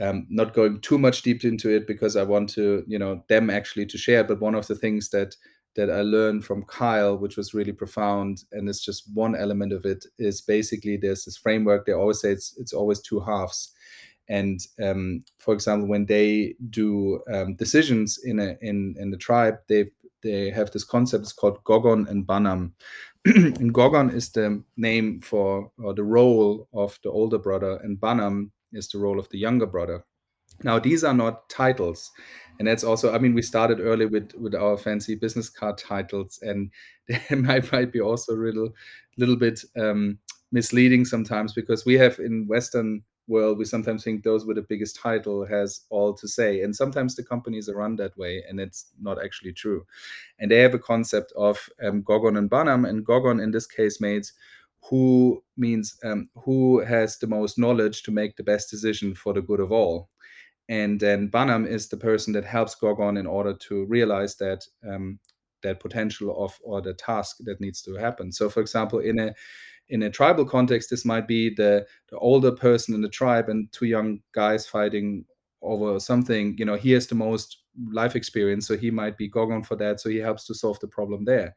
um, 0.00 0.26
not 0.30 0.54
going 0.54 0.80
too 0.80 0.98
much 0.98 1.22
deep 1.22 1.44
into 1.44 1.70
it 1.70 1.86
because 1.86 2.16
I 2.16 2.22
want 2.22 2.48
to, 2.50 2.84
you 2.86 2.98
know, 2.98 3.22
them 3.28 3.50
actually 3.50 3.86
to 3.86 3.98
share. 3.98 4.24
But 4.24 4.40
one 4.40 4.54
of 4.54 4.66
the 4.66 4.74
things 4.74 5.10
that 5.10 5.36
that 5.74 5.90
I 5.90 6.02
learned 6.02 6.44
from 6.44 6.64
Kyle, 6.64 7.16
which 7.16 7.36
was 7.36 7.54
really 7.54 7.72
profound, 7.72 8.44
and 8.52 8.68
it's 8.68 8.84
just 8.84 9.04
one 9.14 9.34
element 9.34 9.72
of 9.72 9.84
it, 9.86 10.04
is 10.18 10.40
basically 10.40 10.96
there's 10.96 11.24
this 11.24 11.36
framework. 11.36 11.86
They 11.86 11.92
always 11.92 12.20
say 12.20 12.32
it's 12.32 12.56
it's 12.58 12.72
always 12.72 13.00
two 13.00 13.20
halves. 13.20 13.72
And 14.28 14.60
um, 14.82 15.22
for 15.38 15.52
example, 15.54 15.88
when 15.88 16.06
they 16.06 16.54
do 16.70 17.20
um, 17.32 17.54
decisions 17.54 18.18
in 18.24 18.38
a 18.38 18.56
in 18.60 18.96
in 18.98 19.10
the 19.10 19.16
tribe, 19.16 19.58
they 19.68 19.90
they 20.22 20.50
have 20.50 20.70
this 20.70 20.84
concept. 20.84 21.22
It's 21.22 21.32
called 21.32 21.62
Gogon 21.64 22.08
and 22.08 22.26
Banam. 22.26 22.72
and 23.24 23.72
Gogon 23.72 24.12
is 24.12 24.30
the 24.30 24.62
name 24.76 25.20
for 25.20 25.70
or 25.78 25.94
the 25.94 26.02
role 26.02 26.68
of 26.72 26.98
the 27.04 27.10
older 27.10 27.38
brother, 27.38 27.78
and 27.82 28.00
Banam 28.00 28.50
is 28.72 28.88
the 28.88 28.98
role 28.98 29.18
of 29.18 29.28
the 29.28 29.38
younger 29.38 29.66
brother. 29.66 30.04
Now, 30.64 30.78
these 30.78 31.04
are 31.04 31.14
not 31.14 31.48
titles. 31.48 32.10
And 32.58 32.68
that's 32.68 32.84
also, 32.84 33.14
I 33.14 33.18
mean, 33.18 33.34
we 33.34 33.42
started 33.42 33.80
early 33.80 34.06
with 34.06 34.32
with 34.34 34.54
our 34.54 34.76
fancy 34.76 35.14
business 35.14 35.48
card 35.48 35.78
titles, 35.78 36.38
and 36.42 36.70
they 37.08 37.36
might, 37.36 37.70
might 37.72 37.92
be 37.92 38.00
also 38.00 38.34
a 38.34 38.36
little, 38.36 38.70
little 39.18 39.36
bit 39.36 39.60
um, 39.76 40.18
misleading 40.50 41.04
sometimes 41.04 41.52
because 41.52 41.84
we 41.84 41.94
have 41.94 42.18
in 42.18 42.46
Western 42.46 43.02
world, 43.26 43.58
we 43.58 43.64
sometimes 43.64 44.04
think 44.04 44.22
those 44.22 44.44
with 44.44 44.56
the 44.56 44.66
biggest 44.68 44.96
title 44.96 45.44
has 45.46 45.82
all 45.90 46.12
to 46.14 46.28
say. 46.28 46.62
And 46.62 46.74
sometimes 46.74 47.14
the 47.14 47.22
companies 47.22 47.68
are 47.68 47.76
run 47.76 47.96
that 47.96 48.16
way, 48.16 48.42
and 48.48 48.60
it's 48.60 48.92
not 49.00 49.22
actually 49.22 49.52
true. 49.52 49.86
And 50.38 50.50
they 50.50 50.58
have 50.58 50.74
a 50.74 50.78
concept 50.78 51.32
of 51.36 51.68
um, 51.82 52.02
Gogon 52.02 52.38
and 52.38 52.50
Banam, 52.50 52.88
and 52.88 53.06
Gogon 53.06 53.42
in 53.42 53.50
this 53.50 53.66
case 53.66 54.00
means 54.00 54.32
who 54.90 55.42
means 55.56 55.96
um, 56.04 56.28
who 56.34 56.80
has 56.80 57.18
the 57.18 57.28
most 57.28 57.58
knowledge 57.58 58.02
to 58.02 58.10
make 58.10 58.36
the 58.36 58.42
best 58.42 58.70
decision 58.70 59.14
for 59.14 59.32
the 59.32 59.40
good 59.40 59.60
of 59.60 59.70
all 59.70 60.08
and 60.68 61.00
then 61.00 61.28
Banam 61.28 61.66
is 61.66 61.88
the 61.88 61.96
person 61.96 62.32
that 62.32 62.44
helps 62.44 62.76
Gogon 62.76 63.18
in 63.18 63.26
order 63.26 63.54
to 63.54 63.84
realize 63.86 64.36
that 64.36 64.66
um, 64.88 65.18
that 65.62 65.80
potential 65.80 66.44
of 66.44 66.58
or 66.62 66.80
the 66.80 66.94
task 66.94 67.36
that 67.40 67.60
needs 67.60 67.82
to 67.82 67.94
happen. 67.94 68.32
So, 68.32 68.48
for 68.48 68.60
example, 68.60 68.98
in 68.98 69.18
a 69.18 69.34
in 69.92 70.02
a 70.04 70.10
tribal 70.10 70.46
context, 70.46 70.88
this 70.88 71.04
might 71.04 71.28
be 71.28 71.54
the 71.54 71.86
the 72.08 72.18
older 72.18 72.50
person 72.50 72.94
in 72.94 73.02
the 73.02 73.08
tribe 73.08 73.48
and 73.50 73.70
two 73.72 73.84
young 73.86 74.20
guys 74.32 74.66
fighting 74.66 75.24
over 75.60 76.00
something. 76.00 76.56
You 76.58 76.64
know, 76.64 76.76
he 76.76 76.92
has 76.92 77.06
the 77.06 77.14
most 77.14 77.58
life 77.90 78.16
experience, 78.16 78.66
so 78.66 78.76
he 78.76 78.90
might 78.90 79.16
be 79.16 79.30
Gogon 79.30 79.64
for 79.64 79.76
that. 79.76 80.00
So 80.00 80.08
he 80.08 80.16
helps 80.16 80.46
to 80.46 80.54
solve 80.54 80.80
the 80.80 80.88
problem 80.88 81.24
there. 81.24 81.54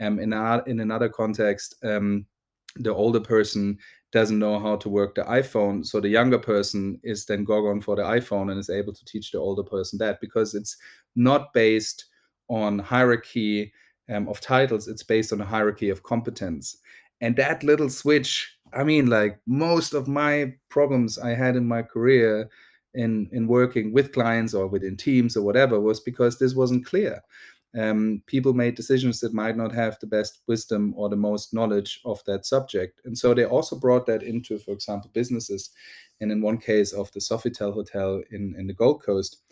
Um, 0.00 0.18
in 0.18 0.32
a, 0.32 0.62
in 0.66 0.80
another 0.80 1.08
context, 1.08 1.76
um, 1.84 2.26
the 2.74 2.92
older 2.92 3.20
person 3.20 3.78
doesn't 4.12 4.38
know 4.38 4.58
how 4.58 4.76
to 4.76 4.88
work 4.88 5.14
the 5.14 5.22
iPhone. 5.22 5.86
So 5.86 6.00
the 6.00 6.08
younger 6.08 6.38
person 6.38 7.00
is 7.04 7.24
then 7.24 7.46
Gogon 7.46 7.82
for 7.82 7.96
the 7.96 8.02
iPhone 8.02 8.50
and 8.50 8.58
is 8.58 8.68
able 8.68 8.92
to 8.92 9.04
teach 9.04 9.30
the 9.30 9.38
older 9.38 9.62
person 9.62 9.98
that 10.00 10.20
because 10.20 10.54
it's 10.54 10.76
not 11.14 11.52
based 11.54 12.06
on 12.48 12.78
hierarchy 12.78 13.72
um, 14.12 14.28
of 14.28 14.40
titles, 14.40 14.88
it's 14.88 15.02
based 15.02 15.32
on 15.32 15.40
a 15.40 15.44
hierarchy 15.44 15.88
of 15.88 16.02
competence. 16.02 16.78
And 17.20 17.36
that 17.36 17.62
little 17.62 17.88
switch, 17.88 18.56
I 18.72 18.84
mean, 18.84 19.06
like 19.06 19.38
most 19.46 19.94
of 19.94 20.08
my 20.08 20.54
problems 20.68 21.18
I 21.18 21.30
had 21.30 21.56
in 21.56 21.66
my 21.66 21.82
career 21.82 22.48
in 22.94 23.28
in 23.32 23.46
working 23.46 23.92
with 23.92 24.12
clients 24.12 24.54
or 24.54 24.66
within 24.66 24.96
teams 24.96 25.36
or 25.36 25.42
whatever 25.42 25.80
was 25.80 26.00
because 26.00 26.38
this 26.38 26.54
wasn't 26.54 26.86
clear 26.86 27.22
um, 27.76 28.22
people 28.26 28.54
made 28.54 28.74
decisions 28.74 29.20
that 29.20 29.34
might 29.34 29.56
not 29.56 29.72
have 29.72 29.98
the 29.98 30.06
best 30.06 30.40
wisdom 30.46 30.94
or 30.96 31.08
the 31.08 31.16
most 31.16 31.52
knowledge 31.52 32.00
of 32.04 32.22
that 32.24 32.46
subject. 32.46 33.00
And 33.04 33.16
so 33.16 33.34
they 33.34 33.44
also 33.44 33.76
brought 33.76 34.06
that 34.06 34.22
into, 34.22 34.58
for 34.58 34.70
example, 34.70 35.10
businesses. 35.12 35.70
And 36.20 36.32
in 36.32 36.40
one 36.40 36.58
case 36.58 36.92
of 36.92 37.12
the 37.12 37.20
Sofitel 37.20 37.74
Hotel 37.74 38.22
in, 38.30 38.54
in 38.58 38.66
the 38.66 38.72
Gold 38.72 39.02
Coast. 39.02 39.42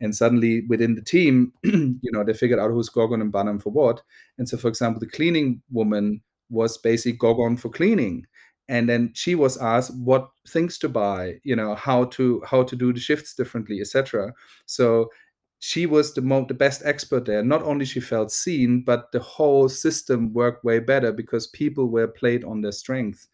And 0.00 0.14
suddenly 0.14 0.62
within 0.66 0.94
the 0.94 1.02
team, 1.02 1.52
you 1.62 2.00
know, 2.12 2.24
they 2.24 2.34
figured 2.34 2.58
out 2.58 2.70
who's 2.70 2.90
Gogon 2.90 3.20
and 3.20 3.32
Banam 3.32 3.62
for 3.62 3.70
what. 3.70 4.02
And 4.38 4.48
so, 4.48 4.56
for 4.56 4.68
example, 4.68 4.98
the 4.98 5.06
cleaning 5.06 5.62
woman 5.70 6.20
was 6.50 6.78
basically 6.78 7.18
Gogon 7.18 7.58
for 7.58 7.68
cleaning 7.68 8.26
and 8.68 8.88
then 8.88 9.10
she 9.14 9.34
was 9.34 9.56
asked 9.56 9.96
what 9.96 10.28
things 10.48 10.78
to 10.78 10.88
buy 10.88 11.40
you 11.42 11.56
know 11.56 11.74
how 11.74 12.04
to 12.04 12.42
how 12.46 12.62
to 12.62 12.76
do 12.76 12.92
the 12.92 13.00
shifts 13.00 13.34
differently 13.34 13.80
etc 13.80 14.32
so 14.66 15.08
she 15.60 15.86
was 15.86 16.14
the 16.14 16.22
mo- 16.22 16.46
the 16.46 16.54
best 16.54 16.82
expert 16.84 17.24
there. 17.24 17.42
Not 17.42 17.62
only 17.62 17.84
she 17.84 18.00
felt 18.00 18.30
seen, 18.30 18.82
but 18.82 19.10
the 19.12 19.20
whole 19.20 19.68
system 19.68 20.32
worked 20.32 20.64
way 20.64 20.78
better 20.78 21.12
because 21.12 21.48
people 21.48 21.88
were 21.88 22.06
played 22.06 22.44
on 22.44 22.60
their 22.60 22.72
strength 22.72 23.26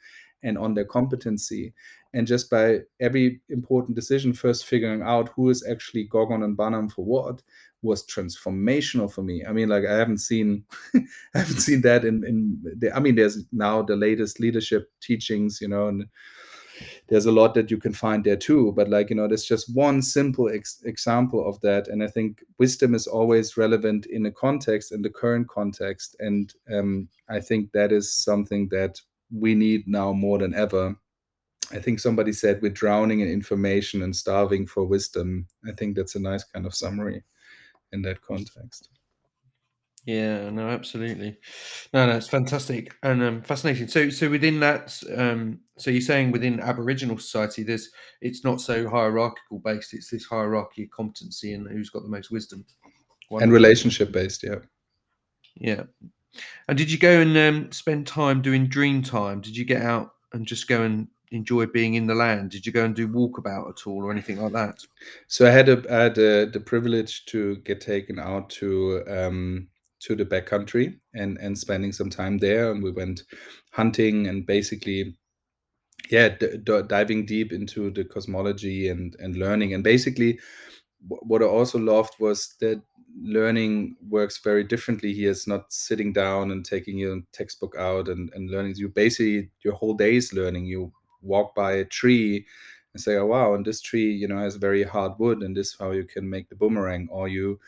and 0.42 0.56
on 0.56 0.74
their 0.74 0.86
competency. 0.86 1.74
And 2.14 2.26
just 2.26 2.48
by 2.48 2.80
every 3.00 3.40
important 3.48 3.96
decision, 3.96 4.32
first 4.32 4.66
figuring 4.66 5.02
out 5.02 5.30
who 5.30 5.50
is 5.50 5.66
actually 5.68 6.08
Gogon 6.08 6.44
and 6.44 6.56
Banam 6.56 6.90
for 6.90 7.04
what 7.04 7.42
was 7.84 8.06
transformational 8.06 9.12
for 9.12 9.22
me. 9.22 9.44
I 9.44 9.52
mean, 9.52 9.68
like 9.68 9.84
I 9.84 9.96
haven't 9.96 10.18
seen, 10.18 10.64
I 10.94 11.38
haven't 11.38 11.60
seen 11.60 11.82
that 11.82 12.04
in 12.04 12.24
in. 12.24 12.58
The, 12.78 12.94
I 12.96 13.00
mean, 13.00 13.14
there's 13.14 13.44
now 13.52 13.82
the 13.82 13.96
latest 13.96 14.40
leadership 14.40 14.90
teachings, 15.00 15.60
you 15.60 15.68
know, 15.68 15.88
and 15.88 16.06
there's 17.08 17.26
a 17.26 17.32
lot 17.32 17.54
that 17.54 17.70
you 17.70 17.76
can 17.78 17.92
find 17.92 18.24
there 18.24 18.36
too. 18.36 18.72
But 18.72 18.88
like 18.88 19.10
you 19.10 19.16
know 19.16 19.28
there's 19.28 19.44
just 19.44 19.74
one 19.74 20.02
simple 20.02 20.48
ex- 20.48 20.82
example 20.84 21.46
of 21.46 21.60
that. 21.60 21.88
And 21.88 22.02
i 22.02 22.08
think 22.08 22.42
wisdom 22.58 22.94
is 22.94 23.06
always 23.06 23.56
relevant 23.56 24.06
in 24.06 24.26
a 24.26 24.30
context 24.30 24.92
in 24.92 25.02
the 25.02 25.10
current 25.10 25.48
context. 25.48 26.16
And 26.18 26.52
um, 26.72 27.08
i 27.28 27.40
think 27.40 27.72
that 27.72 27.92
is 27.92 28.12
something 28.12 28.68
that 28.70 29.00
we 29.32 29.54
need 29.54 29.86
now 29.86 30.12
more 30.12 30.38
than 30.38 30.54
ever. 30.54 30.96
I 31.72 31.78
think 31.78 31.98
somebody 31.98 32.32
said 32.32 32.60
we're 32.60 32.70
drowning 32.70 33.20
in 33.20 33.28
information 33.28 34.02
and 34.02 34.14
starving 34.14 34.66
for 34.66 34.84
wisdom. 34.84 35.46
I 35.66 35.72
think 35.72 35.96
that's 35.96 36.14
a 36.14 36.20
nice 36.20 36.44
kind 36.44 36.66
of 36.66 36.74
summary 36.74 37.24
in 37.94 38.02
that 38.02 38.20
context 38.20 38.90
Yeah, 40.04 40.50
no, 40.50 40.68
absolutely. 40.68 41.38
No, 41.94 42.06
no, 42.06 42.16
it's 42.16 42.28
fantastic 42.28 42.94
and 43.02 43.22
um, 43.22 43.42
fascinating. 43.42 43.88
So, 43.88 44.10
so 44.10 44.28
within 44.28 44.60
that, 44.60 45.02
um, 45.16 45.60
so 45.78 45.90
you're 45.90 46.02
saying 46.02 46.30
within 46.30 46.60
Aboriginal 46.60 47.16
society, 47.16 47.62
there's 47.62 47.88
it's 48.20 48.44
not 48.44 48.60
so 48.60 48.86
hierarchical 48.86 49.60
based. 49.60 49.94
It's 49.94 50.10
this 50.10 50.26
hierarchy 50.26 50.82
of 50.82 50.90
competency 50.90 51.54
and 51.54 51.66
who's 51.66 51.88
got 51.88 52.02
the 52.02 52.10
most 52.10 52.30
wisdom 52.30 52.66
and 53.30 53.50
relationship 53.50 54.12
based. 54.12 54.42
Yeah, 54.42 54.60
yeah. 55.56 55.84
And 56.68 56.76
did 56.76 56.90
you 56.90 56.98
go 56.98 57.20
and 57.20 57.36
um, 57.38 57.72
spend 57.72 58.06
time 58.06 58.42
doing 58.42 58.66
dream 58.66 59.02
time? 59.02 59.40
Did 59.40 59.56
you 59.56 59.64
get 59.64 59.82
out 59.82 60.14
and 60.32 60.46
just 60.46 60.68
go 60.68 60.82
and 60.82 61.08
enjoy 61.34 61.66
being 61.66 61.94
in 61.94 62.06
the 62.06 62.14
land? 62.14 62.50
Did 62.50 62.64
you 62.64 62.72
go 62.72 62.84
and 62.84 62.94
do 62.94 63.08
walkabout 63.08 63.68
at 63.68 63.86
all 63.86 64.04
or 64.04 64.12
anything 64.12 64.40
like 64.40 64.52
that? 64.52 64.78
So 65.26 65.46
I 65.46 65.50
had 65.50 65.68
a, 65.68 65.82
I 65.90 66.02
had 66.04 66.18
a, 66.18 66.46
the 66.46 66.60
privilege 66.60 67.26
to 67.26 67.56
get 67.56 67.80
taken 67.80 68.18
out 68.18 68.48
to 68.50 69.02
um, 69.08 69.68
to 70.00 70.14
the 70.14 70.24
backcountry 70.24 70.98
and 71.14 71.36
and 71.38 71.58
spending 71.58 71.92
some 71.92 72.10
time 72.10 72.38
there, 72.38 72.70
and 72.70 72.82
we 72.82 72.90
went 72.90 73.24
hunting 73.72 74.28
and 74.28 74.46
basically, 74.46 75.16
yeah, 76.10 76.28
d- 76.28 76.58
d- 76.62 76.82
diving 76.86 77.26
deep 77.26 77.52
into 77.52 77.90
the 77.90 78.04
cosmology 78.04 78.88
and 78.88 79.16
and 79.18 79.36
learning. 79.36 79.74
And 79.74 79.82
basically, 79.82 80.38
what 81.08 81.42
I 81.42 81.46
also 81.46 81.78
loved 81.78 82.14
was 82.20 82.54
that 82.60 82.80
learning 83.22 83.96
works 84.08 84.40
very 84.42 84.64
differently 84.64 85.12
here. 85.12 85.30
It's 85.30 85.46
not 85.46 85.72
sitting 85.72 86.12
down 86.12 86.50
and 86.50 86.64
taking 86.64 86.98
your 86.98 87.20
textbook 87.32 87.76
out 87.78 88.08
and, 88.08 88.30
and 88.34 88.50
learning. 88.50 88.74
You 88.76 88.88
basically 88.88 89.50
your 89.64 89.74
whole 89.74 89.94
day 89.94 90.16
is 90.16 90.32
learning. 90.32 90.66
You 90.66 90.92
walk 91.24 91.54
by 91.54 91.72
a 91.74 91.84
tree 91.84 92.46
and 92.92 93.02
say, 93.02 93.16
"Oh 93.16 93.26
wow!" 93.26 93.54
And 93.54 93.64
this 93.64 93.80
tree, 93.80 94.12
you 94.12 94.28
know, 94.28 94.38
has 94.38 94.56
very 94.56 94.84
hard 94.84 95.12
wood, 95.18 95.42
and 95.42 95.56
this 95.56 95.68
is 95.68 95.76
how 95.78 95.92
you 95.92 96.04
can 96.04 96.28
make 96.28 96.48
the 96.48 96.56
boomerang. 96.56 97.08
Or 97.10 97.28
you 97.28 97.60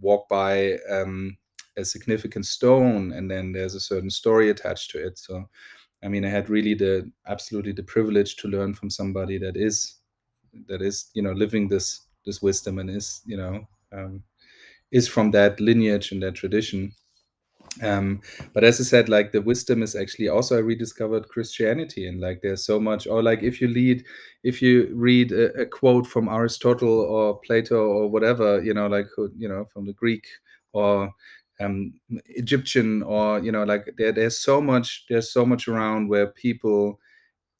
walk 0.00 0.28
by 0.28 0.78
um, 0.90 1.36
a 1.76 1.84
significant 1.84 2.46
stone, 2.46 3.12
and 3.12 3.30
then 3.30 3.52
there's 3.52 3.74
a 3.74 3.80
certain 3.80 4.10
story 4.10 4.50
attached 4.50 4.90
to 4.92 5.04
it. 5.06 5.18
So, 5.18 5.48
I 6.04 6.08
mean, 6.08 6.24
I 6.24 6.30
had 6.30 6.50
really 6.50 6.74
the 6.74 7.10
absolutely 7.26 7.72
the 7.72 7.82
privilege 7.84 8.36
to 8.38 8.48
learn 8.48 8.74
from 8.74 8.90
somebody 8.90 9.38
that 9.38 9.56
is 9.56 9.96
that 10.68 10.82
is 10.82 11.10
you 11.14 11.22
know 11.22 11.32
living 11.32 11.68
this 11.68 12.02
this 12.26 12.42
wisdom 12.42 12.78
and 12.78 12.90
is 12.90 13.22
you 13.26 13.36
know 13.36 13.66
um, 13.92 14.22
is 14.92 15.08
from 15.08 15.30
that 15.32 15.60
lineage 15.60 16.12
and 16.12 16.22
that 16.22 16.34
tradition 16.34 16.92
um 17.82 18.20
but 18.52 18.64
as 18.64 18.80
i 18.80 18.84
said 18.84 19.08
like 19.08 19.30
the 19.30 19.40
wisdom 19.40 19.82
is 19.82 19.94
actually 19.94 20.28
also 20.28 20.56
i 20.56 20.60
rediscovered 20.60 21.28
christianity 21.28 22.08
and 22.08 22.20
like 22.20 22.40
there's 22.42 22.64
so 22.64 22.80
much 22.80 23.06
or 23.06 23.22
like 23.22 23.42
if 23.44 23.60
you 23.60 23.68
lead 23.68 24.04
if 24.42 24.60
you 24.60 24.90
read 24.92 25.30
a, 25.30 25.52
a 25.60 25.66
quote 25.66 26.04
from 26.06 26.28
aristotle 26.28 27.00
or 27.00 27.38
plato 27.40 27.76
or 27.86 28.08
whatever 28.10 28.60
you 28.62 28.74
know 28.74 28.88
like 28.88 29.06
you 29.36 29.48
know 29.48 29.64
from 29.72 29.86
the 29.86 29.92
greek 29.92 30.26
or 30.72 31.10
um 31.60 31.92
egyptian 32.30 33.02
or 33.04 33.38
you 33.38 33.52
know 33.52 33.62
like 33.62 33.88
there, 33.96 34.10
there's 34.12 34.38
so 34.38 34.60
much 34.60 35.04
there's 35.08 35.32
so 35.32 35.46
much 35.46 35.68
around 35.68 36.08
where 36.08 36.26
people 36.26 36.98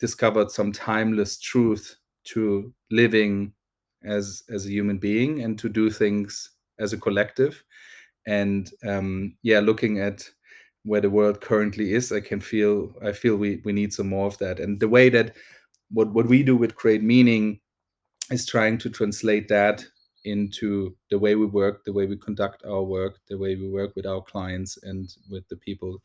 discovered 0.01 0.51
some 0.51 0.73
timeless 0.73 1.39
truth 1.39 1.97
to 2.25 2.73
living 2.91 3.53
as 4.05 4.43
as 4.51 4.67
a 4.67 4.71
human 4.71 4.99
being 4.99 5.43
and 5.43 5.59
to 5.59 5.69
do 5.69 5.91
things 5.91 6.51
as 6.79 6.93
a 6.93 6.99
collective 6.99 7.63
and 8.27 8.71
um, 8.87 9.37
yeah 9.43 9.61
looking 9.61 9.99
at 9.99 10.29
where 10.85 11.01
the 11.01 11.11
world 11.11 11.41
currently 11.41 11.93
is 11.93 12.11
i 12.11 12.21
can 12.21 12.41
feel 12.41 12.95
i 13.05 13.13
feel 13.13 13.37
we 13.37 13.61
we 13.65 13.73
need 13.73 13.93
some 13.93 14.09
more 14.09 14.27
of 14.27 14.39
that. 14.39 14.61
And 14.61 14.81
the 14.81 14.89
way 14.89 15.09
that 15.11 15.35
what 15.91 16.13
what 16.13 16.27
we 16.27 16.43
do 16.43 16.57
with 16.57 16.77
create 16.77 17.03
meaning 17.03 17.61
is 18.31 18.47
trying 18.47 18.79
to 18.79 18.91
translate 18.91 19.49
that 19.49 19.85
into 20.25 20.95
the 21.11 21.19
way 21.19 21.35
we 21.35 21.47
work 21.47 21.85
the 21.85 21.93
way 21.93 22.07
we 22.07 22.17
conduct 22.17 22.65
our 22.65 22.83
work 22.83 23.19
the 23.29 23.39
way 23.39 23.57
we 23.57 23.71
work 23.71 23.93
with 23.97 24.07
our 24.07 24.21
clients 24.21 24.79
and 24.83 25.17
with 25.31 25.49
the 25.49 25.57
people 25.57 26.03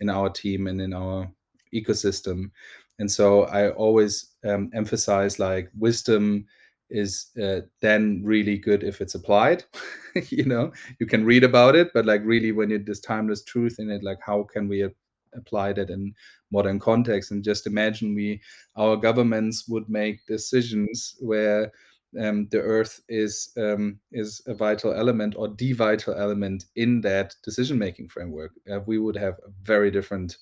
in 0.00 0.08
our 0.08 0.30
team 0.30 0.68
and 0.68 0.80
in 0.80 0.92
our 0.92 1.28
ecosystem. 1.74 2.50
And 2.98 3.10
so 3.10 3.44
i 3.44 3.70
always 3.70 4.32
um, 4.44 4.70
emphasize 4.74 5.38
like 5.38 5.70
wisdom 5.78 6.46
is 6.90 7.30
uh, 7.42 7.60
then 7.80 8.20
really 8.24 8.56
good 8.56 8.84
if 8.84 9.00
it's 9.00 9.14
applied 9.14 9.64
you 10.28 10.44
know? 10.44 10.72
You 11.00 11.06
can 11.06 11.24
read 11.24 11.44
about 11.44 11.76
it 11.76 11.90
but 11.92 12.06
like 12.06 12.22
really 12.24 12.52
when 12.52 12.70
you 12.70 12.78
this 12.78 13.00
timeless 13.00 13.42
truth 13.42 13.76
in 13.78 13.90
it 13.90 14.02
like 14.02 14.18
how 14.24 14.44
can 14.44 14.68
we 14.68 14.88
apply 15.36 15.72
that 15.74 15.90
in 15.90 16.14
modern 16.50 16.78
context? 16.78 17.30
And 17.30 17.44
just 17.44 17.66
imagine 17.66 18.14
we 18.14 18.40
our 18.76 18.96
governments 18.96 19.68
would 19.68 19.88
make 19.88 20.26
decisions 20.26 21.16
where 21.20 21.72
um, 22.20 22.48
the 22.50 22.60
earth 22.60 23.00
is 23.08 23.50
um, 23.56 23.98
is 24.12 24.40
a 24.46 24.54
vital 24.54 24.92
element 24.92 25.34
or 25.36 25.48
the 25.48 25.72
vital 25.72 26.14
element 26.14 26.64
in 26.76 27.00
that 27.02 27.34
decision 27.44 27.78
making 27.78 28.08
framework. 28.08 28.52
Uh, 28.70 28.80
we 28.86 28.98
would 28.98 29.16
have 29.16 29.34
a 29.46 29.50
very 29.62 29.90
different 29.90 30.36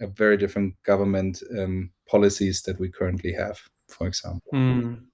a 0.00 0.06
very 0.06 0.36
different 0.36 0.74
government 0.82 1.42
um, 1.58 1.90
policies 2.06 2.62
that 2.62 2.78
we 2.78 2.90
currently 2.90 3.32
have 3.32 3.58
for 3.88 4.06
example. 4.06 4.50
Mm. 4.52 5.04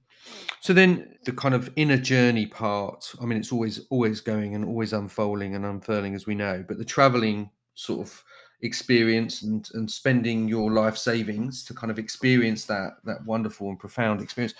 So 0.60 0.72
then 0.72 1.16
the 1.24 1.32
kind 1.32 1.54
of 1.54 1.70
inner 1.76 1.96
journey 1.96 2.46
part, 2.46 3.12
I 3.20 3.24
mean, 3.24 3.38
it's 3.38 3.52
always 3.52 3.86
always 3.90 4.20
going 4.20 4.54
and 4.54 4.64
always 4.64 4.92
unfolding 4.92 5.54
and 5.54 5.64
unfurling 5.64 6.14
as 6.14 6.26
we 6.26 6.34
know, 6.34 6.64
but 6.66 6.78
the 6.78 6.84
traveling 6.84 7.50
sort 7.74 8.00
of 8.00 8.24
experience 8.62 9.42
and, 9.42 9.68
and 9.74 9.90
spending 9.90 10.46
your 10.48 10.70
life 10.70 10.96
savings 10.96 11.64
to 11.64 11.74
kind 11.74 11.90
of 11.90 11.98
experience 11.98 12.64
that 12.66 12.92
that 13.04 13.24
wonderful 13.24 13.68
and 13.68 13.78
profound 13.78 14.20
experience, 14.20 14.54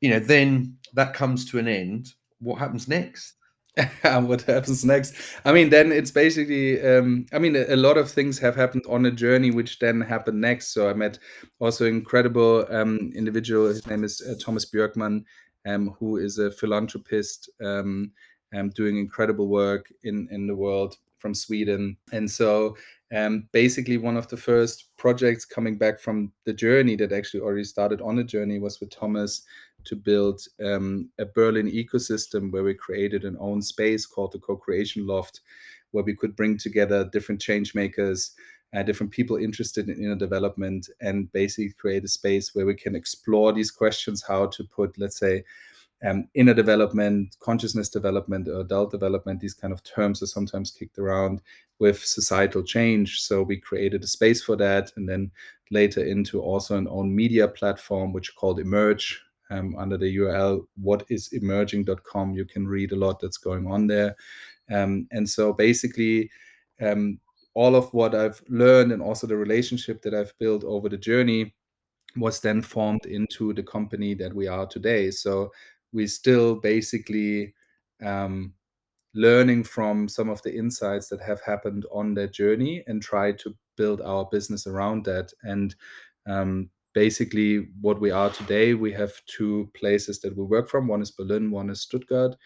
you 0.00 0.10
know, 0.10 0.18
then 0.18 0.76
that 0.94 1.14
comes 1.14 1.44
to 1.50 1.58
an 1.58 1.68
end. 1.68 2.14
What 2.40 2.58
happens 2.58 2.88
next? 2.88 3.34
what 4.02 4.42
happens 4.42 4.84
next. 4.84 5.14
I 5.44 5.52
mean 5.52 5.70
then 5.70 5.92
it's 5.92 6.10
basically 6.10 6.80
um, 6.82 7.24
i 7.32 7.38
mean 7.38 7.56
a, 7.56 7.64
a, 7.74 7.76
lot 7.76 7.96
of 7.96 8.10
things 8.10 8.38
have 8.38 8.54
happened 8.54 8.84
on 8.86 9.06
a 9.06 9.10
journey 9.10 9.50
which 9.50 9.78
then 9.78 10.00
happened 10.00 10.40
next. 10.40 10.74
So 10.74 10.90
i 10.90 10.92
met 10.92 11.18
also 11.58 11.86
incredible 11.86 12.66
um, 12.70 13.10
individual. 13.14 13.68
His 13.68 13.86
name 13.86 14.04
is 14.04 14.20
uh, 14.20 14.34
Tomas 14.38 14.70
Björkman 14.70 15.24
um, 15.66 15.94
who 15.98 16.18
is 16.18 16.38
a 16.38 16.50
philanthropist 16.50 17.48
um, 17.62 18.12
um, 18.54 18.70
doing 18.70 18.98
incredible 18.98 19.48
work 19.48 19.86
in 20.04 20.28
in 20.30 20.46
the 20.46 20.56
world 20.56 20.96
from 21.18 21.34
sweden. 21.34 21.96
And 22.12 22.30
so 22.30 22.76
um, 23.12 23.48
basically 23.52 23.98
one 23.98 24.16
of 24.16 24.28
the 24.28 24.36
first 24.36 24.96
projects 24.96 25.44
coming 25.44 25.76
back 25.76 26.00
from 26.00 26.32
the 26.44 26.52
journey 26.52 26.96
that 26.96 27.12
actually 27.12 27.40
already 27.40 27.64
started 27.64 28.00
on 28.00 28.18
a 28.18 28.24
journey 28.24 28.58
was 28.58 28.80
with 28.80 28.90
Tomas 28.90 29.42
to 29.84 29.96
build 29.96 30.40
um, 30.64 31.10
a 31.18 31.26
Berlin 31.26 31.70
ecosystem 31.70 32.50
where 32.50 32.62
we 32.62 32.74
created 32.74 33.24
an 33.24 33.36
own 33.38 33.60
space 33.60 34.06
called 34.06 34.32
the 34.32 34.38
Co-Creation 34.38 35.06
Loft, 35.06 35.40
where 35.90 36.04
we 36.04 36.14
could 36.14 36.34
bring 36.36 36.56
together 36.56 37.08
different 37.12 37.40
change 37.40 37.74
makers, 37.74 38.32
uh, 38.74 38.82
different 38.82 39.12
people 39.12 39.36
interested 39.36 39.88
in 39.88 40.02
inner 40.02 40.16
development, 40.16 40.88
and 41.00 41.30
basically 41.32 41.72
create 41.72 42.04
a 42.04 42.08
space 42.08 42.54
where 42.54 42.64
we 42.64 42.74
can 42.74 42.94
explore 42.94 43.52
these 43.52 43.70
questions: 43.70 44.24
how 44.26 44.46
to 44.46 44.64
put, 44.64 44.96
let's 44.98 45.18
say, 45.18 45.44
um, 46.04 46.28
inner 46.34 46.54
development, 46.54 47.36
consciousness 47.40 47.88
development, 47.88 48.48
adult 48.48 48.90
development, 48.90 49.40
these 49.40 49.54
kind 49.54 49.72
of 49.72 49.84
terms 49.84 50.22
are 50.22 50.26
sometimes 50.26 50.70
kicked 50.70 50.98
around 50.98 51.40
with 51.78 52.04
societal 52.04 52.62
change. 52.62 53.20
So 53.20 53.42
we 53.42 53.58
created 53.58 54.02
a 54.02 54.06
space 54.06 54.42
for 54.42 54.56
that, 54.56 54.92
and 54.96 55.08
then 55.08 55.30
later 55.70 56.04
into 56.04 56.40
also 56.40 56.76
an 56.76 56.88
own 56.88 57.14
media 57.14 57.46
platform, 57.48 58.12
which 58.12 58.34
called 58.34 58.58
Emerge, 58.58 59.20
um, 59.50 59.76
under 59.78 59.96
the 59.96 60.16
URL 60.16 60.66
whatisemerging.com. 60.82 62.34
You 62.34 62.44
can 62.44 62.66
read 62.66 62.92
a 62.92 62.96
lot 62.96 63.20
that's 63.20 63.38
going 63.38 63.66
on 63.66 63.86
there. 63.86 64.16
Um, 64.70 65.06
and 65.12 65.28
so 65.28 65.52
basically, 65.52 66.30
um, 66.80 67.18
all 67.54 67.76
of 67.76 67.92
what 67.92 68.14
I've 68.14 68.42
learned 68.48 68.92
and 68.92 69.02
also 69.02 69.26
the 69.26 69.36
relationship 69.36 70.02
that 70.02 70.14
I've 70.14 70.32
built 70.38 70.64
over 70.64 70.88
the 70.88 70.96
journey 70.96 71.54
was 72.16 72.40
then 72.40 72.62
formed 72.62 73.06
into 73.06 73.52
the 73.52 73.62
company 73.62 74.14
that 74.14 74.34
we 74.34 74.46
are 74.46 74.66
today. 74.66 75.10
So 75.10 75.50
we 75.92 76.06
still 76.06 76.54
basically 76.54 77.54
um, 78.04 78.52
learning 79.14 79.64
from 79.64 80.08
some 80.08 80.28
of 80.28 80.42
the 80.42 80.54
insights 80.54 81.08
that 81.08 81.20
have 81.20 81.40
happened 81.42 81.86
on 81.92 82.14
that 82.14 82.32
journey 82.32 82.82
and 82.86 83.02
try 83.02 83.32
to 83.32 83.54
build 83.76 84.00
our 84.00 84.26
business 84.30 84.66
around 84.66 85.04
that. 85.04 85.32
And 85.42 85.74
um, 86.26 86.70
basically 86.94 87.68
what 87.80 88.00
we 88.00 88.10
are 88.10 88.30
today 88.30 88.74
we 88.74 88.92
have 88.92 89.12
two 89.26 89.70
places 89.74 90.20
that 90.20 90.36
we 90.36 90.44
work 90.44 90.68
from 90.68 90.86
one 90.86 91.00
is 91.00 91.10
berlin 91.10 91.50
one 91.50 91.70
is 91.70 91.82
stuttgart 91.82 92.36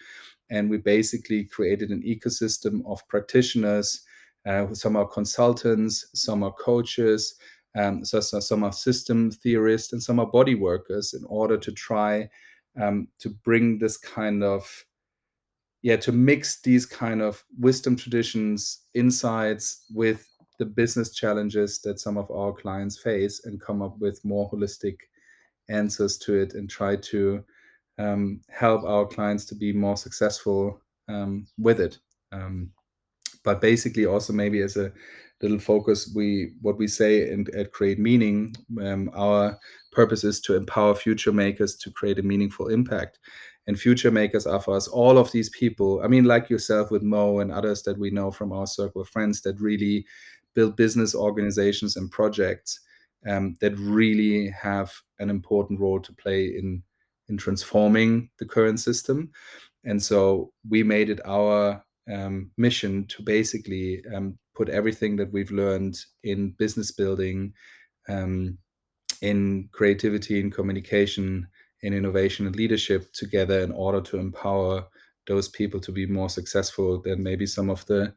and 0.51 0.71
we 0.71 0.77
basically 0.77 1.45
created 1.45 1.91
an 1.91 2.03
ecosystem 2.03 2.81
of 2.87 3.07
practitioners 3.09 4.03
uh, 4.47 4.73
some 4.73 4.97
are 4.97 5.07
consultants 5.07 6.07
some 6.15 6.43
are 6.43 6.53
coaches 6.53 7.35
um, 7.77 8.05
so, 8.05 8.21
so, 8.21 8.41
some 8.41 8.65
are 8.65 8.73
system 8.73 9.31
theorists 9.31 9.93
and 9.93 10.03
some 10.03 10.19
are 10.19 10.27
body 10.27 10.55
workers 10.55 11.13
in 11.13 11.25
order 11.27 11.59
to 11.59 11.73
try 11.73 12.29
um, 12.81 13.09
to 13.19 13.31
bring 13.31 13.79
this 13.79 13.97
kind 13.97 14.43
of 14.43 14.85
yeah 15.83 15.97
to 15.97 16.13
mix 16.13 16.61
these 16.63 16.87
kind 16.87 17.23
of 17.23 17.43
wisdom 17.59 17.97
traditions 17.97 18.87
insights 18.95 19.85
with 19.95 20.29
the 20.59 20.65
business 20.65 21.15
challenges 21.15 21.81
that 21.83 22.01
some 22.01 22.17
of 22.17 22.31
our 22.31 22.53
clients 22.53 22.99
face 22.99 23.45
and 23.45 23.61
come 23.61 23.83
up 23.83 23.99
with 23.99 24.25
more 24.25 24.51
holistic 24.51 24.97
answers 25.69 26.17
to 26.19 26.35
it 26.35 26.55
and 26.55 26.71
try 26.71 26.97
to 26.97 27.45
um, 27.99 28.41
help 28.49 28.85
our 28.85 29.07
clients 29.07 29.45
to 29.47 29.55
be 29.55 29.73
more 29.73 29.97
successful 29.97 30.81
um, 31.09 31.47
with 31.59 31.81
it. 31.81 31.99
Um, 32.33 32.71
but 33.45 33.61
basically 33.61 34.07
also 34.07 34.33
maybe 34.33 34.61
as 34.61 34.77
a 34.77 34.93
little 35.43 35.59
focus 35.59 36.11
we 36.15 36.53
what 36.63 36.79
we 36.79 36.87
say 36.87 37.31
in, 37.31 37.47
at 37.55 37.73
create 37.73 37.99
meaning 37.99 38.55
um, 38.81 39.11
our 39.15 39.59
purpose 39.93 40.25
is 40.25 40.41
to 40.41 40.57
empower 40.57 40.95
future 40.95 41.33
makers 41.33 41.77
to 41.77 41.91
create 41.91 42.19
a 42.19 42.23
meaningful 42.23 42.69
impact. 42.69 43.19
And 43.69 43.79
future 43.79 44.11
makers 44.13 44.47
are 44.47 44.61
for 44.61 44.77
us 44.77 44.87
all 44.87 45.19
of 45.19 45.33
these 45.33 45.51
people 45.51 46.01
i 46.05 46.07
mean 46.07 46.25
like 46.25 46.49
yourself 46.49 46.91
with 46.91 47.03
MOE 47.03 47.41
and 47.41 47.51
others 47.51 47.83
that 47.83 47.99
we 47.99 48.11
know 48.11 48.31
from 48.31 48.53
our 48.53 48.67
circle 48.67 49.03
of 49.03 49.09
friends 49.09 49.43
that 49.43 49.61
really 49.61 50.07
build 50.55 50.77
business 50.77 51.15
organizations 51.15 51.97
and 51.97 52.11
projects 52.11 52.81
um, 53.29 53.57
that 53.61 53.77
really 53.79 54.49
have 54.51 54.93
an 55.19 55.31
important 55.31 55.81
role 55.81 56.01
to 56.01 56.13
play 56.13 56.47
in 56.47 56.83
in 57.29 57.37
transforming 57.37 58.31
the 58.39 58.47
current 58.47 58.79
system. 58.79 59.31
And 59.85 60.03
so 60.03 60.53
we 60.69 60.83
made 60.83 61.11
it 61.11 61.21
our 61.25 61.85
um, 62.13 62.51
mission 62.57 63.07
to 63.09 63.23
basically 63.23 64.03
um, 64.15 64.39
put 64.57 64.69
everything 64.69 65.17
that 65.17 65.33
we've 65.33 65.51
learned 65.51 65.99
in 66.25 66.51
business 66.51 66.91
building, 66.93 67.53
um, 68.09 68.59
in 69.21 69.69
creativity, 69.73 70.41
in 70.41 70.51
communication, 70.51 71.47
in 71.83 71.93
innovation 71.93 72.47
and 72.47 72.57
leadership 72.57 73.13
together 73.13 73.61
in 73.61 73.73
order 73.73 74.01
to 74.01 74.19
empower 74.19 74.87
those 75.27 75.49
people 75.49 75.81
to 75.81 75.93
be 75.93 76.07
more 76.07 76.29
successful 76.29 77.01
than 77.03 77.23
maybe 77.23 77.47
some 77.47 77.69
of 77.69 77.85
the 77.87 78.15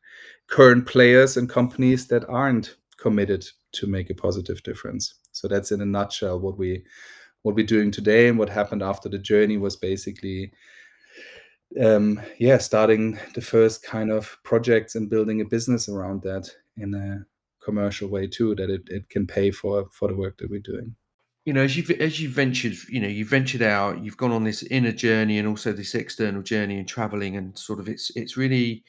current 0.47 0.85
players 0.85 1.37
and 1.37 1.49
companies 1.49 2.07
that 2.07 2.27
aren't 2.29 2.75
committed 2.97 3.45
to 3.71 3.87
make 3.87 4.09
a 4.09 4.15
positive 4.15 4.61
difference. 4.63 5.15
So 5.31 5.47
that's 5.47 5.71
in 5.71 5.81
a 5.81 5.85
nutshell 5.85 6.39
what 6.39 6.57
we 6.57 6.83
what 7.43 7.55
we're 7.55 7.65
doing 7.65 7.89
today 7.89 8.27
and 8.27 8.37
what 8.37 8.49
happened 8.49 8.83
after 8.83 9.07
the 9.07 9.17
journey 9.17 9.57
was 9.57 9.77
basically 9.77 10.51
um, 11.81 12.21
yeah, 12.39 12.57
starting 12.57 13.19
the 13.35 13.41
first 13.41 13.83
kind 13.83 14.11
of 14.11 14.37
projects 14.43 14.95
and 14.95 15.09
building 15.09 15.41
a 15.41 15.45
business 15.45 15.87
around 15.87 16.23
that 16.23 16.49
in 16.77 16.93
a 16.93 17.25
commercial 17.63 18.09
way 18.09 18.27
too, 18.27 18.55
that 18.55 18.69
it, 18.69 18.81
it 18.87 19.09
can 19.09 19.27
pay 19.27 19.51
for 19.51 19.87
for 19.91 20.07
the 20.07 20.15
work 20.15 20.37
that 20.39 20.49
we're 20.49 20.59
doing. 20.59 20.95
You 21.45 21.53
know, 21.53 21.63
as 21.63 21.77
you've 21.77 21.91
as 21.91 22.19
you 22.19 22.29
ventured, 22.29 22.75
you 22.89 22.99
know, 22.99 23.07
you 23.07 23.25
ventured 23.25 23.61
out, 23.61 24.03
you've 24.03 24.17
gone 24.17 24.31
on 24.31 24.43
this 24.43 24.63
inner 24.63 24.91
journey 24.91 25.37
and 25.37 25.47
also 25.47 25.71
this 25.71 25.95
external 25.95 26.41
journey 26.41 26.77
and 26.77 26.87
traveling, 26.87 27.37
and 27.37 27.57
sort 27.57 27.79
of 27.79 27.87
it's 27.87 28.11
it's 28.15 28.35
really 28.35 28.83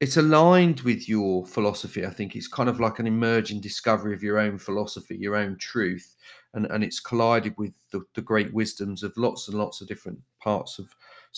it's 0.00 0.16
aligned 0.16 0.80
with 0.80 1.08
your 1.08 1.46
philosophy. 1.46 2.04
I 2.04 2.10
think 2.10 2.36
it's 2.36 2.48
kind 2.48 2.68
of 2.68 2.78
like 2.78 2.98
an 2.98 3.06
emerging 3.06 3.60
discovery 3.60 4.14
of 4.14 4.22
your 4.22 4.38
own 4.38 4.58
philosophy, 4.58 5.16
your 5.16 5.36
own 5.36 5.56
truth, 5.58 6.16
and 6.54 6.66
and 6.66 6.82
it's 6.82 7.00
collided 7.00 7.54
with 7.56 7.72
the, 7.92 8.02
the 8.14 8.22
great 8.22 8.52
wisdoms 8.52 9.02
of 9.02 9.12
lots 9.16 9.48
and 9.48 9.56
lots 9.56 9.80
of 9.80 9.88
different 9.88 10.18
parts 10.42 10.78
of 10.78 10.88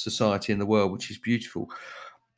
society 0.01 0.53
in 0.53 0.59
the 0.59 0.67
world, 0.67 0.93
which 0.93 1.11
is 1.11 1.19
beautiful. 1.19 1.71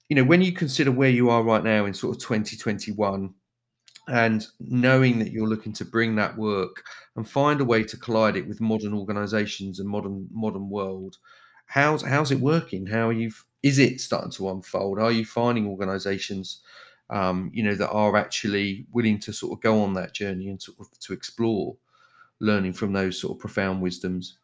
You 0.09 0.17
know, 0.17 0.25
when 0.25 0.43
you 0.43 0.53
consider 0.53 0.93
where 0.93 1.11
you 1.11 1.31
are 1.31 1.43
right 1.43 1.65
now 1.65 1.87
in 1.87 1.95
sort 1.95 2.17
of 2.17 2.23
2021 2.23 3.33
and 4.09 4.47
knowing 4.61 5.19
that 5.21 5.31
you're 5.31 5.49
looking 5.49 5.73
to 5.75 5.85
bring 5.85 6.17
that 6.17 6.37
work 6.37 6.85
and 7.17 7.29
find 7.29 7.61
a 7.61 7.65
way 7.65 7.85
to 7.85 7.97
collide 7.97 8.37
it 8.37 8.49
with 8.49 8.61
modern 8.61 8.95
organizations 8.95 9.79
and 9.79 9.89
modern 9.89 10.29
modern 10.33 10.69
world 10.69 11.19
how's 11.73 12.03
how's 12.03 12.31
it 12.31 12.41
working? 12.41 12.87
How 12.87 13.09
are 13.09 13.13
you 13.13 13.33
is 13.63 13.79
it 13.79 14.01
starting 14.01 14.31
to 14.33 14.51
unfold? 14.51 14.99
Are 14.99 15.13
you 15.13 15.25
finding 15.25 15.67
organizations 15.67 16.61
um, 17.11 17.51
you 17.55 17.63
know 17.63 17.75
that 17.75 17.91
are 17.91 18.17
actually 18.17 18.87
willing 18.93 19.19
to 19.21 19.33
sort 19.33 19.53
of 19.53 19.63
go 19.63 19.83
on 19.83 19.95
that 19.95 20.15
journey 20.15 20.49
and 20.49 20.61
sort 20.61 20.79
of 20.81 20.87
to 21.01 21.13
explore 21.15 21.77
learning 22.41 22.75
from 22.75 22.93
those 22.93 23.21
sort 23.21 23.37
of 23.37 23.41
profound 23.41 23.81
wisdoms 23.81 24.39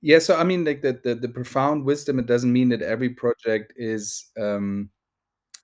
yeah 0.00 0.18
so 0.18 0.36
i 0.36 0.44
mean 0.44 0.64
like 0.64 0.82
the, 0.82 0.98
the, 1.04 1.14
the 1.14 1.28
profound 1.28 1.84
wisdom 1.84 2.18
it 2.18 2.26
doesn't 2.26 2.52
mean 2.52 2.68
that 2.68 2.82
every 2.82 3.08
project 3.10 3.72
is 3.76 4.26
um 4.40 4.90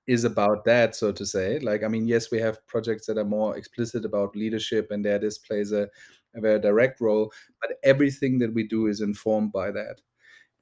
is 0.06 0.24
about 0.24 0.64
that 0.66 0.96
so 0.96 1.12
to 1.12 1.26
say. 1.26 1.58
Like 1.60 1.84
i 1.84 1.88
mean 1.88 2.06
yes 2.08 2.30
we 2.30 2.38
have 2.40 2.66
projects 2.66 3.06
that 3.06 3.18
are 3.18 3.24
more 3.24 3.56
explicit 3.56 4.04
about 4.04 4.36
leadership 4.36 4.90
and 4.90 5.04
there 5.04 5.18
this 5.18 5.38
plays 5.38 5.72
a, 5.72 5.88
a 6.34 6.40
very 6.40 6.60
direct 6.60 7.00
role 7.00 7.32
but 7.60 7.78
everything 7.84 8.38
that 8.40 8.54
we 8.54 8.64
do 8.68 8.86
is 8.88 9.00
informed 9.00 9.52
by 9.52 9.70
that. 9.72 10.00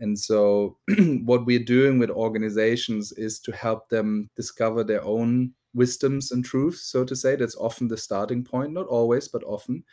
And 0.00 0.18
so 0.18 0.78
what 1.24 1.46
we're 1.46 1.64
doing 1.64 1.98
with 1.98 2.10
organizations 2.10 3.12
is 3.12 3.40
to 3.40 3.52
help 3.52 3.88
them 3.88 4.30
discover 4.36 4.84
their 4.84 5.04
own 5.04 5.52
wisdoms 5.74 6.32
and 6.32 6.44
truths 6.44 6.82
so 6.82 7.04
to 7.04 7.16
say. 7.16 7.36
That's 7.36 7.56
often 7.56 7.88
the 7.88 7.96
starting 7.96 8.44
point 8.44 8.72
not 8.72 8.86
always 8.88 9.28
but 9.28 9.44
often 9.44 9.84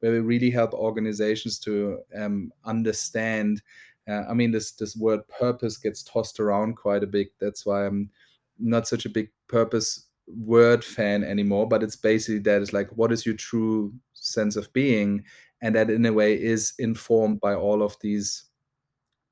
where 0.00 0.12
we 0.12 0.18
really 0.18 0.50
help 0.50 0.74
organizations 0.74 1.58
to 1.60 1.98
um, 2.14 2.52
understand. 2.64 3.62
Uh, 4.08 4.22
I 4.28 4.34
mean, 4.34 4.52
this 4.52 4.72
this 4.72 4.96
word 4.96 5.26
purpose 5.28 5.76
gets 5.78 6.02
tossed 6.02 6.40
around 6.40 6.76
quite 6.76 7.02
a 7.02 7.08
bit. 7.08 7.28
That's 7.40 7.66
why 7.66 7.86
I'm 7.86 8.10
not 8.58 8.88
such 8.88 9.04
a 9.04 9.10
big 9.10 9.30
purpose 9.48 10.06
word 10.26 10.84
fan 10.84 11.24
anymore. 11.24 11.68
But 11.68 11.82
it's 11.82 11.96
basically 11.96 12.40
that 12.40 12.62
it's 12.62 12.72
like, 12.72 12.90
what 12.96 13.12
is 13.12 13.26
your 13.26 13.36
true 13.36 13.92
sense 14.12 14.56
of 14.56 14.72
being, 14.72 15.24
and 15.60 15.74
that 15.74 15.90
in 15.90 16.06
a 16.06 16.12
way 16.12 16.40
is 16.40 16.74
informed 16.78 17.40
by 17.40 17.54
all 17.54 17.82
of 17.82 17.96
these 18.00 18.44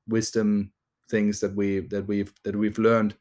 wisdom 0.07 0.71
things 1.09 1.39
that 1.39 1.55
we 1.55 1.81
that 1.87 2.07
we've 2.07 2.33
that 2.43 2.55
we've 2.55 2.79
learned. 2.79 3.15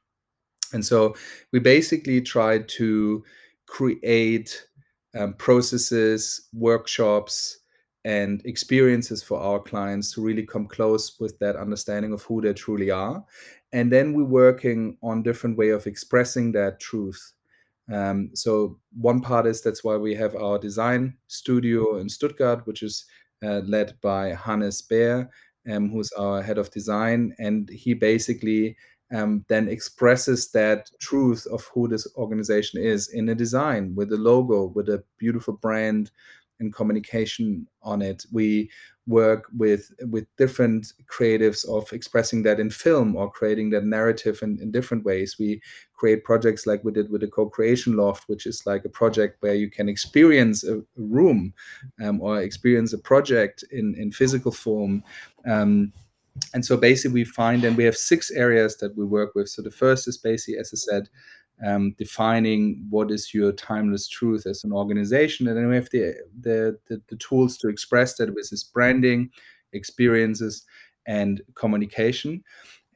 And 0.73 0.85
so 0.85 1.15
we 1.53 1.61
basically 1.61 2.21
try 2.21 2.59
to 2.59 3.25
create 3.67 4.67
um, 5.15 5.35
processes, 5.35 6.49
workshops, 6.53 7.59
and 8.05 8.43
experiences 8.45 9.23
for 9.23 9.41
our 9.41 9.59
clients 9.59 10.13
to 10.13 10.21
really 10.21 10.45
come 10.45 10.67
close 10.67 11.19
with 11.19 11.39
that 11.39 11.57
understanding 11.57 12.13
of 12.13 12.23
who 12.25 12.41
they 12.41 12.53
truly 12.53 12.91
are. 12.91 13.25
And 13.73 13.91
then 13.91 14.13
we're 14.13 14.25
working 14.25 14.99
on 15.03 15.23
different 15.23 15.57
way 15.57 15.71
of 15.71 15.87
expressing 15.87 16.53
that 16.53 16.81
truth. 16.81 17.33
Um, 17.93 18.31
so 18.35 18.79
one 18.95 19.21
part 19.21 19.47
is 19.47 19.61
that's 19.61 19.83
why 19.83 19.97
we 19.97 20.15
have 20.15 20.37
our 20.37 20.59
design 20.59 21.17
studio 21.29 21.97
in 21.97 22.09
Stuttgart, 22.09 22.67
which 22.67 22.83
is 22.83 23.05
uh, 23.43 23.61
led 23.67 23.95
by 24.01 24.29
Hannes 24.29 24.83
Beer, 24.83 25.31
um, 25.71 25.91
who's 25.91 26.13
our 26.13 26.43
head 26.43 26.59
of 26.59 26.71
design, 26.71 27.35
and 27.39 27.69
he 27.69 27.95
basically 27.95 28.77
um, 29.13 29.45
then 29.49 29.69
expresses 29.69 30.51
that 30.53 30.91
truth 31.01 31.47
of 31.53 31.65
who 31.75 31.89
this 31.89 32.07
organization 32.17 32.81
is 32.81 33.09
in 33.09 33.29
a 33.29 33.35
design 33.35 33.95
with 33.95 34.13
a 34.13 34.17
logo, 34.17 34.65
with 34.65 34.89
a 34.89 35.03
beautiful 35.19 35.55
brand 35.55 36.11
and 36.61 36.75
communication 36.75 37.67
on 37.83 38.01
it. 38.03 38.25
We 38.33 38.71
work 39.07 39.45
with 39.57 39.93
with 40.01 40.25
different 40.37 40.93
creatives 41.07 41.69
of 41.69 41.93
expressing 41.93 42.43
that 42.45 42.59
in 42.59 42.71
film 42.71 43.17
or 43.17 43.31
creating 43.31 43.71
that 43.71 43.85
narrative 43.85 44.41
in, 44.43 44.59
in 44.61 44.71
different 44.71 45.05
ways. 45.05 45.37
We 45.39 45.61
create 45.95 46.25
projects 46.25 46.67
like 46.67 46.83
we 46.85 46.93
did 46.93 47.11
with 47.11 47.21
the 47.21 47.29
co-creation 47.29 47.97
loft, 47.97 48.29
which 48.29 48.47
is 48.47 48.63
like 48.65 48.85
a 48.85 48.89
project 48.89 49.37
where 49.41 49.55
you 49.55 49.71
can 49.71 49.89
experience 49.89 50.65
a, 50.65 50.83
room 50.97 51.53
um, 52.03 52.21
or 52.21 52.41
experience 52.41 52.93
a 52.93 52.99
project 52.99 53.65
in 53.71 53.95
in 53.97 54.11
physical 54.11 54.53
form. 54.53 55.03
Um, 55.47 55.93
and 56.53 56.65
so 56.65 56.77
basically 56.77 57.15
we 57.15 57.25
find 57.25 57.65
and 57.65 57.77
we 57.77 57.85
have 57.85 57.97
six 57.97 58.31
areas 58.31 58.77
that 58.79 58.97
we 58.97 59.05
work 59.05 59.35
with. 59.35 59.49
So 59.49 59.63
the 59.63 59.71
first 59.71 60.09
is 60.09 60.19
basically 60.19 60.59
as 60.59 60.71
i 60.73 60.77
said 60.77 61.09
um, 61.65 61.95
defining 61.99 62.85
what 62.91 63.11
is 63.11 63.33
your 63.33 63.53
timeless 63.53 64.09
truth 64.09 64.47
as 64.47 64.65
an 64.65 64.73
organization. 64.73 65.47
And 65.47 65.57
then 65.57 65.69
we 65.69 65.77
have 65.77 65.91
the, 65.91 66.17
the 66.41 66.79
the, 66.89 67.01
the 67.09 67.17
tools 67.17 67.57
to 67.59 67.69
express 67.69 68.17
that 68.17 68.35
with 68.35 68.51
this 68.51 68.65
branding 68.65 69.31
experiences 69.73 70.65
and 71.07 71.43
communication. 71.55 72.43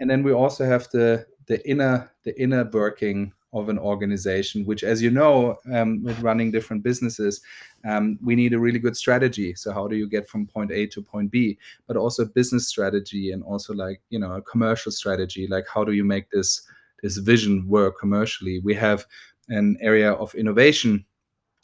And 0.00 0.08
then 0.10 0.22
we 0.22 0.32
also 0.32 0.64
have 0.64 0.88
the 0.92 1.26
the 1.46 1.66
inner 1.68 2.10
the 2.24 2.40
inner 2.40 2.68
working 2.72 3.32
of 3.52 3.68
an 3.68 3.78
organization, 3.78 4.64
which, 4.66 4.84
as 4.84 5.00
you 5.00 5.10
know, 5.10 5.56
um, 5.72 6.02
with 6.02 6.20
running 6.20 6.50
different 6.50 6.82
businesses, 6.82 7.40
um, 7.84 8.18
we 8.22 8.34
need 8.36 8.52
a 8.52 8.58
really 8.58 8.78
good 8.78 8.96
strategy. 8.96 9.54
So, 9.54 9.72
how 9.72 9.88
do 9.88 9.96
you 9.96 10.08
get 10.08 10.28
from 10.28 10.46
point 10.46 10.70
A 10.70 10.86
to 10.88 11.02
point 11.02 11.30
B? 11.30 11.58
But 11.86 11.96
also 11.96 12.24
business 12.24 12.68
strategy 12.68 13.32
and 13.32 13.42
also 13.42 13.72
like 13.72 14.00
you 14.10 14.18
know 14.18 14.34
a 14.34 14.42
commercial 14.42 14.92
strategy. 14.92 15.46
Like 15.46 15.66
how 15.72 15.84
do 15.84 15.92
you 15.92 16.04
make 16.04 16.30
this 16.30 16.62
this 17.02 17.16
vision 17.18 17.66
work 17.68 17.98
commercially? 17.98 18.60
We 18.60 18.74
have 18.74 19.06
an 19.48 19.78
area 19.80 20.12
of 20.12 20.34
innovation 20.34 21.04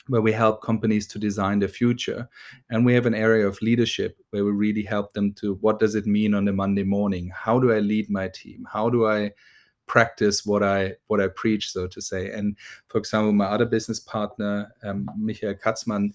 where 0.09 0.21
we 0.21 0.33
help 0.33 0.63
companies 0.63 1.07
to 1.07 1.19
design 1.19 1.59
the 1.59 1.69
future 1.69 2.29
and 2.71 2.85
we 2.85 2.93
have 2.93 3.07
an 3.07 3.15
area 3.15 3.47
of 3.47 3.61
leadership 3.63 4.19
where 4.31 4.45
we 4.45 4.51
really 4.51 4.83
help 4.83 5.13
them 5.15 5.33
to 5.33 5.55
what 5.63 5.79
does 5.79 5.95
it 5.95 6.07
mean 6.07 6.35
on 6.35 6.47
a 6.49 6.53
monday 6.53 6.83
morning 6.83 7.31
how 7.35 7.59
do 7.59 7.73
i 7.73 7.79
lead 7.79 8.09
my 8.11 8.29
team 8.29 8.67
how 8.71 8.91
do 8.91 9.07
i 9.07 9.31
practice 9.87 10.47
what 10.47 10.63
I 10.63 10.95
what 11.07 11.21
I 11.21 11.29
preach, 11.29 11.71
so 11.71 11.87
to 11.87 12.01
say. 12.01 12.31
And 12.31 12.57
for 12.89 12.99
example, 12.99 13.33
my 13.33 13.47
other 13.47 13.67
business 13.67 14.01
partner, 14.01 14.73
um, 14.83 15.09
Michael 15.17 15.55
Katzmann, 15.55 16.13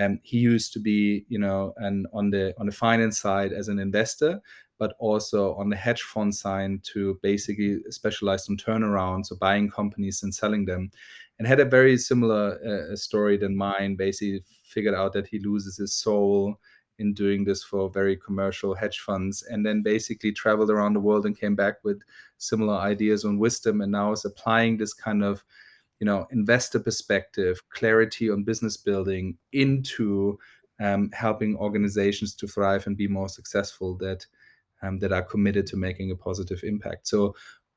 um, 0.00 0.20
he 0.22 0.38
used 0.38 0.72
to 0.72 0.80
be, 0.80 1.24
you 1.28 1.38
know, 1.38 1.74
and 1.76 2.06
on 2.12 2.30
the 2.30 2.54
on 2.58 2.66
the 2.66 2.72
finance 2.72 3.18
side 3.18 3.52
as 3.52 3.68
an 3.68 3.78
investor, 3.78 4.40
but 4.78 4.94
also 4.98 5.54
on 5.54 5.68
the 5.68 5.76
hedge 5.76 6.02
fund 6.02 6.34
side 6.34 6.82
to 6.84 7.18
basically 7.22 7.80
specialize 7.90 8.48
on 8.48 8.56
turnarounds, 8.56 9.26
so 9.26 9.36
buying 9.36 9.68
companies 9.68 10.22
and 10.22 10.34
selling 10.34 10.64
them, 10.64 10.90
and 11.38 11.46
had 11.46 11.60
a 11.60 11.64
very 11.64 11.98
similar 11.98 12.58
uh, 12.64 12.96
story 12.96 13.36
than 13.36 13.56
mine. 13.56 13.96
Basically, 13.96 14.42
figured 14.64 14.94
out 14.94 15.12
that 15.12 15.26
he 15.26 15.38
loses 15.40 15.76
his 15.76 15.92
soul 15.92 16.58
in 17.00 17.14
doing 17.14 17.44
this 17.44 17.64
for 17.64 17.90
very 17.90 18.16
commercial 18.16 18.74
hedge 18.74 19.00
funds 19.00 19.42
and 19.42 19.64
then 19.64 19.82
basically 19.82 20.30
traveled 20.30 20.70
around 20.70 20.92
the 20.92 21.00
world 21.00 21.26
and 21.26 21.38
came 21.38 21.56
back 21.56 21.76
with 21.82 22.02
similar 22.38 22.74
ideas 22.74 23.24
on 23.24 23.38
wisdom 23.38 23.80
and 23.80 23.90
now 23.90 24.12
is 24.12 24.24
applying 24.24 24.76
this 24.76 24.94
kind 24.94 25.24
of 25.24 25.42
you 25.98 26.06
know 26.06 26.26
investor 26.30 26.78
perspective 26.78 27.60
clarity 27.70 28.30
on 28.30 28.44
business 28.44 28.76
building 28.76 29.36
into 29.52 30.38
um, 30.80 31.10
helping 31.12 31.56
organizations 31.56 32.34
to 32.34 32.46
thrive 32.46 32.86
and 32.86 32.96
be 32.96 33.08
more 33.08 33.28
successful 33.28 33.96
that 33.96 34.26
um, 34.82 34.98
that 34.98 35.12
are 35.12 35.22
committed 35.22 35.66
to 35.66 35.76
making 35.76 36.10
a 36.10 36.16
positive 36.16 36.60
impact. 36.64 37.06
So 37.06 37.34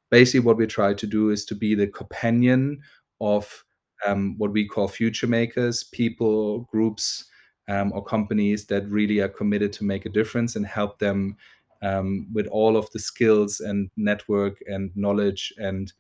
basically 0.10 0.40
what 0.42 0.58
we 0.58 0.68
try 0.68 0.94
to 0.94 1.08
do 1.08 1.32
is 1.32 1.44
to 1.46 1.56
be 1.56 1.76
the 1.76 1.88
companion 1.88 2.80
of 3.20 3.64
um, 4.06 4.36
what 4.38 4.52
we 4.52 4.68
call 4.68 4.88
future 4.88 5.28
makers 5.28 5.84
people 5.84 6.62
groups 6.72 7.26
um, 7.68 7.92
or 7.94 8.04
companies 8.04 8.66
that 8.66 8.88
really 8.90 9.20
are 9.20 9.30
committed 9.30 9.74
to 9.74 9.84
make 9.84 10.06
a 10.06 10.10
difference 10.10 10.56
and 10.56 10.66
help 10.66 11.00
them 11.00 11.38
um, 11.82 12.28
with 12.34 12.48
all 12.48 12.78
of 12.78 12.90
the 12.92 13.00
skills 13.00 13.60
and 13.60 13.90
network 13.98 14.58
and 14.68 14.92
knowledge 14.96 15.54
and 15.58 15.94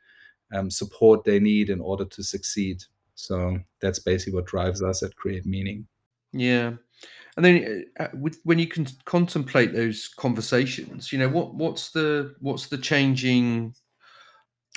um, 0.54 0.70
support 0.70 1.24
they 1.24 1.40
need 1.40 1.70
in 1.70 1.82
order 1.82 2.06
to 2.06 2.24
succeed. 2.24 2.84
So 3.16 3.60
that's 3.82 4.00
basically 4.00 4.34
what 4.34 4.46
drives 4.46 4.82
us 4.82 5.04
at 5.04 5.16
Create 5.16 5.46
Meaning. 5.46 5.88
Yeah. 6.32 6.74
And 7.36 7.46
then 7.46 7.86
uh, 8.00 8.04
uh, 8.04 8.08
with, 8.14 8.40
when 8.44 8.60
you 8.60 8.68
can 8.68 8.88
contemplate 9.06 9.74
those 9.74 10.08
conversations, 10.08 11.12
you 11.12 11.20
know, 11.20 11.30
what 11.30 11.56
what's 11.56 11.92
the 11.92 12.36
what's 12.40 12.68
the 12.68 12.78
changing 12.78 13.76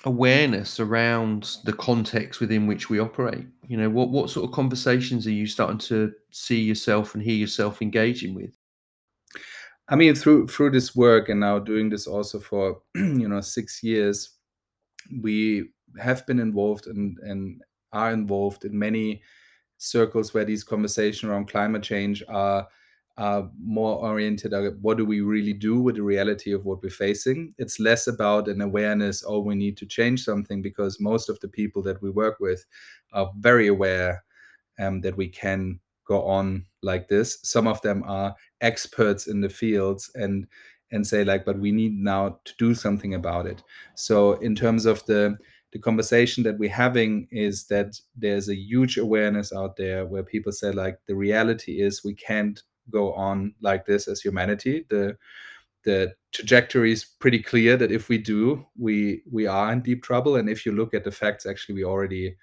awareness 0.06 0.78
around 0.80 1.56
the 1.64 1.72
context 1.72 2.40
within 2.40 2.66
which 2.66 2.88
we 2.88 2.98
operate? 2.98 3.46
You 3.66 3.76
know, 3.76 3.90
what 3.90 4.10
what 4.10 4.30
sort 4.30 4.46
of 4.46 4.54
conversations 4.54 5.26
are 5.26 5.32
you 5.32 5.46
starting 5.46 5.78
to 5.78 6.12
see 6.30 6.60
yourself 6.60 7.14
and 7.14 7.22
hear 7.22 7.34
yourself 7.34 7.82
engaging 7.82 8.34
with? 8.34 8.56
I 9.88 9.96
mean, 9.96 10.14
through 10.14 10.48
through 10.48 10.70
this 10.70 10.96
work 10.96 11.28
and 11.28 11.40
now 11.40 11.58
doing 11.58 11.90
this 11.90 12.06
also 12.06 12.40
for 12.40 12.80
you 12.94 13.28
know 13.28 13.40
six 13.40 13.82
years, 13.82 14.30
we 15.22 15.68
have 15.98 16.26
been 16.26 16.38
involved 16.38 16.86
and 16.86 17.18
and 17.18 17.62
are 17.92 18.12
involved 18.12 18.64
in 18.64 18.78
many 18.78 19.22
circles 19.78 20.32
where 20.32 20.44
these 20.44 20.64
conversations 20.64 21.28
around 21.28 21.50
climate 21.50 21.82
change 21.82 22.22
are 22.28 22.66
are 23.18 23.50
more 23.62 23.96
oriented 24.04 24.52
at 24.52 24.78
what 24.80 24.98
do 24.98 25.04
we 25.06 25.20
really 25.22 25.54
do 25.54 25.80
with 25.80 25.96
the 25.96 26.02
reality 26.02 26.52
of 26.52 26.64
what 26.64 26.82
we're 26.82 26.90
facing. 26.90 27.54
It's 27.56 27.80
less 27.80 28.06
about 28.06 28.48
an 28.48 28.60
awareness, 28.60 29.24
oh, 29.26 29.40
we 29.40 29.54
need 29.54 29.76
to 29.78 29.86
change 29.86 30.22
something, 30.22 30.60
because 30.60 31.00
most 31.00 31.30
of 31.30 31.40
the 31.40 31.48
people 31.48 31.82
that 31.84 32.00
we 32.02 32.10
work 32.10 32.38
with 32.40 32.64
are 33.12 33.30
very 33.38 33.68
aware 33.68 34.22
um, 34.78 35.00
that 35.00 35.16
we 35.16 35.28
can 35.28 35.80
go 36.06 36.22
on 36.24 36.66
like 36.82 37.08
this. 37.08 37.38
Some 37.42 37.66
of 37.66 37.80
them 37.82 38.02
are 38.06 38.34
experts 38.60 39.26
in 39.26 39.40
the 39.40 39.48
fields 39.48 40.10
and 40.14 40.46
and 40.92 41.04
say 41.04 41.24
like, 41.24 41.44
but 41.44 41.58
we 41.58 41.72
need 41.72 41.98
now 41.98 42.38
to 42.44 42.52
do 42.58 42.72
something 42.72 43.14
about 43.14 43.46
it. 43.46 43.60
So 43.96 44.34
in 44.34 44.54
terms 44.54 44.86
of 44.86 45.04
the 45.06 45.36
the 45.72 45.80
conversation 45.80 46.44
that 46.44 46.58
we're 46.58 46.70
having 46.70 47.26
is 47.32 47.66
that 47.66 48.00
there's 48.14 48.48
a 48.48 48.54
huge 48.54 48.98
awareness 48.98 49.52
out 49.52 49.76
there 49.76 50.06
where 50.06 50.22
people 50.22 50.52
say 50.52 50.70
like 50.70 50.98
the 51.06 51.14
reality 51.16 51.80
is 51.80 52.04
we 52.04 52.14
can't 52.14 52.62
go 52.90 53.12
on 53.14 53.54
like 53.60 53.86
this 53.86 54.08
as 54.08 54.20
humanity. 54.20 54.86
The 54.88 55.16
the 55.84 56.14
trajectory 56.32 56.92
is 56.92 57.04
pretty 57.04 57.38
clear 57.38 57.76
that 57.76 57.92
if 57.92 58.08
we 58.08 58.18
do, 58.18 58.66
we 58.78 59.22
we 59.30 59.46
are 59.46 59.72
in 59.72 59.80
deep 59.80 60.02
trouble. 60.02 60.36
And 60.36 60.48
if 60.48 60.66
you 60.66 60.72
look 60.72 60.94
at 60.94 61.04
the 61.04 61.12
facts, 61.12 61.46
actually, 61.46 61.76
we 61.76 61.84
already 61.84 62.36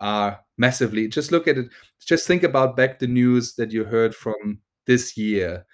are 0.00 0.40
massively. 0.58 1.08
Just 1.08 1.32
look 1.32 1.48
at 1.48 1.58
it. 1.58 1.66
Just 2.04 2.26
think 2.26 2.42
about 2.42 2.76
back 2.76 2.98
the 2.98 3.06
news 3.06 3.54
that 3.56 3.72
you 3.72 3.84
heard 3.84 4.14
from 4.14 4.60
this 4.86 5.16
year 5.16 5.66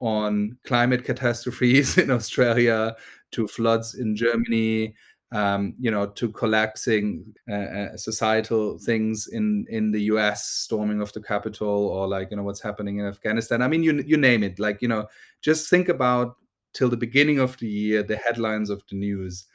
on 0.00 0.56
climate 0.64 1.04
catastrophes 1.04 1.98
in 2.02 2.10
Australia, 2.10 2.94
to 3.32 3.48
floods 3.48 3.94
in 3.94 4.16
Germany, 4.16 4.94
um, 5.32 5.74
you 5.78 5.90
know, 5.90 6.06
to 6.06 6.30
collapsing 6.30 7.34
uh, 7.50 7.54
uh, 7.54 7.96
societal 7.96 8.78
things 8.78 9.28
in 9.28 9.66
in 9.68 9.90
the 9.92 10.02
U.S., 10.04 10.48
storming 10.48 11.02
of 11.02 11.12
the 11.12 11.20
Capitol, 11.20 11.68
or 11.68 12.08
like 12.08 12.30
you 12.30 12.36
know 12.36 12.42
what's 12.42 12.62
happening 12.62 12.98
in 12.98 13.06
Afghanistan. 13.06 13.62
I 13.62 13.68
mean, 13.68 13.82
you 13.82 14.02
you 14.06 14.16
name 14.16 14.42
it. 14.42 14.58
Like 14.58 14.80
you 14.80 14.88
know, 14.88 15.06
just 15.42 15.68
think 15.68 15.88
about 15.88 16.36
till 16.72 16.88
the 16.88 16.96
beginning 16.96 17.38
of 17.38 17.56
the 17.58 17.68
year 17.68 18.02
the 18.02 18.16
headlines 18.16 18.70
of 18.70 18.82
the 18.88 18.96
news, 18.96 19.46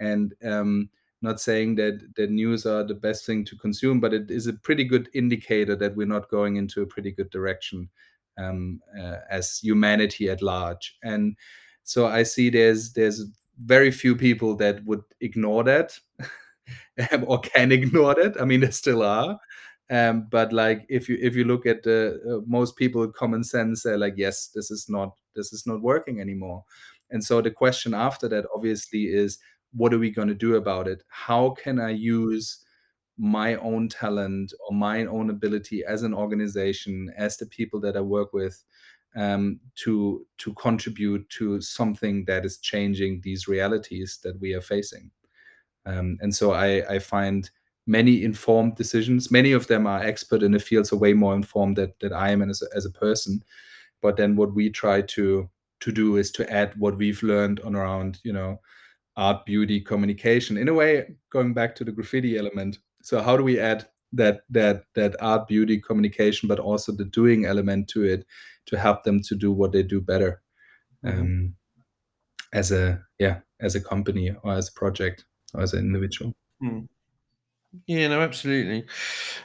and 0.00 0.34
um, 0.44 0.88
not 1.20 1.40
saying 1.40 1.74
that 1.74 2.14
the 2.16 2.26
news 2.26 2.64
are 2.64 2.84
the 2.84 2.94
best 2.94 3.26
thing 3.26 3.44
to 3.44 3.56
consume, 3.56 4.00
but 4.00 4.14
it 4.14 4.30
is 4.30 4.46
a 4.46 4.52
pretty 4.52 4.84
good 4.84 5.10
indicator 5.14 5.76
that 5.76 5.94
we're 5.96 6.06
not 6.06 6.30
going 6.30 6.56
into 6.56 6.82
a 6.82 6.86
pretty 6.86 7.10
good 7.10 7.28
direction 7.30 7.88
um, 8.38 8.80
uh, 8.98 9.16
as 9.28 9.58
humanity 9.58 10.30
at 10.30 10.42
large. 10.42 10.96
And 11.02 11.36
so 11.82 12.06
I 12.06 12.22
see 12.22 12.50
there's 12.50 12.92
there's 12.92 13.24
very 13.64 13.90
few 13.90 14.14
people 14.16 14.54
that 14.56 14.84
would 14.84 15.02
ignore 15.20 15.64
that 15.64 15.98
or 17.26 17.40
can 17.40 17.72
ignore 17.72 18.14
that. 18.14 18.40
I 18.40 18.44
mean, 18.44 18.60
there 18.60 18.72
still 18.72 19.02
are. 19.02 19.38
Um, 19.90 20.26
but 20.30 20.52
like 20.52 20.84
if 20.90 21.08
you 21.08 21.16
if 21.20 21.34
you 21.34 21.44
look 21.44 21.64
at 21.64 21.82
the 21.82 22.20
uh, 22.28 22.44
most 22.46 22.76
people 22.76 23.08
common 23.08 23.42
sense 23.42 23.82
they're 23.82 23.96
like 23.96 24.14
yes 24.18 24.50
this 24.54 24.70
is 24.70 24.86
not 24.86 25.14
this 25.34 25.50
is 25.50 25.66
not 25.66 25.80
working 25.80 26.20
anymore 26.20 26.62
and 27.10 27.24
so 27.24 27.40
the 27.40 27.50
question 27.50 27.94
after 27.94 28.28
that 28.28 28.44
obviously 28.54 29.04
is 29.04 29.38
what 29.72 29.94
are 29.94 29.98
we 29.98 30.10
going 30.10 30.28
to 30.28 30.34
do 30.34 30.56
about 30.56 30.86
it 30.86 31.02
how 31.08 31.50
can 31.50 31.80
i 31.80 31.88
use 31.88 32.58
my 33.16 33.54
own 33.56 33.88
talent 33.88 34.52
or 34.68 34.76
my 34.76 35.06
own 35.06 35.30
ability 35.30 35.82
as 35.86 36.02
an 36.02 36.12
organization 36.12 37.10
as 37.16 37.38
the 37.38 37.46
people 37.46 37.80
that 37.80 37.96
i 37.96 38.00
work 38.00 38.34
with 38.34 38.62
um, 39.18 39.58
to 39.74 40.24
to 40.38 40.54
contribute 40.54 41.28
to 41.30 41.60
something 41.60 42.24
that 42.26 42.44
is 42.44 42.58
changing 42.58 43.20
these 43.20 43.48
realities 43.48 44.20
that 44.22 44.40
we 44.40 44.54
are 44.54 44.60
facing. 44.60 45.10
Um, 45.86 46.18
and 46.20 46.34
so 46.34 46.52
I, 46.52 46.84
I 46.88 46.98
find 47.00 47.50
many 47.86 48.22
informed 48.22 48.76
decisions. 48.76 49.30
Many 49.30 49.52
of 49.52 49.66
them 49.66 49.86
are 49.86 50.02
expert 50.02 50.42
in 50.42 50.52
the 50.52 50.60
field, 50.60 50.86
so 50.86 50.96
way 50.96 51.14
more 51.14 51.34
informed 51.34 51.76
that, 51.76 51.98
that 52.00 52.12
I 52.12 52.30
am 52.30 52.48
as 52.48 52.62
a, 52.62 52.76
as 52.76 52.84
a 52.86 52.90
person. 52.90 53.42
But 54.00 54.16
then 54.16 54.36
what 54.36 54.54
we 54.54 54.70
try 54.70 55.02
to 55.02 55.50
to 55.80 55.92
do 55.92 56.16
is 56.16 56.30
to 56.32 56.52
add 56.52 56.74
what 56.76 56.96
we've 56.96 57.22
learned 57.22 57.60
on 57.60 57.74
around 57.74 58.20
you 58.22 58.32
know 58.32 58.60
art, 59.16 59.44
beauty, 59.46 59.80
communication. 59.80 60.56
In 60.56 60.68
a 60.68 60.74
way, 60.74 61.16
going 61.30 61.54
back 61.54 61.74
to 61.76 61.84
the 61.84 61.90
graffiti 61.90 62.38
element. 62.38 62.78
So 63.02 63.20
how 63.20 63.36
do 63.36 63.42
we 63.42 63.58
add 63.58 63.88
that 64.12 64.40
that 64.50 64.84
that 64.94 65.16
art, 65.20 65.48
beauty, 65.48 65.80
communication, 65.80 66.48
but 66.48 66.58
also 66.58 66.92
the 66.92 67.04
doing 67.04 67.44
element 67.44 67.88
to 67.88 68.04
it 68.04 68.24
to 68.66 68.78
help 68.78 69.04
them 69.04 69.20
to 69.22 69.34
do 69.34 69.50
what 69.50 69.72
they 69.72 69.82
do 69.82 70.00
better 70.00 70.42
mm-hmm. 71.04 71.20
um, 71.20 71.54
as 72.52 72.72
a 72.72 73.02
yeah 73.18 73.40
as 73.60 73.74
a 73.74 73.80
company 73.80 74.34
or 74.42 74.52
as 74.52 74.68
a 74.68 74.72
project 74.72 75.24
or 75.54 75.62
as 75.62 75.72
an 75.72 75.80
individual 75.80 76.34
mm. 76.62 76.86
yeah 77.86 78.08
no 78.08 78.20
absolutely 78.20 78.84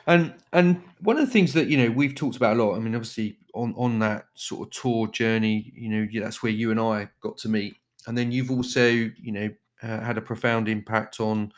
and 0.07 0.34
and 0.51 0.82
one 1.01 1.18
of 1.18 1.26
the 1.26 1.32
things 1.32 1.53
that 1.53 1.68
you 1.68 1.78
know 1.78 1.89
we've 1.89 2.16
talked 2.16 2.36
about 2.36 2.57
a 2.57 2.64
lot 2.64 2.76
i 2.76 2.80
mean 2.80 2.95
obviously 2.95 3.38
on 3.53 3.74
on 3.78 3.99
that 3.99 4.26
sort 4.36 4.68
of 4.68 4.74
tour 4.74 5.07
journey 5.07 5.72
you 5.76 5.89
know 5.89 6.07
that's 6.22 6.43
where 6.43 6.51
you 6.51 6.72
and 6.72 6.80
i 6.80 7.07
got 7.22 7.38
to 7.38 7.49
meet 7.49 7.76
and 8.07 8.18
then 8.18 8.32
you've 8.32 8.51
also 8.51 8.86
you 8.88 9.32
know 9.32 9.49
uh, 9.82 9.99
had 9.99 10.18
a 10.18 10.22
profound 10.22 10.70
impact 10.70 11.20
on 11.20 11.51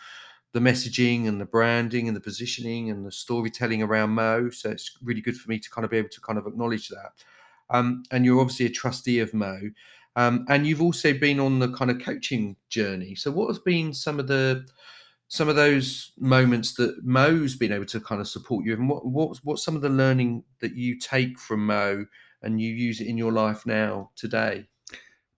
the 0.56 0.62
messaging 0.62 1.28
and 1.28 1.40
the 1.40 1.46
branding 1.46 2.08
and 2.08 2.16
the 2.16 2.22
positioning 2.22 2.90
and 2.90 3.06
the 3.06 3.12
storytelling 3.12 3.84
around 3.84 4.12
MOE. 4.12 4.50
So 4.52 4.70
it's 4.70 4.98
really 5.04 5.20
good 5.20 5.36
for 5.36 5.50
me 5.50 5.60
to 5.60 5.70
kind 5.70 5.84
of 5.84 5.92
be 5.92 5.98
able 5.98 6.08
to 6.08 6.22
kind 6.22 6.40
of 6.40 6.48
acknowledge 6.48 6.88
that. 6.88 7.12
Um, 7.70 8.04
and 8.10 8.24
you're 8.24 8.40
obviously 8.40 8.68
a 8.68 8.70
trustee 8.70 9.20
of 9.20 9.34
MOE. 9.34 9.72
Um, 10.16 10.46
and 10.48 10.66
you've 10.66 10.82
also 10.82 11.14
been 11.14 11.42
on 11.42 11.60
the 11.60 11.74
kind 11.74 11.92
of 11.92 12.02
coaching 12.02 12.56
journey. 12.70 13.16
So 13.16 13.32
what 13.32 13.48
has 13.48 13.60
been 13.60 13.94
some 13.94 14.18
of 14.18 14.28
the 14.28 14.66
some 15.28 15.50
of 15.50 15.58
those 15.58 16.14
moments 16.18 16.76
that 16.76 17.04
MOE's 17.04 17.58
been 17.58 17.74
able 17.74 17.86
to 17.88 18.00
kind 18.00 18.22
of 18.22 18.28
support 18.30 18.64
you, 18.64 18.76
and 18.76 18.88
what 18.88 19.06
what 19.06 19.38
what's 19.44 19.66
some 19.66 19.76
of 19.76 19.82
the 19.82 19.90
learning 19.90 20.46
that 20.62 20.74
you 20.74 20.98
take 20.98 21.38
from 21.38 21.66
MOE 21.66 22.06
and 22.44 22.62
you 22.62 22.72
use 22.72 23.02
it 23.02 23.08
in 23.08 23.18
your 23.18 23.34
life 23.34 23.66
now 23.66 24.10
today? 24.16 24.66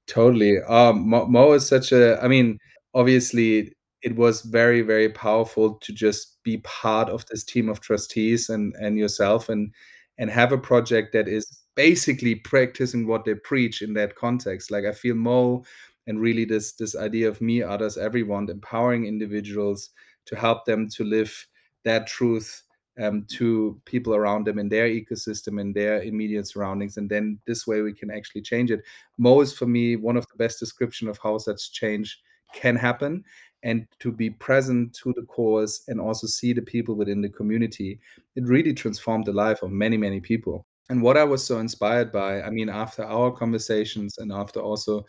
Totally. 0.05 0.61
Um, 0.61 1.09
MOE, 1.09 1.25
MOE 1.25 1.53
is 1.53 1.67
such 1.67 1.91
a. 1.91 2.23
I 2.23 2.27
mean, 2.27 2.59
obviously, 2.93 3.73
it 4.03 4.15
was 4.15 4.41
very 4.41 4.81
very 4.81 5.09
powerful 5.09 5.75
to 5.75 5.91
just 5.91 6.41
be 6.43 6.57
part 6.59 7.09
of 7.09 7.25
this 7.27 7.43
team 7.43 7.67
of 7.69 7.79
trustees 7.81 8.49
and 8.49 8.75
and 8.75 8.97
yourself 8.97 9.49
and 9.49 9.73
and 10.17 10.29
have 10.29 10.51
a 10.51 10.57
project 10.57 11.13
that 11.13 11.27
is 11.27 11.45
basically 11.75 12.35
practicing 12.35 13.05
what 13.07 13.23
they 13.23 13.35
preach 13.35 13.81
in 13.81 13.93
that 13.93 14.15
context. 14.15 14.71
Like 14.71 14.85
I 14.85 14.91
feel 14.91 15.15
MOE 15.15 15.63
and 16.07 16.19
really 16.19 16.43
this 16.43 16.73
this 16.73 16.95
idea 16.95 17.29
of 17.29 17.39
me, 17.39 17.61
others, 17.61 17.97
everyone, 17.97 18.49
empowering 18.49 19.05
individuals 19.05 19.91
to 20.25 20.35
help 20.35 20.65
them 20.65 20.89
to 20.89 21.03
live 21.03 21.47
that 21.85 22.07
truth 22.07 22.63
um, 22.99 23.25
to 23.29 23.79
people 23.85 24.15
around 24.15 24.47
them 24.47 24.57
in 24.57 24.69
their 24.69 24.87
ecosystem 24.87 25.61
in 25.61 25.71
their 25.71 26.01
immediate 26.01 26.47
surroundings 26.47 26.97
and 26.97 27.07
then 27.07 27.39
this 27.45 27.67
way 27.67 27.81
we 27.81 27.93
can 27.93 28.09
actually 28.09 28.41
change 28.41 28.71
it 28.71 28.81
MOE 29.19 29.41
is 29.41 29.53
for 29.53 29.67
me 29.67 29.95
one 29.95 30.17
of 30.17 30.27
the 30.29 30.35
best 30.35 30.59
description 30.59 31.07
of 31.07 31.19
how 31.21 31.37
such 31.37 31.71
change 31.71 32.19
can 32.53 32.75
happen 32.75 33.23
and 33.63 33.87
to 33.99 34.11
be 34.11 34.29
present 34.29 34.93
to 34.93 35.13
the 35.13 35.23
cause 35.23 35.83
and 35.87 35.99
also 35.99 36.27
see 36.27 36.53
the 36.53 36.61
people 36.61 36.95
within 36.95 37.21
the 37.21 37.29
community 37.29 37.99
it 38.35 38.45
really 38.45 38.73
transformed 38.73 39.25
the 39.25 39.33
life 39.33 39.63
of 39.63 39.71
many 39.71 39.97
many 39.97 40.19
people. 40.19 40.65
And 40.89 41.01
what 41.01 41.17
I 41.17 41.23
was 41.23 41.43
so 41.43 41.59
inspired 41.59 42.11
by, 42.11 42.41
I 42.41 42.49
mean, 42.49 42.69
after 42.69 43.03
our 43.03 43.31
conversations 43.31 44.19
and 44.19 44.31
after 44.31 44.61
also 44.61 45.05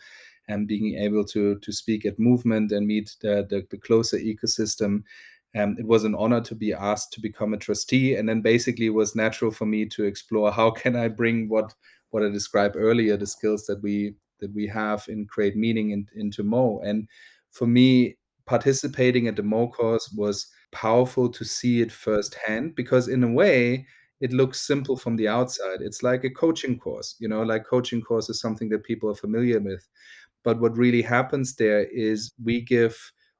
um, 0.49 0.65
being 0.65 0.97
able 0.97 1.23
to 1.25 1.57
to 1.59 1.71
speak 1.71 2.05
at 2.05 2.19
movement 2.19 2.71
and 2.71 2.85
meet 2.85 3.15
the, 3.21 3.47
the, 3.49 3.65
the 3.69 3.77
closer 3.77 4.17
ecosystem, 4.17 5.03
um, 5.55 5.77
it 5.79 5.85
was 5.85 6.03
an 6.03 6.15
honor 6.15 6.41
to 6.41 6.55
be 6.55 6.73
asked 6.73 7.13
to 7.13 7.21
become 7.21 7.53
a 7.53 7.57
trustee. 7.57 8.15
And 8.15 8.27
then 8.27 8.41
basically 8.41 8.87
it 8.87 8.93
was 8.93 9.15
natural 9.15 9.51
for 9.51 9.65
me 9.65 9.85
to 9.85 10.03
explore 10.03 10.51
how 10.51 10.71
can 10.71 10.95
i 10.95 11.07
bring 11.07 11.49
what 11.49 11.73
what 12.11 12.23
i 12.23 12.29
described 12.29 12.75
earlier 12.75 13.17
the 13.17 13.25
skills 13.27 13.65
that 13.67 13.81
we 13.81 14.15
that 14.39 14.53
we 14.53 14.67
have 14.67 15.05
in 15.07 15.25
create 15.25 15.55
meaning 15.55 15.91
in, 15.91 16.07
into 16.15 16.43
MOE. 16.43 16.81
And 16.83 17.07
for 17.51 17.67
me 17.67 18.17
participating 18.49 19.27
at 19.27 19.35
the 19.35 19.43
MOE 19.43 19.67
course 19.69 20.11
was 20.17 20.47
powerful 20.71 21.29
to 21.29 21.45
see 21.45 21.81
it 21.81 21.91
firsthand 21.91 22.75
because 22.75 23.07
in 23.07 23.23
a 23.23 23.31
way 23.31 23.85
it 24.21 24.33
looks 24.33 24.59
simple 24.67 24.97
from 24.97 25.15
the 25.15 25.27
outside. 25.27 25.81
It's 25.81 26.01
like 26.03 26.23
a 26.23 26.31
coaching 26.31 26.79
course 26.79 27.15
you 27.19 27.27
know 27.27 27.43
like 27.43 27.65
coaching 27.65 28.01
course 28.01 28.27
is 28.29 28.41
something 28.41 28.69
that 28.69 28.83
people 28.83 29.09
are 29.11 29.15
familiar 29.25 29.59
with. 29.59 29.87
But 30.43 30.59
what 30.59 30.77
really 30.77 31.03
happens 31.03 31.55
there 31.55 31.83
is 31.83 32.33
we 32.43 32.61
give 32.61 32.95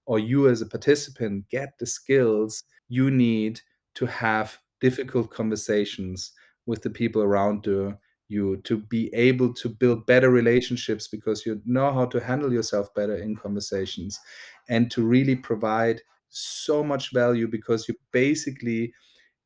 or 0.05 0.19
you 0.19 0.47
as 0.47 0.61
a 0.61 0.67
participant 0.75 1.49
get 1.49 1.69
the 1.79 1.87
skills 1.87 2.63
you 2.87 3.09
need 3.09 3.61
to 3.95 4.05
have 4.05 4.59
difficult 4.79 5.31
conversations 5.31 6.33
with 6.67 6.83
the 6.83 6.89
people 6.89 7.23
around 7.23 7.65
you 7.65 7.97
you 8.29 8.57
to 8.57 8.77
be 8.77 9.13
able 9.13 9.51
to 9.55 9.67
build 9.67 10.05
better 10.05 10.29
relationships 10.29 11.07
because 11.07 11.45
you 11.45 11.59
know 11.65 11.91
how 11.91 12.05
to 12.05 12.19
handle 12.19 12.53
yourself 12.53 12.93
better 12.93 13.15
in 13.15 13.35
conversations 13.35 14.19
and 14.69 14.89
to 14.91 15.03
really 15.03 15.35
provide 15.35 16.01
so 16.29 16.83
much 16.83 17.11
value 17.11 17.47
because 17.47 17.87
you 17.87 17.95
basically 18.11 18.93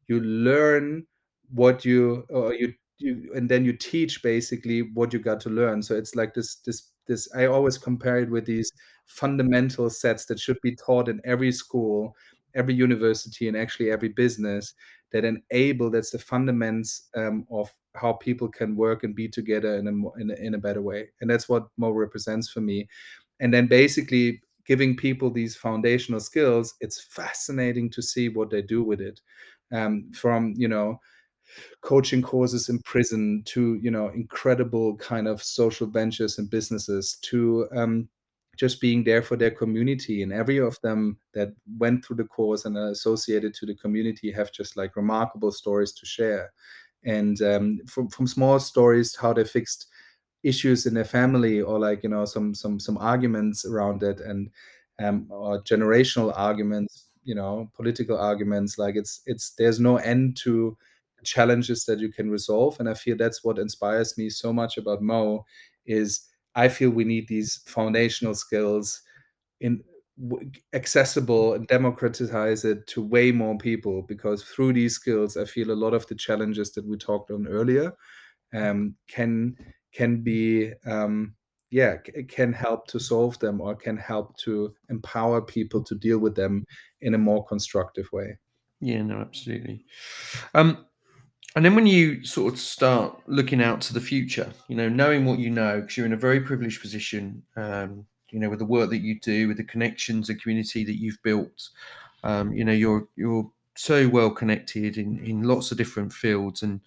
you 0.07 0.19
learn 0.19 1.05
what 1.53 1.85
you 1.85 2.25
or 2.29 2.53
you 2.53 2.73
you 2.97 3.31
and 3.35 3.49
then 3.49 3.65
you 3.65 3.73
teach 3.73 4.21
basically 4.21 4.81
what 4.93 5.13
you 5.13 5.19
got 5.19 5.39
to 5.41 5.49
learn. 5.49 5.81
So 5.81 5.95
it's 5.95 6.15
like 6.15 6.33
this 6.33 6.55
this 6.65 6.89
this 7.05 7.27
i 7.35 7.45
always 7.45 7.77
compare 7.77 8.19
it 8.19 8.29
with 8.29 8.45
these 8.45 8.71
fundamental 9.07 9.89
sets 9.89 10.25
that 10.25 10.39
should 10.39 10.57
be 10.61 10.73
taught 10.73 11.09
in 11.09 11.19
every 11.25 11.51
school 11.51 12.15
every 12.55 12.73
university 12.73 13.49
and 13.49 13.57
actually 13.57 13.91
every 13.91 14.07
business 14.07 14.73
that 15.11 15.25
enable 15.25 15.89
that's 15.89 16.11
the 16.11 16.17
fundaments 16.17 17.01
um, 17.15 17.45
of 17.51 17.69
how 17.95 18.13
people 18.13 18.47
can 18.47 18.75
work 18.75 19.03
and 19.03 19.15
be 19.15 19.27
together 19.27 19.75
in 19.75 19.87
a, 19.87 20.21
in 20.21 20.31
a 20.31 20.33
in 20.35 20.53
a 20.55 20.57
better 20.57 20.81
way. 20.81 21.09
And 21.21 21.29
that's 21.29 21.47
what 21.47 21.67
MOE 21.77 21.91
represents 21.91 22.49
for 22.49 22.61
me. 22.61 22.87
And 23.39 23.53
then 23.53 23.67
basically 23.67 24.41
giving 24.65 24.95
people 24.95 25.29
these 25.29 25.55
foundational 25.55 26.19
skills 26.19 26.75
it's 26.79 27.03
fascinating 27.03 27.89
to 27.89 28.01
see 28.01 28.29
what 28.29 28.49
they 28.49 28.61
do 28.61 28.83
with 28.83 29.01
it. 29.01 29.19
Um, 29.71 30.11
from 30.13 30.53
you 30.55 30.67
know 30.67 30.99
coaching 31.81 32.21
courses 32.21 32.69
in 32.69 32.79
prison 32.79 33.43
to 33.45 33.75
you 33.75 33.91
know 33.91 34.09
incredible 34.09 34.95
kind 34.97 35.27
of 35.27 35.41
social 35.41 35.87
ventures 35.87 36.37
and 36.37 36.49
businesses 36.49 37.17
to 37.23 37.67
um, 37.75 38.07
just 38.55 38.79
being 38.79 39.03
there 39.03 39.21
for 39.21 39.35
their 39.35 39.51
community. 39.51 40.21
And 40.21 40.31
every 40.31 40.57
of 40.57 40.79
them 40.81 41.17
that 41.33 41.53
went 41.77 42.05
through 42.05 42.17
the 42.17 42.23
course 42.25 42.65
and 42.65 42.77
are 42.77 42.89
associated 42.89 43.53
to 43.55 43.65
the 43.65 43.75
community 43.75 44.31
have 44.31 44.51
just 44.51 44.77
like 44.77 44.95
remarkable 44.95 45.51
stories 45.51 45.91
to 45.93 46.05
share. 46.05 46.51
And 47.03 47.41
um, 47.41 47.79
from, 47.87 48.09
from 48.09 48.27
small 48.27 48.59
stories 48.59 49.15
how 49.15 49.33
they 49.33 49.43
fixed 49.43 49.87
issues 50.43 50.85
in 50.85 50.93
their 50.93 51.05
family 51.05 51.61
or 51.61 51.79
like 51.79 52.03
you 52.03 52.09
know 52.09 52.25
some 52.25 52.53
some 52.53 52.79
some 52.79 52.97
arguments 52.97 53.65
around 53.65 54.03
it 54.03 54.19
and 54.19 54.49
um, 54.99 55.25
or 55.29 55.61
generational 55.63 56.33
arguments 56.35 57.07
you 57.23 57.35
know 57.35 57.69
political 57.75 58.17
arguments 58.17 58.77
like 58.77 58.95
it's 58.95 59.21
it's 59.25 59.51
there's 59.57 59.79
no 59.79 59.97
end 59.97 60.37
to 60.37 60.77
challenges 61.23 61.85
that 61.85 61.99
you 61.99 62.11
can 62.11 62.29
resolve. 62.29 62.77
And 62.79 62.89
i 62.89 62.93
feel 62.93 63.17
that's 63.17 63.43
what 63.43 63.59
inspires 63.59 64.17
me 64.17 64.29
so 64.29 64.53
much 64.53 64.77
about 64.77 65.01
MOE 65.01 65.45
is 65.85 66.27
i 66.55 66.67
feel 66.67 66.89
we 66.89 67.03
need 67.03 67.27
these 67.27 67.61
foundational 67.65 68.35
skills 68.35 69.01
in 69.61 69.83
accessible 70.73 71.53
and 71.53 71.67
democratize 71.67 72.65
it 72.65 72.85
to 72.87 73.01
way 73.01 73.31
more 73.31 73.57
people 73.57 74.03
because 74.03 74.43
through 74.43 74.71
these 74.71 74.93
skills 74.93 75.37
i 75.37 75.43
feel 75.43 75.71
a 75.71 75.81
lot 75.83 75.93
of 75.93 76.05
the 76.07 76.13
challenges 76.13 76.71
that 76.71 76.85
we 76.85 76.95
talked 76.95 77.31
on 77.31 77.47
earlier 77.47 77.91
um, 78.53 78.95
can 79.07 79.57
can 79.93 80.21
be 80.21 80.71
um, 80.85 81.35
yeah 81.73 81.97
can 82.27 82.53
help 82.53 82.87
to 82.87 82.99
solve 82.99 83.37
them 83.39 83.59
or 83.59 83.75
can 83.75 83.97
help 83.97 84.37
to 84.37 84.73
empower 84.89 85.41
people 85.41 85.83
to 85.83 85.95
deal 85.95 86.19
with 86.19 86.35
them 86.35 86.65
in 87.01 87.15
a 87.15 87.17
more 87.17 87.45
constructive 87.45 88.07
way. 88.13 88.37
Yeah 88.79 89.01
no 89.01 89.19
absolutely. 89.19 89.85
Um 90.53 90.85
and 91.55 91.63
then 91.63 91.75
when 91.75 91.87
you 91.87 92.23
sort 92.25 92.53
of 92.53 92.59
start 92.59 93.19
looking 93.27 93.61
out 93.61 93.81
to 93.81 93.93
the 93.93 94.01
future 94.01 94.51
you 94.67 94.75
know 94.75 94.89
knowing 94.89 95.25
what 95.25 95.39
you 95.39 95.49
know 95.49 95.81
because 95.81 95.97
you're 95.97 96.05
in 96.05 96.13
a 96.13 96.17
very 96.17 96.39
privileged 96.39 96.81
position 96.81 97.41
um, 97.55 98.05
you 98.31 98.39
know 98.39 98.49
with 98.49 98.59
the 98.59 98.65
work 98.65 98.89
that 98.89 99.01
you 99.01 99.19
do 99.19 99.47
with 99.47 99.57
the 99.57 99.63
connections 99.63 100.29
and 100.29 100.41
community 100.41 100.83
that 100.83 100.99
you've 100.99 101.21
built 101.23 101.69
um, 102.23 102.53
you 102.53 102.63
know 102.63 102.71
you're 102.71 103.07
you're 103.15 103.49
so 103.75 104.07
well 104.09 104.29
connected 104.29 104.97
in 104.97 105.19
in 105.25 105.43
lots 105.43 105.71
of 105.71 105.77
different 105.77 106.13
fields 106.13 106.61
and 106.63 106.81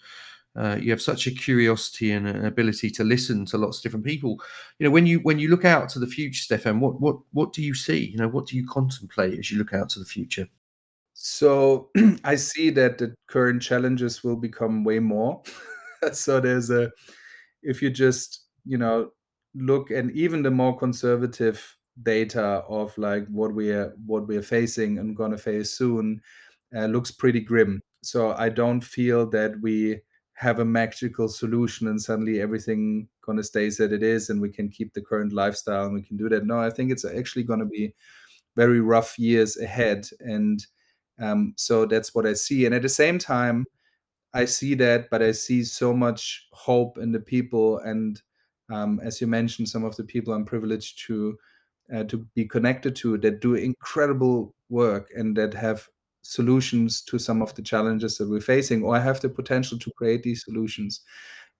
uh, 0.57 0.77
you 0.81 0.89
have 0.91 1.01
such 1.01 1.27
a 1.27 1.31
curiosity 1.31 2.11
and 2.11 2.27
an 2.27 2.45
ability 2.45 2.89
to 2.89 3.03
listen 3.03 3.45
to 3.45 3.57
lots 3.57 3.77
of 3.77 3.83
different 3.83 4.05
people. 4.05 4.41
You 4.79 4.85
know, 4.85 4.91
when 4.91 5.05
you 5.05 5.19
when 5.19 5.39
you 5.39 5.49
look 5.49 5.65
out 5.65 5.89
to 5.89 5.99
the 5.99 6.07
future, 6.07 6.43
Steffen, 6.43 6.79
what 6.79 6.99
what 6.99 7.17
what 7.31 7.53
do 7.53 7.61
you 7.61 7.75
see? 7.75 8.07
You 8.07 8.17
know, 8.17 8.27
what 8.27 8.47
do 8.47 8.57
you 8.57 8.65
contemplate 8.67 9.37
as 9.37 9.51
you 9.51 9.57
look 9.59 9.73
out 9.73 9.89
to 9.89 9.99
the 9.99 10.05
future? 10.05 10.47
So 11.13 11.89
I 12.23 12.35
see 12.35 12.71
that 12.71 12.97
the 12.97 13.13
current 13.27 13.61
challenges 13.61 14.23
will 14.23 14.35
become 14.35 14.83
way 14.83 14.99
more. 14.99 15.43
so 16.11 16.39
there's 16.39 16.69
a 16.71 16.91
if 17.61 17.81
you 17.81 17.89
just 17.89 18.45
you 18.65 18.77
know 18.77 19.11
look 19.53 19.91
and 19.91 20.11
even 20.11 20.41
the 20.41 20.51
more 20.51 20.77
conservative 20.77 21.75
data 22.03 22.63
of 22.67 22.97
like 22.97 23.27
what 23.27 23.53
we 23.53 23.71
are 23.71 23.93
what 24.05 24.27
we 24.27 24.37
are 24.37 24.43
facing 24.43 24.99
and 24.99 25.17
to 25.17 25.37
face 25.37 25.71
soon 25.71 26.21
uh, 26.75 26.85
looks 26.85 27.11
pretty 27.11 27.41
grim. 27.41 27.81
So 28.03 28.33
I 28.33 28.49
don't 28.49 28.81
feel 28.81 29.29
that 29.31 29.59
we 29.61 29.99
have 30.37 30.59
a 30.59 30.65
magical 30.65 31.27
solution 31.27 31.87
and 31.87 31.99
suddenly 31.99 32.39
everything 32.39 33.07
to 33.25 33.41
stays 33.41 33.79
as 33.79 33.91
it 33.91 34.03
is 34.03 34.29
and 34.29 34.39
we 34.39 34.49
can 34.49 34.69
keep 34.69 34.93
the 34.93 35.01
current 35.01 35.33
lifestyle 35.33 35.85
and 35.85 35.95
we 35.95 36.01
can 36.03 36.15
do 36.15 36.29
that. 36.29 36.45
No, 36.45 36.59
I 36.59 36.69
think 36.69 36.91
it's 36.91 37.05
actually 37.05 37.41
going 37.41 37.59
to 37.59 37.65
be 37.65 37.91
very 38.55 38.79
rough 38.79 39.17
years 39.17 39.57
ahead. 39.57 40.07
And 40.19 40.63
um, 41.19 41.53
so 41.57 41.87
that's 41.87 42.13
what 42.13 42.27
I 42.27 42.33
see. 42.33 42.67
And 42.67 42.75
at 42.75 42.83
the 42.83 42.89
same 42.89 43.17
time, 43.17 43.65
I 44.31 44.45
see 44.45 44.75
that, 44.75 45.09
but 45.09 45.23
I 45.23 45.31
see 45.31 45.63
so 45.63 45.91
much 45.91 46.47
hope 46.51 46.99
in 46.99 47.11
the 47.11 47.19
people. 47.19 47.79
And 47.79 48.21
um, 48.71 48.99
as 49.01 49.19
you 49.19 49.25
mentioned, 49.25 49.67
some 49.67 49.83
of 49.83 49.95
the 49.95 50.03
people 50.03 50.35
I'm 50.35 50.45
privileged 50.45 51.03
to 51.07 51.35
uh, 51.91 52.03
to 52.03 52.17
be 52.35 52.45
connected 52.45 52.95
to 52.97 53.17
that 53.17 53.39
do 53.39 53.55
incredible 53.55 54.53
work 54.69 55.09
and 55.15 55.35
that 55.37 55.53
have 55.55 55.87
solutions 56.27 57.01
to 57.01 57.17
some 57.17 57.41
of 57.41 57.55
the 57.55 57.61
challenges 57.61 58.17
that 58.17 58.29
we're 58.29 58.41
facing 58.41 58.83
or 58.83 58.99
have 58.99 59.21
the 59.21 59.29
potential 59.29 59.79
to 59.79 59.91
create 59.97 60.23
these 60.23 60.43
solutions. 60.43 61.01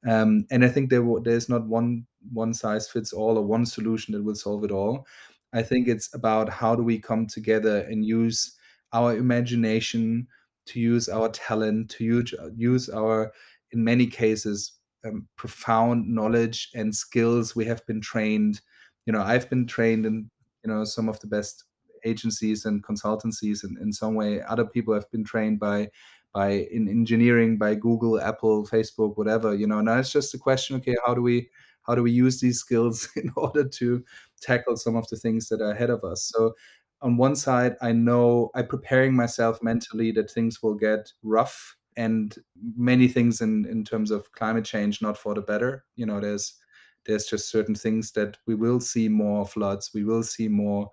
Um, 0.08 0.46
and 0.52 0.64
i 0.64 0.68
think 0.68 0.90
there 0.90 1.04
there's 1.24 1.50
not 1.50 1.66
one 1.66 2.06
one 2.32 2.54
size 2.54 2.88
fits 2.88 3.14
all 3.14 3.38
or 3.38 3.44
one 3.44 3.66
solution 3.66 4.14
that 4.14 4.24
will 4.24 4.36
solve 4.36 4.64
it 4.64 4.72
all. 4.72 5.08
I 5.54 5.64
think 5.64 5.88
it's 5.88 6.14
about 6.14 6.50
how 6.50 6.76
do 6.76 6.84
we 6.84 7.00
come 7.00 7.26
together 7.26 7.80
and 7.90 8.06
use 8.06 8.58
our 8.94 9.16
imagination 9.16 10.28
to 10.68 10.80
use 10.80 11.08
our 11.10 11.30
talent 11.30 11.90
to 11.92 12.04
use, 12.04 12.34
use 12.56 12.90
our 12.90 13.32
in 13.72 13.84
many 13.84 14.06
cases 14.06 14.74
um, 15.06 15.28
profound 15.38 16.08
knowledge 16.08 16.70
and 16.76 16.94
skills 16.94 17.56
we 17.56 17.66
have 17.66 17.86
been 17.88 18.02
trained. 18.02 18.62
You 19.06 19.14
know 19.14 19.22
i've 19.22 19.50
been 19.50 19.66
trained 19.66 20.06
in 20.06 20.30
you 20.64 20.70
know 20.72 20.84
some 20.84 21.08
of 21.10 21.20
the 21.22 21.28
best 21.28 21.64
agencies 22.08 22.66
and 22.66 22.84
consultancies 22.84 23.64
and 23.64 23.78
in 23.80 23.92
some 23.94 24.16
way. 24.16 24.42
Other 24.42 24.66
people 24.66 24.94
have 24.94 25.10
been 25.12 25.24
trained 25.24 25.60
by 25.60 25.90
by 26.34 26.68
in 26.72 26.90
engineering 26.90 27.58
by 27.58 27.74
google 27.74 28.20
apple 28.20 28.66
facebook 28.68 29.18
whatever 29.18 29.56
you 29.56 29.66
know. 29.68 29.82
Now 29.82 29.98
it's 30.00 30.12
just 30.12 30.34
a 30.34 30.38
question 30.38 30.76
okay 30.78 30.96
how 31.06 31.14
do 31.14 31.22
we 31.22 31.50
how 31.84 31.96
do 31.96 32.04
we 32.04 32.12
use 32.12 32.40
these 32.42 32.60
skills 32.60 33.10
in 33.16 33.32
order 33.36 33.64
to 33.64 34.04
tackle 34.42 34.76
some 34.78 34.96
of 34.96 35.08
the 35.10 35.18
things 35.18 35.48
that 35.50 35.62
are 35.62 35.72
ahead 35.72 35.90
of 35.90 36.04
us? 36.04 36.24
So 36.24 36.54
on 37.02 37.16
one 37.16 37.36
side 37.36 37.76
i 37.82 37.92
know 37.92 38.50
i'm 38.56 38.66
preparing 38.66 39.16
myself 39.16 39.62
mentally 39.62 40.12
that 40.12 40.32
things 40.32 40.64
will 40.64 40.74
get 40.74 41.14
rough 41.22 41.78
and 41.98 42.36
many 42.78 43.08
things 43.08 43.42
in 43.42 43.66
in 43.66 43.84
terms 43.84 44.12
of 44.12 44.32
climate 44.32 44.64
change 44.64 45.02
not 45.02 45.18
for 45.18 45.34
the 45.34 45.42
better. 45.42 45.84
You 45.96 46.06
know 46.06 46.22
there's 46.22 46.54
there's 47.06 47.26
just 47.26 47.50
certain 47.50 47.76
things 47.76 48.12
that 48.12 48.38
we 48.46 48.56
will 48.56 48.80
see 48.80 49.10
more 49.10 49.46
floods. 49.46 49.92
We 49.94 50.04
will 50.04 50.24
see 50.24 50.48
more 50.48 50.92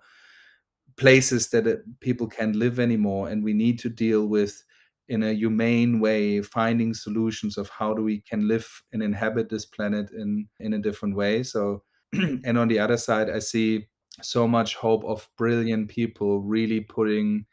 places 0.97 1.49
that 1.49 1.67
uh, 1.67 1.75
people 1.99 2.27
can't 2.27 2.55
live 2.55 2.79
anymore 2.79 3.29
and 3.29 3.43
we 3.43 3.53
need 3.53 3.79
to 3.79 3.89
deal 3.89 4.27
with 4.27 4.63
in 5.07 5.23
a 5.23 5.33
humane 5.33 5.99
way 5.99 6.41
finding 6.41 6.93
solutions 6.93 7.57
of 7.57 7.69
how 7.69 7.93
do 7.93 8.01
we 8.01 8.21
can 8.21 8.47
live 8.47 8.67
and 8.91 9.03
inhabit 9.03 9.49
this 9.49 9.65
planet 9.65 10.09
in 10.11 10.47
in 10.59 10.73
a 10.73 10.79
different 10.79 11.15
way. 11.15 11.43
So 11.43 11.83
and 12.43 12.57
on 12.57 12.67
the 12.67 12.79
other 12.79 12.97
side 12.97 13.29
i 13.29 13.39
see 13.39 13.87
so 14.21 14.47
much 14.47 14.75
hope 14.75 15.03
of 15.03 15.27
brilliant 15.37 15.89
people 15.89 16.41
really 16.41 16.79
putting 16.79 17.45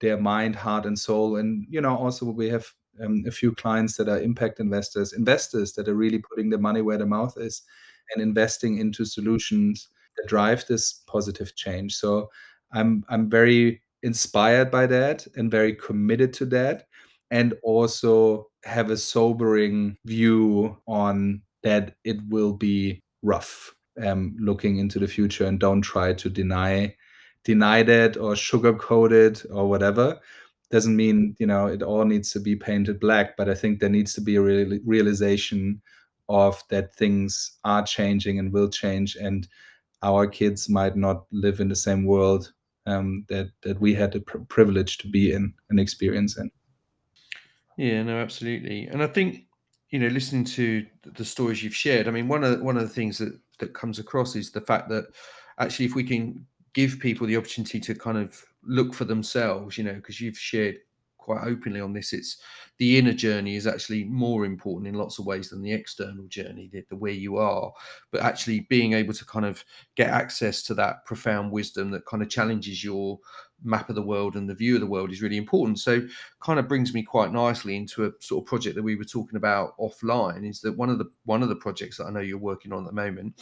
their 0.00 0.18
mind 0.18 0.54
heart 0.54 0.84
and 0.84 0.98
soul 0.98 1.36
and 1.36 1.66
you 1.70 1.80
know 1.80 1.96
also 1.96 2.26
we 2.26 2.48
have 2.48 2.66
um, 3.02 3.24
a 3.26 3.30
few 3.30 3.52
clients 3.54 3.96
that 3.96 4.08
are 4.08 4.20
impact 4.20 4.60
investors 4.60 5.12
investors 5.12 5.72
that 5.72 5.88
are 5.88 5.94
really 5.94 6.18
putting 6.18 6.50
their 6.50 6.58
money 6.58 6.82
where 6.82 6.98
their 6.98 7.06
mouth 7.06 7.34
is 7.38 7.62
and 8.12 8.22
investing 8.22 8.78
into 8.78 9.04
solutions 9.04 9.88
that 10.16 10.28
drive 10.28 10.64
this 10.66 11.02
positive 11.06 11.54
change. 11.56 11.94
So 11.94 12.30
I'm 12.74 13.04
I'm 13.08 13.30
very 13.30 13.80
inspired 14.02 14.70
by 14.70 14.86
that 14.86 15.26
and 15.36 15.50
very 15.50 15.74
committed 15.74 16.32
to 16.34 16.44
that 16.46 16.86
and 17.30 17.54
also 17.62 18.48
have 18.64 18.90
a 18.90 18.96
sobering 18.96 19.96
view 20.04 20.76
on 20.86 21.40
that 21.62 21.94
it 22.04 22.18
will 22.28 22.52
be 22.52 23.02
rough 23.22 23.74
um, 24.04 24.36
looking 24.38 24.78
into 24.78 24.98
the 24.98 25.08
future 25.08 25.46
and 25.46 25.58
don't 25.58 25.80
try 25.80 26.12
to 26.12 26.28
deny 26.28 26.94
deny 27.44 27.82
that 27.82 28.16
or 28.16 28.34
sugarcoat 28.34 29.12
it 29.12 29.44
or 29.50 29.68
whatever. 29.68 30.20
Doesn't 30.70 30.96
mean 30.96 31.36
you 31.38 31.46
know 31.46 31.66
it 31.66 31.82
all 31.82 32.04
needs 32.04 32.32
to 32.32 32.40
be 32.40 32.56
painted 32.56 32.98
black 32.98 33.36
but 33.36 33.48
i 33.48 33.54
think 33.54 33.78
there 33.78 33.88
needs 33.88 34.12
to 34.14 34.20
be 34.20 34.36
a 34.36 34.42
real, 34.42 34.78
realization 34.84 35.80
of 36.28 36.60
that 36.70 36.96
things 36.96 37.58
are 37.64 37.84
changing 37.84 38.38
and 38.38 38.52
will 38.52 38.68
change 38.68 39.14
and 39.16 39.46
our 40.02 40.26
kids 40.26 40.68
might 40.68 40.96
not 40.96 41.26
live 41.32 41.60
in 41.60 41.68
the 41.68 41.76
same 41.76 42.04
world 42.04 42.52
um, 42.86 43.24
that 43.28 43.50
that 43.62 43.80
we 43.80 43.94
had 43.94 44.12
the 44.12 44.20
pr- 44.20 44.38
privilege 44.48 44.98
to 44.98 45.08
be 45.08 45.32
in 45.32 45.52
and 45.70 45.80
experience 45.80 46.36
in. 46.38 46.50
Yeah 47.76 48.02
no 48.02 48.18
absolutely. 48.18 48.86
And 48.86 49.02
i 49.02 49.06
think 49.06 49.46
you 49.90 49.98
know 49.98 50.08
listening 50.08 50.44
to 50.44 50.86
the 51.14 51.24
stories 51.24 51.62
you've 51.62 51.74
shared 51.74 52.08
i 52.08 52.10
mean 52.10 52.26
one 52.26 52.42
of 52.42 52.60
one 52.60 52.76
of 52.76 52.82
the 52.82 52.88
things 52.88 53.18
that 53.18 53.38
that 53.60 53.74
comes 53.74 53.98
across 53.98 54.34
is 54.34 54.50
the 54.50 54.60
fact 54.60 54.88
that 54.88 55.04
actually 55.58 55.86
if 55.86 55.94
we 55.94 56.02
can 56.02 56.44
give 56.74 56.98
people 56.98 57.26
the 57.26 57.36
opportunity 57.36 57.80
to 57.80 57.94
kind 57.94 58.18
of 58.18 58.44
look 58.66 58.92
for 58.92 59.04
themselves, 59.04 59.78
you 59.78 59.84
know, 59.84 59.94
because 59.94 60.20
you've 60.20 60.38
shared 60.38 60.76
quite 61.24 61.44
openly 61.44 61.80
on 61.80 61.92
this. 61.92 62.12
It's 62.12 62.36
the 62.78 62.98
inner 62.98 63.14
journey 63.14 63.56
is 63.56 63.66
actually 63.66 64.04
more 64.04 64.44
important 64.44 64.86
in 64.86 64.94
lots 64.94 65.18
of 65.18 65.24
ways 65.24 65.48
than 65.48 65.62
the 65.62 65.72
external 65.72 66.26
journey, 66.26 66.68
the, 66.70 66.84
the 66.90 66.96
where 66.96 67.12
you 67.12 67.38
are. 67.38 67.72
But 68.12 68.22
actually 68.22 68.60
being 68.68 68.92
able 68.92 69.14
to 69.14 69.24
kind 69.24 69.46
of 69.46 69.64
get 69.94 70.10
access 70.10 70.62
to 70.64 70.74
that 70.74 71.04
profound 71.06 71.50
wisdom 71.50 71.90
that 71.92 72.04
kind 72.04 72.22
of 72.22 72.28
challenges 72.28 72.84
your 72.84 73.18
map 73.62 73.88
of 73.88 73.94
the 73.94 74.02
world 74.02 74.36
and 74.36 74.48
the 74.48 74.54
view 74.54 74.74
of 74.74 74.82
the 74.82 74.86
world 74.86 75.10
is 75.10 75.22
really 75.22 75.38
important. 75.38 75.78
So 75.78 76.06
kind 76.40 76.58
of 76.58 76.68
brings 76.68 76.92
me 76.92 77.02
quite 77.02 77.32
nicely 77.32 77.76
into 77.76 78.04
a 78.04 78.12
sort 78.20 78.42
of 78.42 78.46
project 78.46 78.76
that 78.76 78.82
we 78.82 78.96
were 78.96 79.04
talking 79.04 79.36
about 79.36 79.78
offline 79.78 80.48
is 80.48 80.60
that 80.60 80.76
one 80.76 80.90
of 80.90 80.98
the 80.98 81.10
one 81.24 81.42
of 81.42 81.48
the 81.48 81.56
projects 81.56 81.96
that 81.96 82.04
I 82.04 82.10
know 82.10 82.20
you're 82.20 82.38
working 82.38 82.72
on 82.72 82.84
at 82.84 82.90
the 82.90 82.94
moment 82.94 83.40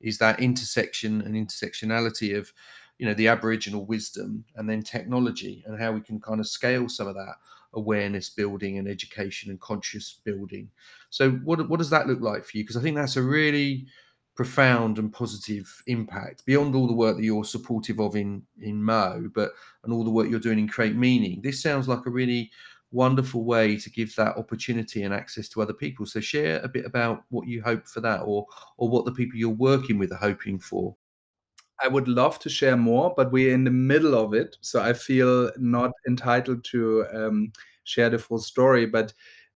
is 0.00 0.16
that 0.18 0.40
intersection 0.40 1.20
and 1.22 1.34
intersectionality 1.34 2.38
of 2.38 2.52
you 2.98 3.06
know 3.06 3.14
the 3.14 3.28
aboriginal 3.28 3.86
wisdom 3.86 4.44
and 4.56 4.68
then 4.68 4.82
technology 4.82 5.64
and 5.66 5.80
how 5.80 5.92
we 5.92 6.00
can 6.00 6.20
kind 6.20 6.40
of 6.40 6.48
scale 6.48 6.88
some 6.88 7.06
of 7.06 7.14
that 7.14 7.36
awareness 7.74 8.30
building 8.30 8.78
and 8.78 8.88
education 8.88 9.50
and 9.50 9.60
conscious 9.60 10.20
building. 10.24 10.68
So 11.10 11.32
what, 11.32 11.68
what 11.68 11.78
does 11.78 11.90
that 11.90 12.06
look 12.06 12.20
like 12.20 12.44
for 12.44 12.56
you? 12.56 12.64
Because 12.64 12.76
i 12.76 12.82
think 12.82 12.96
that's 12.96 13.16
a 13.16 13.22
really 13.22 13.86
profound 14.34 14.98
and 14.98 15.12
positive 15.12 15.82
impact 15.88 16.46
beyond 16.46 16.72
all 16.72 16.86
the 16.86 16.92
work 16.92 17.16
that 17.16 17.24
you're 17.24 17.44
supportive 17.44 17.98
of 17.98 18.14
in 18.14 18.40
in 18.62 18.80
MOE 18.80 19.28
but 19.34 19.50
and 19.82 19.92
all 19.92 20.04
the 20.04 20.10
work 20.10 20.30
you're 20.30 20.38
doing 20.38 20.60
in 20.60 20.68
create 20.68 20.94
meaning. 20.94 21.40
This 21.42 21.60
sounds 21.60 21.88
like 21.88 22.06
a 22.06 22.10
really 22.10 22.50
wonderful 22.92 23.44
way 23.44 23.76
to 23.76 23.90
give 23.90 24.14
that 24.14 24.36
opportunity 24.36 25.02
and 25.02 25.12
access 25.12 25.48
to 25.48 25.60
other 25.60 25.74
people. 25.74 26.06
So 26.06 26.20
share 26.20 26.60
a 26.60 26.68
bit 26.68 26.86
about 26.86 27.24
what 27.30 27.48
you 27.48 27.60
hope 27.62 27.86
for 27.86 28.00
that 28.00 28.20
or 28.20 28.46
or 28.76 28.88
what 28.88 29.04
the 29.04 29.12
people 29.12 29.38
you're 29.38 29.50
working 29.50 29.98
with 29.98 30.12
are 30.12 30.16
hoping 30.16 30.58
for 30.58 30.96
I 31.82 31.88
would 31.88 32.08
love 32.08 32.38
to 32.40 32.48
share 32.48 32.76
more, 32.76 33.14
but 33.16 33.30
we're 33.32 33.54
in 33.54 33.64
the 33.64 33.70
middle 33.70 34.14
of 34.14 34.34
it, 34.34 34.56
so 34.60 34.82
I 34.82 34.92
feel 34.92 35.50
not 35.58 35.92
entitled 36.08 36.64
to 36.66 37.06
um, 37.12 37.52
share 37.84 38.10
the 38.10 38.18
full 38.18 38.38
story. 38.38 38.86
But 38.86 39.12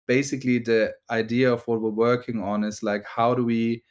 basically, 0.07 0.59
the 0.59 0.95
idea 1.11 1.53
of 1.53 1.67
what 1.69 1.81
we're 1.81 1.91
working 1.91 2.43
on 2.43 2.65
is 2.65 2.83
like, 2.83 3.05
how 3.05 3.35
do 3.35 3.45
we 3.45 3.85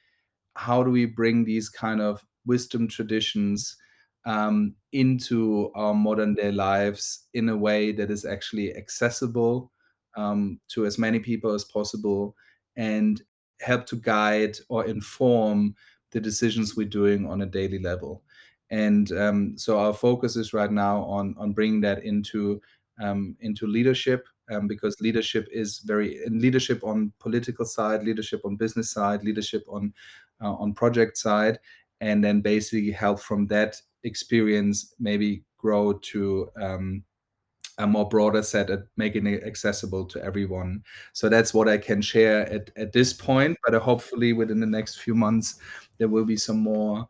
how 0.56 0.84
do 0.84 0.90
we 0.92 1.06
bring 1.06 1.46
these 1.46 1.70
kind 1.70 2.02
of 2.02 2.26
wisdom 2.46 2.88
traditions 2.88 3.78
um, 4.26 4.76
into 4.92 5.72
our 5.76 5.94
modern 5.94 6.34
day 6.34 6.52
lives 6.52 7.28
in 7.34 7.50
a 7.50 7.56
way 7.58 7.92
that 7.92 8.12
is 8.12 8.26
actually 8.26 8.76
accessible 8.76 9.72
um, 10.18 10.60
to 10.70 10.86
as 10.86 10.98
many 10.98 11.20
people 11.20 11.54
as 11.54 11.64
possible 11.64 12.36
and 12.76 13.22
help 13.62 13.86
to 13.86 13.96
guide 13.96 14.58
or 14.70 14.86
inform 14.86 15.76
the 16.12 16.20
decisions 16.20 16.76
we're 16.76 16.88
doing 16.88 17.28
on 17.28 17.42
a 17.42 17.46
daily 17.46 17.80
level. 17.80 18.24
And 18.70 19.12
um, 19.14 19.58
so 19.58 19.80
our 19.80 19.94
focus 19.94 20.36
is 20.36 20.54
right 20.54 20.72
now 20.72 21.04
on 21.04 21.36
on 21.38 21.54
bringing 21.54 21.82
that 21.82 22.04
into 22.04 22.62
um, 23.02 23.36
into 23.40 23.68
leadership 23.68 24.28
um, 24.52 24.68
because 24.68 25.00
leadership 25.02 25.48
is 25.52 25.80
very 25.80 26.20
leadership 26.30 26.84
on 26.84 27.12
political 27.20 27.66
side, 27.66 28.04
leadership 28.04 28.42
on 28.46 28.56
business 28.56 28.92
side, 28.92 29.24
leadership 29.24 29.64
on 29.70 29.94
uh, 30.42 30.54
on 30.54 30.74
project 30.74 31.18
side, 31.18 31.60
and 32.02 32.24
then 32.24 32.42
basically 32.42 32.92
help 32.92 33.20
from 33.20 33.48
that 33.48 33.82
experience 34.04 34.94
maybe 35.00 35.44
grow 35.58 35.94
to 35.94 36.50
um, 36.62 37.04
a 37.80 37.86
more 37.86 38.08
broader 38.08 38.42
set 38.42 38.70
at 38.70 38.80
making 38.96 39.28
it 39.28 39.44
accessible 39.44 40.06
to 40.06 40.24
everyone. 40.24 40.84
So 41.14 41.30
that's 41.30 41.54
what 41.54 41.68
I 41.68 41.78
can 41.78 42.02
share 42.02 42.48
at, 42.52 42.72
at 42.76 42.92
this 42.92 43.14
point. 43.14 43.58
But 43.64 43.80
hopefully 43.80 44.34
within 44.34 44.60
the 44.60 44.66
next 44.66 45.00
few 45.00 45.14
months, 45.14 45.60
there 45.98 46.08
will 46.08 46.26
be 46.26 46.38
some 46.38 46.58
more 46.60 47.08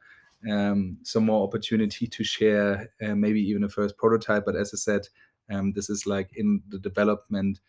um, 0.50 0.98
some 1.04 1.26
more 1.26 1.44
opportunity 1.44 2.08
to 2.08 2.24
share, 2.24 2.92
uh, 3.02 3.16
maybe 3.16 3.42
even 3.42 3.64
a 3.64 3.70
first 3.70 3.98
prototype. 3.98 4.46
But 4.46 4.56
as 4.56 4.72
I 4.74 4.78
said, 4.78 5.08
um, 5.50 5.74
this 5.74 5.90
is 5.90 6.06
like 6.06 6.30
in 6.36 6.62
the 6.70 6.80
development 6.80 7.60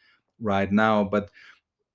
right 0.41 0.71
now. 0.71 1.05
But 1.05 1.31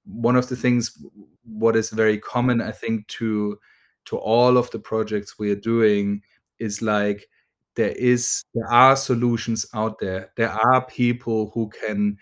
one 0.06 0.36
of 0.36 0.50
the 0.50 0.56
things, 0.56 0.98
what 1.44 1.76
is 1.76 1.90
very 1.92 2.18
common, 2.18 2.62
I 2.62 2.72
think, 2.72 3.08
to 3.10 3.60
to 4.06 4.18
all 4.18 4.58
of 4.58 4.70
the 4.72 4.80
projects 4.80 5.40
we 5.40 5.52
are 5.52 5.56
doing 5.56 6.22
is 6.60 6.82
like 6.82 7.30
there 7.76 7.92
is 7.92 8.44
there 8.54 8.72
are 8.72 8.96
solutions 8.96 9.66
out 9.74 10.00
there 10.00 10.32
there 10.36 10.50
are 10.50 10.86
people 10.86 11.52
who 11.54 11.70
can 11.70 12.18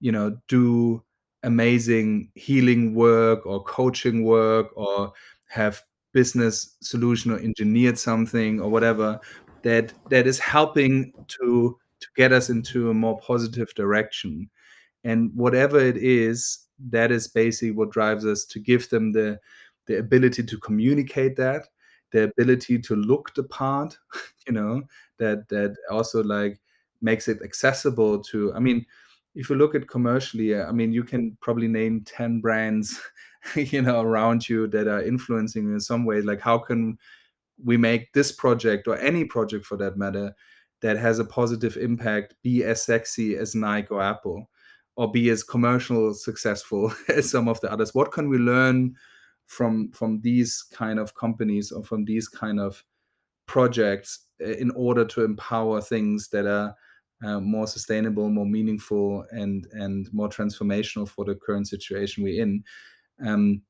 you 0.00 0.12
know 0.12 0.36
do 0.48 1.02
amazing 1.42 2.30
healing 2.34 2.94
work 2.94 3.44
or 3.46 3.62
coaching 3.64 4.24
work 4.24 4.68
or 4.76 5.12
have 5.48 5.82
business 6.14 6.76
solution 6.80 7.30
or 7.30 7.38
engineered 7.38 7.98
something 7.98 8.60
or 8.60 8.70
whatever 8.70 9.20
that 9.62 9.92
that 10.08 10.26
is 10.26 10.38
helping 10.38 11.12
to 11.28 11.78
to 12.00 12.08
get 12.16 12.32
us 12.32 12.48
into 12.48 12.90
a 12.90 12.94
more 12.94 13.18
positive 13.18 13.74
direction. 13.74 14.48
And 15.04 15.30
whatever 15.34 15.78
it 15.78 15.96
is 15.96 16.60
that 16.90 17.10
is 17.10 17.28
basically 17.28 17.70
what 17.70 17.90
drives 17.90 18.26
us 18.26 18.44
to 18.46 18.58
give 18.58 18.88
them 18.90 19.12
the 19.12 19.38
the 19.86 19.98
ability 19.98 20.42
to 20.42 20.58
communicate 20.58 21.36
that 21.36 21.66
the 22.10 22.22
ability 22.22 22.78
to 22.78 22.96
look 22.96 23.34
the 23.34 23.44
part 23.44 23.96
you 24.46 24.52
know 24.52 24.82
that 25.18 25.48
that 25.48 25.74
also 25.90 26.22
like 26.22 26.60
makes 27.00 27.28
it 27.28 27.38
accessible 27.44 28.18
to 28.18 28.52
i 28.54 28.58
mean 28.58 28.84
if 29.34 29.50
you 29.50 29.56
look 29.56 29.74
at 29.74 29.88
commercially 29.88 30.58
i 30.58 30.72
mean 30.72 30.92
you 30.92 31.04
can 31.04 31.36
probably 31.40 31.68
name 31.68 32.02
10 32.04 32.40
brands 32.40 33.00
you 33.56 33.82
know 33.82 34.00
around 34.00 34.48
you 34.48 34.66
that 34.68 34.88
are 34.88 35.02
influencing 35.02 35.72
in 35.72 35.80
some 35.80 36.04
way 36.04 36.20
like 36.20 36.40
how 36.40 36.58
can 36.58 36.98
we 37.62 37.76
make 37.76 38.12
this 38.12 38.32
project 38.32 38.88
or 38.88 38.98
any 38.98 39.24
project 39.24 39.64
for 39.64 39.76
that 39.76 39.96
matter 39.96 40.34
that 40.80 40.96
has 40.96 41.18
a 41.18 41.24
positive 41.24 41.76
impact 41.76 42.34
be 42.42 42.64
as 42.64 42.82
sexy 42.82 43.36
as 43.36 43.54
nike 43.54 43.88
or 43.90 44.02
apple 44.02 44.48
or 44.96 45.10
be 45.10 45.28
as 45.30 45.42
commercial 45.42 46.14
successful 46.14 46.92
as 47.08 47.30
some 47.30 47.48
of 47.48 47.60
the 47.60 47.70
others 47.70 47.94
what 47.94 48.12
can 48.12 48.28
we 48.28 48.38
learn 48.38 48.94
from 49.46 49.90
from 49.92 50.20
these 50.22 50.64
kind 50.72 50.98
of 50.98 51.14
companies 51.14 51.70
or 51.70 51.84
from 51.84 52.04
these 52.04 52.28
kind 52.28 52.58
of 52.58 52.82
projects 53.46 54.26
eh, 54.40 54.54
in 54.58 54.70
order 54.72 55.04
to 55.04 55.24
empower 55.24 55.80
things 55.80 56.28
that 56.28 56.46
are 56.46 56.74
uh, 57.24 57.40
more 57.40 57.66
sustainable, 57.66 58.28
more 58.28 58.46
meaningful, 58.46 59.24
and 59.30 59.66
and 59.72 60.12
more 60.12 60.28
transformational 60.28 61.08
for 61.08 61.24
the 61.24 61.34
current 61.34 61.68
situation 61.68 62.22
we're 62.22 62.42
in. 62.42 62.62
Um, 63.22 63.62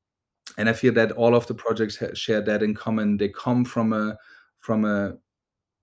and 0.57 0.69
I 0.69 0.73
feel 0.73 0.93
that 0.93 1.11
all 1.13 1.35
of 1.35 1.47
the 1.47 1.53
projects 1.53 2.01
share 2.17 2.41
that 2.41 2.63
in 2.63 2.73
common. 2.73 3.17
They 3.17 3.29
come 3.29 3.65
from 3.65 3.93
a 3.93 4.17
from 4.59 4.85
a 4.85 5.17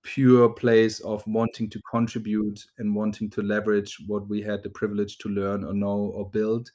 pure 0.03 0.49
place 0.49 0.99
of 1.01 1.25
wanting 1.25 1.69
to 1.69 1.81
contribute 1.89 2.59
and 2.77 2.93
wanting 2.93 3.29
to 3.29 3.41
leverage 3.41 3.97
what 4.07 4.27
we 4.27 4.41
had 4.41 4.61
the 4.61 4.69
privilege 4.69 5.17
to 5.17 5.29
learn 5.29 5.63
or 5.63 5.73
know 5.73 6.11
or 6.13 6.29
build 6.29 6.69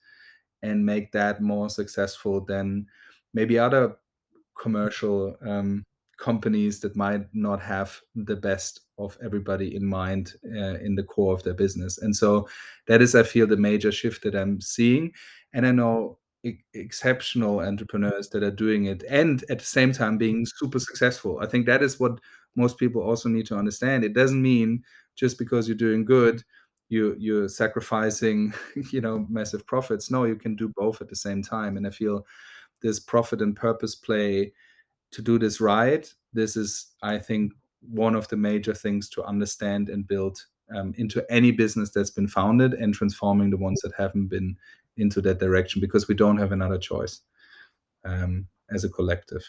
and 0.63 0.85
make 0.85 1.13
that 1.13 1.43
more 1.43 1.69
successful 1.69 2.41
than 2.41 2.87
maybe 3.35 3.59
other 3.59 3.97
commercial 4.59 5.37
um, 5.47 5.85
companies 6.19 6.81
that 6.81 6.97
might 6.97 7.27
not 7.33 7.61
have 7.61 8.01
the 8.15 8.35
best 8.35 8.81
of 8.99 9.17
everybody 9.23 9.77
in 9.77 9.85
mind 9.85 10.33
uh, 10.57 10.79
in 10.81 10.95
the 10.95 11.03
core 11.03 11.35
of 11.35 11.43
their 11.45 11.55
business. 11.55 11.99
And 11.99 12.15
so 12.15 12.49
that 12.87 13.01
is, 13.01 13.15
I 13.15 13.23
feel, 13.23 13.47
the 13.47 13.57
major 13.57 13.93
shift 13.93 14.25
that 14.25 14.35
I'm 14.35 14.61
seeing. 14.61 15.13
And 15.53 15.67
I 15.67 15.71
know 15.71 16.19
exceptional 16.75 17.61
entrepreneurs 17.61 18.29
that 18.31 18.43
are 18.43 18.51
doing 18.51 18.87
it 18.87 19.03
and 19.11 19.45
at 19.51 19.59
the 19.59 19.65
same 19.65 19.93
time 19.93 20.17
being 20.17 20.47
super 20.47 20.79
successful. 20.79 21.39
I 21.41 21.47
think 21.47 21.67
that 21.67 21.83
is 21.83 21.99
what 21.99 22.21
most 22.57 22.79
people 22.79 23.03
also 23.03 23.29
need 23.29 23.47
to 23.47 23.57
understand. 23.57 24.05
It 24.05 24.15
doesn't 24.15 24.41
mean 24.41 24.83
just 25.17 25.39
because 25.39 25.67
you're 25.67 25.77
doing 25.77 26.05
good, 26.05 26.43
you 26.89 27.17
you're 27.19 27.49
sacrificing, 27.49 28.55
you 28.93 29.01
know, 29.01 29.27
massive 29.29 29.67
profits. 29.67 30.11
No, 30.11 30.25
you 30.25 30.37
can 30.37 30.57
do 30.57 30.73
both 30.77 31.01
at 31.01 31.09
the 31.09 31.17
same 31.17 31.43
time. 31.43 31.77
And 31.77 31.87
I 31.87 31.91
feel 31.91 32.25
this 32.81 33.01
profit 33.01 33.43
and 33.43 33.57
purpose 33.57 33.95
play 33.95 34.53
to 35.11 35.23
do 35.23 35.39
this 35.39 35.61
right 35.61 36.13
this 36.33 36.57
is 36.57 36.93
i 37.03 37.19
think 37.19 37.53
one 37.81 38.15
of 38.15 38.29
the 38.29 38.37
major 38.37 38.75
things 38.75 39.09
to 39.09 39.25
understand 39.25 39.89
and 39.89 40.07
build 40.07 40.45
um, 40.75 40.93
into 40.99 41.25
any 41.31 41.51
business 41.51 41.91
that's 41.91 42.11
been 42.11 42.29
founded 42.29 42.75
and 42.75 42.93
transforming 42.93 43.51
the 43.51 43.57
ones 43.57 43.81
that 43.83 43.93
haven't 43.97 44.27
been 44.27 44.57
into 44.99 45.21
that 45.23 45.39
direction 45.39 45.81
because 45.81 46.09
we 46.09 46.15
don't 46.15 46.39
have 46.39 46.53
another 46.53 46.79
choice 46.79 47.21
um, 48.05 48.47
as 48.71 48.85
a 48.85 48.89
collective. 48.89 49.43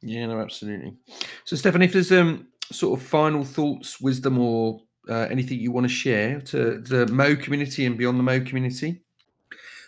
Yeah, 0.00 0.26
no, 0.26 0.40
absolutely. 0.40 0.94
So, 1.44 1.56
Steffen, 1.56 1.84
if 1.84 1.92
there's 1.92 2.12
um 2.12 2.48
sort 2.70 3.00
of 3.00 3.06
final 3.06 3.44
thoughts, 3.44 4.00
wisdom, 4.00 4.38
or 4.38 4.80
uh, 5.08 5.26
anything 5.30 5.58
you 5.58 5.72
want 5.72 5.84
to 5.84 5.92
share 5.92 6.40
to 6.42 6.80
the 6.80 7.06
MOE 7.06 7.36
community 7.36 7.86
and 7.86 7.96
beyond 7.96 8.18
the 8.18 8.22
MOE 8.22 8.40
community? 8.40 9.02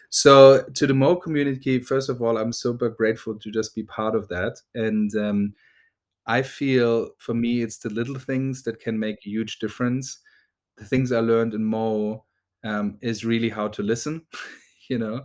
So, 0.09 0.65
to 0.75 0.87
the 0.87 0.95
MOE 0.95 1.17
community, 1.17 1.79
first 1.79 2.09
of 2.09 2.21
all, 2.21 2.39
I'm 2.39 2.53
super 2.53 2.89
grateful 2.89 3.39
to 3.39 3.51
just 3.51 3.75
be 3.75 3.85
part 3.85 4.17
of 4.17 4.27
that. 4.29 4.57
And 4.75 5.15
um, 5.15 5.55
I 6.27 6.43
feel 6.43 7.11
for 7.19 7.35
me, 7.35 7.63
it's 7.63 7.79
the 7.79 7.91
little 7.91 8.19
things 8.19 8.63
that 8.65 8.81
can 8.81 8.99
make 8.99 9.19
a 9.19 9.31
huge 9.31 9.59
difference. 9.59 10.19
The 10.79 10.85
things 10.85 11.13
I 11.13 11.21
learned 11.21 11.55
in 11.55 11.65
MOE 11.65 12.25
um, 12.65 12.99
is 13.03 13.25
really 13.25 13.49
how 13.49 13.69
to 13.69 13.83
listen, 13.83 14.23
you 14.91 14.99
know, 14.99 15.23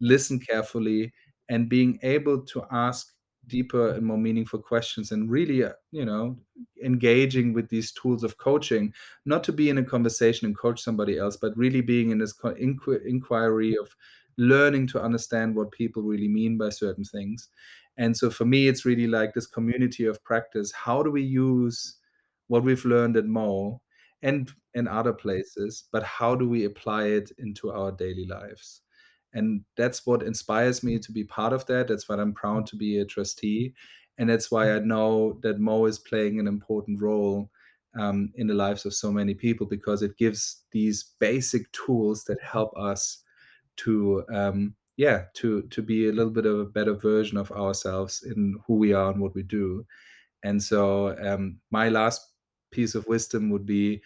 listen 0.00 0.40
carefully 0.40 1.12
and 1.50 1.68
being 1.68 1.98
able 2.02 2.40
to 2.42 2.64
ask 2.70 3.12
deeper 3.48 3.90
and 3.94 4.04
more 4.06 4.18
meaningful 4.18 4.60
questions 4.60 5.10
and 5.10 5.30
really 5.30 5.64
uh, 5.64 5.72
you 5.90 6.04
know 6.04 6.36
engaging 6.84 7.54
with 7.54 7.68
these 7.70 7.92
tools 7.92 8.22
of 8.22 8.36
coaching 8.36 8.92
not 9.24 9.42
to 9.42 9.52
be 9.52 9.70
in 9.70 9.78
a 9.78 9.84
conversation 9.84 10.46
and 10.46 10.58
coach 10.58 10.82
somebody 10.82 11.18
else 11.18 11.36
but 11.36 11.56
really 11.56 11.80
being 11.80 12.10
in 12.10 12.18
this 12.18 12.34
inqu- 12.42 13.04
inquiry 13.06 13.76
of 13.76 13.96
learning 14.38 14.86
to 14.86 15.02
understand 15.02 15.54
what 15.54 15.72
people 15.72 16.02
really 16.02 16.28
mean 16.28 16.56
by 16.56 16.68
certain 16.68 17.04
things. 17.04 17.48
And 17.96 18.16
so 18.16 18.30
for 18.30 18.44
me 18.44 18.68
it's 18.68 18.84
really 18.84 19.08
like 19.08 19.34
this 19.34 19.46
community 19.46 20.06
of 20.06 20.22
practice. 20.24 20.72
How 20.72 21.02
do 21.02 21.10
we 21.10 21.22
use 21.22 21.96
what 22.46 22.62
we've 22.62 22.84
learned 22.84 23.16
at 23.16 23.26
MOE 23.26 23.80
and 24.22 24.50
in 24.74 24.86
other 24.88 25.12
places 25.12 25.84
but 25.92 26.02
how 26.02 26.34
do 26.34 26.48
we 26.48 26.64
apply 26.64 27.04
it 27.06 27.32
into 27.38 27.70
our 27.70 27.90
daily 27.92 28.26
lives 28.26 28.82
and 29.34 29.62
that's 29.76 30.06
what 30.06 30.22
inspires 30.22 30.82
me 30.82 30.98
to 30.98 31.12
be 31.12 31.24
part 31.24 31.52
of 31.52 31.66
that. 31.66 31.88
That's 31.88 32.08
why 32.08 32.16
i'm 32.16 32.32
proud 32.32 32.66
to 32.66 32.76
be 32.76 32.98
a 32.98 33.04
trustee 33.04 33.74
and 34.18 34.28
that's 34.28 34.50
why 34.50 34.72
i 34.74 34.78
know 34.78 35.38
that 35.42 35.60
MOE 35.60 35.86
is 35.86 35.98
playing 35.98 36.40
an 36.40 36.46
important 36.46 37.00
role 37.00 37.50
um, 37.98 38.32
in 38.36 38.46
the 38.46 38.54
lives 38.54 38.84
of 38.84 38.94
so 38.94 39.10
many 39.10 39.34
people 39.34 39.66
because 39.66 40.02
it 40.02 40.16
gives 40.16 40.62
these 40.72 41.14
basic 41.18 41.70
tools 41.72 42.24
that 42.24 42.40
help 42.40 42.76
us 42.76 43.22
to 43.76 44.24
um, 44.32 44.74
yeah 44.96 45.24
to 45.34 45.62
to 45.62 45.82
be 45.82 46.08
a 46.08 46.12
little 46.12 46.32
bit 46.32 46.46
of 46.46 46.58
a 46.58 46.64
better 46.64 46.94
version 46.94 47.38
of 47.38 47.50
ourselves 47.52 48.22
in 48.22 48.58
who 48.66 48.74
we 48.74 48.92
are 48.92 49.10
and 49.10 49.20
what 49.20 49.34
we 49.34 49.42
do. 49.42 49.84
And 50.44 50.62
so 50.62 51.16
um, 51.18 51.58
my 51.70 51.88
last 51.88 52.32
piece 52.70 52.94
of 52.94 53.06
wisdom 53.06 53.50
would 53.50 53.66
be 53.66 54.02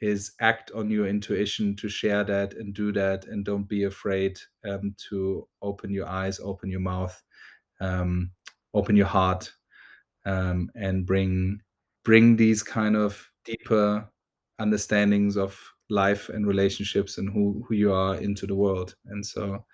is 0.00 0.32
act 0.40 0.70
on 0.72 0.90
your 0.90 1.06
intuition 1.06 1.76
to 1.76 1.88
share 1.88 2.24
that 2.24 2.54
and 2.54 2.74
do 2.74 2.92
that 2.92 3.26
and 3.26 3.44
don't 3.44 3.68
be 3.68 3.84
afraid 3.84 4.38
um, 4.68 4.94
to 5.08 5.46
open 5.62 5.92
your 5.92 6.08
eyes 6.08 6.40
open 6.40 6.68
your 6.70 6.80
mouth 6.80 7.22
um, 7.80 8.30
open 8.74 8.96
your 8.96 9.06
heart 9.06 9.52
um, 10.26 10.70
and 10.74 11.06
bring 11.06 11.60
bring 12.04 12.36
these 12.36 12.62
kind 12.62 12.96
of 12.96 13.30
deeper 13.44 14.08
understandings 14.58 15.36
of 15.36 15.58
life 15.90 16.28
and 16.28 16.46
relationships 16.46 17.18
and 17.18 17.30
who, 17.32 17.64
who 17.66 17.74
you 17.74 17.92
are 17.92 18.16
into 18.16 18.46
the 18.46 18.54
world. 18.54 18.94
And 19.06 19.24
so 19.24 19.64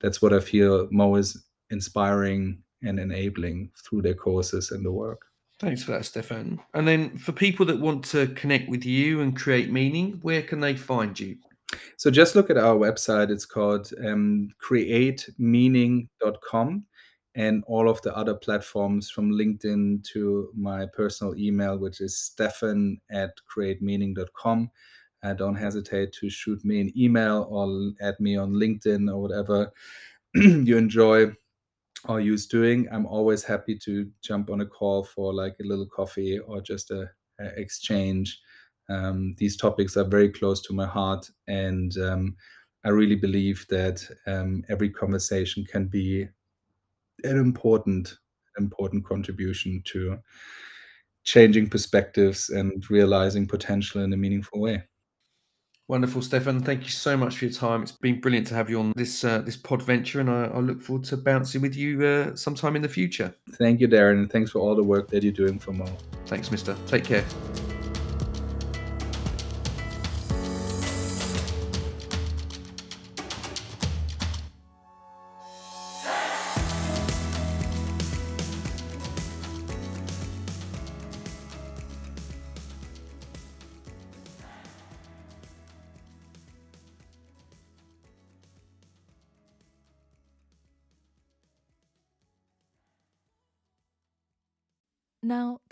that's 0.00 0.20
what 0.20 0.32
i 0.32 0.40
feel 0.40 0.88
MOE 0.90 1.16
is 1.16 1.44
inspiring 1.70 2.58
and 2.82 2.98
enabling 2.98 3.70
through 3.84 4.02
their 4.02 4.14
courses 4.14 4.70
and 4.70 4.84
the 4.84 4.92
work 4.92 5.22
Thanks 5.60 5.84
for 5.84 5.92
that, 5.92 6.02
Steffen. 6.02 6.58
And 6.74 6.86
then 6.86 7.16
for 7.16 7.32
people 7.32 7.64
that 7.66 7.78
want 7.78 8.04
to 8.06 8.26
connect 8.28 8.68
with 8.68 8.84
you 8.84 9.20
and 9.20 9.36
create 9.36 9.70
meaning, 9.72 10.18
where 10.22 10.42
can 10.42 10.58
they 10.60 10.76
find 10.76 11.18
you? 11.18 11.36
So 11.96 12.10
just 12.10 12.34
look 12.34 12.50
at 12.50 12.58
our 12.58 12.76
website. 12.76 13.30
It's 13.30 13.46
called 13.46 13.90
um, 14.04 14.50
createmeaning.com 14.62 16.84
and 17.36 17.64
all 17.66 17.88
of 17.88 18.00
the 18.02 18.16
other 18.16 18.34
platforms 18.34 19.10
from 19.10 19.32
LinkedIn 19.32 20.04
to 20.12 20.50
my 20.56 20.86
personal 20.86 21.36
email, 21.36 21.76
which 21.78 22.00
is 22.00 22.32
steffen 22.38 23.00
at 23.10 23.32
createmeaning.com. 23.54 24.70
Uh, 25.22 25.34
don't 25.34 25.56
hesitate 25.56 26.12
to 26.12 26.28
shoot 26.28 26.64
me 26.64 26.80
an 26.80 26.92
email 26.96 27.46
or 27.48 27.92
add 28.06 28.14
me 28.20 28.36
on 28.36 28.52
LinkedIn 28.52 29.10
or 29.10 29.22
whatever 29.22 29.72
you 30.34 30.76
enjoy 30.76 31.32
or 32.06 32.20
use 32.20 32.46
doing, 32.46 32.88
I'm 32.92 33.06
always 33.06 33.42
happy 33.42 33.78
to 33.84 34.10
jump 34.22 34.50
on 34.50 34.60
a 34.60 34.66
call 34.66 35.04
for 35.04 35.32
like 35.32 35.56
a 35.60 35.66
little 35.66 35.86
coffee 35.86 36.38
or 36.38 36.60
just 36.60 36.90
a, 36.90 37.10
a 37.40 37.46
exchange. 37.58 38.38
Um, 38.90 39.34
these 39.38 39.56
topics 39.56 39.96
are 39.96 40.04
very 40.04 40.28
close 40.28 40.60
to 40.62 40.74
my 40.74 40.86
heart, 40.86 41.30
and 41.48 41.96
um, 41.98 42.36
I 42.84 42.90
really 42.90 43.16
believe 43.16 43.66
that 43.70 44.06
um, 44.26 44.62
every 44.68 44.90
conversation 44.90 45.64
can 45.64 45.86
be 45.86 46.28
an 47.24 47.38
important, 47.38 48.18
important 48.58 49.06
contribution 49.06 49.82
to 49.86 50.18
changing 51.24 51.70
perspectives 51.70 52.50
and 52.50 52.84
realizing 52.90 53.46
potential 53.46 54.02
in 54.02 54.12
a 54.12 54.16
meaningful 54.16 54.60
way. 54.60 54.84
Wonderful, 55.86 56.22
Steffen. 56.22 56.64
Thank 56.64 56.84
you 56.84 56.90
so 56.90 57.14
much 57.14 57.36
for 57.36 57.44
your 57.44 57.52
time. 57.52 57.82
It's 57.82 57.92
been 57.92 58.18
brilliant 58.18 58.46
to 58.46 58.54
have 58.54 58.70
you 58.70 58.80
on 58.80 58.94
this 58.96 59.22
uh, 59.22 59.40
this 59.40 59.56
Podventure, 59.56 60.20
and 60.20 60.30
I, 60.30 60.44
I, 60.46 60.58
look 60.60 60.80
forward 60.80 61.04
to 61.06 61.18
bouncing 61.18 61.60
with 61.60 61.76
you 61.76 62.02
uh, 62.06 62.34
sometime 62.34 62.74
in 62.74 62.80
the 62.80 62.88
future. 62.88 63.34
Thank 63.58 63.80
you, 63.80 63.88
Darren, 63.88 64.20
and 64.20 64.32
thanks 64.32 64.50
for 64.50 64.60
all 64.60 64.74
the 64.74 64.82
work 64.82 65.08
that 65.10 65.22
you're 65.22 65.32
doing 65.32 65.58
for 65.58 65.72
MOE. 65.72 65.86
Thanks, 66.26 66.50
Mister. 66.50 66.74
Take 66.86 67.04
care. 67.04 67.24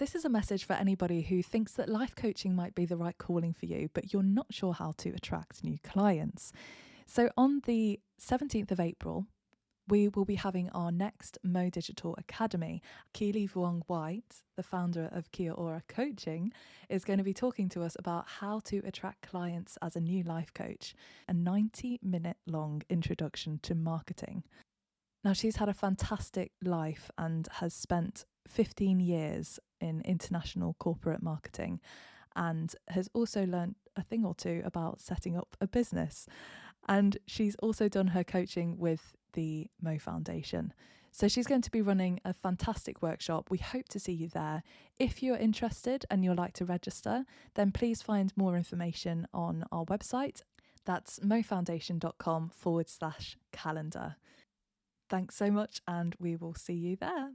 This 0.03 0.17
is 0.17 0.25
a 0.25 0.29
message 0.29 0.65
for 0.65 0.73
anybody 0.73 1.23
who 1.23 1.45
thinks 1.45 1.75
that 1.75 1.89
life 1.89 2.17
coaching 2.17 2.57
might 2.57 2.75
be 2.75 2.85
the 2.85 2.97
right 2.97 3.17
calling 3.17 3.53
for 3.53 3.67
you, 3.67 3.89
but 3.95 4.13
you're 4.13 4.25
not 4.25 4.47
sure 4.51 4.73
how 4.73 4.95
to 4.97 5.11
attract 5.11 5.63
new 5.63 5.79
clients. 5.85 6.51
So, 7.07 7.31
on 7.37 7.63
the 7.67 8.01
17th 8.21 8.73
of 8.73 8.81
April, 8.81 9.27
we 9.87 10.09
will 10.09 10.25
be 10.25 10.35
having 10.35 10.71
our 10.71 10.91
next 10.91 11.39
MOE 11.45 11.71
Digital 11.71 12.17
Academy. 12.19 12.83
Keely 13.15 13.47
Vuong 13.47 13.83
White, 13.87 14.43
the 14.57 14.65
founder 14.65 15.09
of 15.13 15.31
Kia 15.31 15.53
Ora 15.53 15.85
Coaching, 15.87 16.53
is 16.89 17.05
going 17.05 17.19
to 17.19 17.25
be 17.25 17.33
talking 17.33 17.69
to 17.69 17.85
us 17.85 17.97
about 17.97 18.27
how 18.27 18.59
to 18.65 18.83
attract 18.85 19.23
clients 19.31 19.79
as 19.81 19.95
a 19.95 20.01
new 20.01 20.25
life 20.25 20.53
coach, 20.53 20.97
a 21.29 21.33
90 21.33 22.01
minute 22.03 22.39
long 22.49 22.83
introduction 22.91 23.61
to 23.63 23.77
marketing. 23.77 24.43
Now, 25.23 25.33
she's 25.33 25.57
had 25.57 25.69
a 25.69 25.75
fantastic 25.75 26.51
life 26.61 27.09
and 27.17 27.47
has 27.61 27.73
spent 27.73 28.25
15 28.49 28.99
years 28.99 29.61
in 29.83 30.01
international 30.03 30.75
corporate 30.79 31.23
marketing 31.23 31.81
and 32.35 32.75
has 32.89 33.11
also 33.13 33.45
learned 33.45 33.75
a 33.97 34.03
thing 34.03 34.25
or 34.25 34.35
two 34.35 34.63
about 34.65 35.01
setting 35.01 35.37
up 35.37 35.57
a 35.61 35.67
business. 35.67 36.27
And 36.89 37.19
she's 37.27 37.57
also 37.57 37.89
done 37.89 38.09
her 38.09 38.25
coaching 38.25 38.79
with 38.79 39.15
the 39.35 39.69
MOE 39.81 39.99
Foundation. 39.99 40.73
So 41.15 41.29
she's 41.29 41.47
going 41.47 41.61
to 41.61 41.71
be 41.71 41.83
running 41.83 42.21
a 42.25 42.33
fantastic 42.33 43.03
workshop. 43.03 43.51
We 43.51 43.59
hope 43.59 43.89
to 43.91 44.01
see 44.01 44.13
you 44.13 44.29
there. 44.29 44.63
If 44.99 45.23
you're 45.23 45.37
interested 45.37 46.07
and 46.11 46.25
you'd 46.25 46.39
like 46.39 46.55
to 46.55 46.65
register, 46.65 47.25
then 47.55 47.71
please 47.71 48.01
find 48.01 48.33
more 48.35 48.57
information 48.57 49.27
on 49.35 49.65
our 49.71 49.85
website. 49.85 50.41
That's 50.87 51.19
moefoundation.com 51.21 52.51
forward 52.55 52.89
slash 52.89 53.37
calendar. 53.53 54.17
Thanks 55.11 55.37
so 55.37 55.51
much, 55.51 55.83
and 55.87 56.17
we 56.19 56.35
will 56.35 56.55
see 56.55 56.73
you 56.73 56.97
there. 56.97 57.33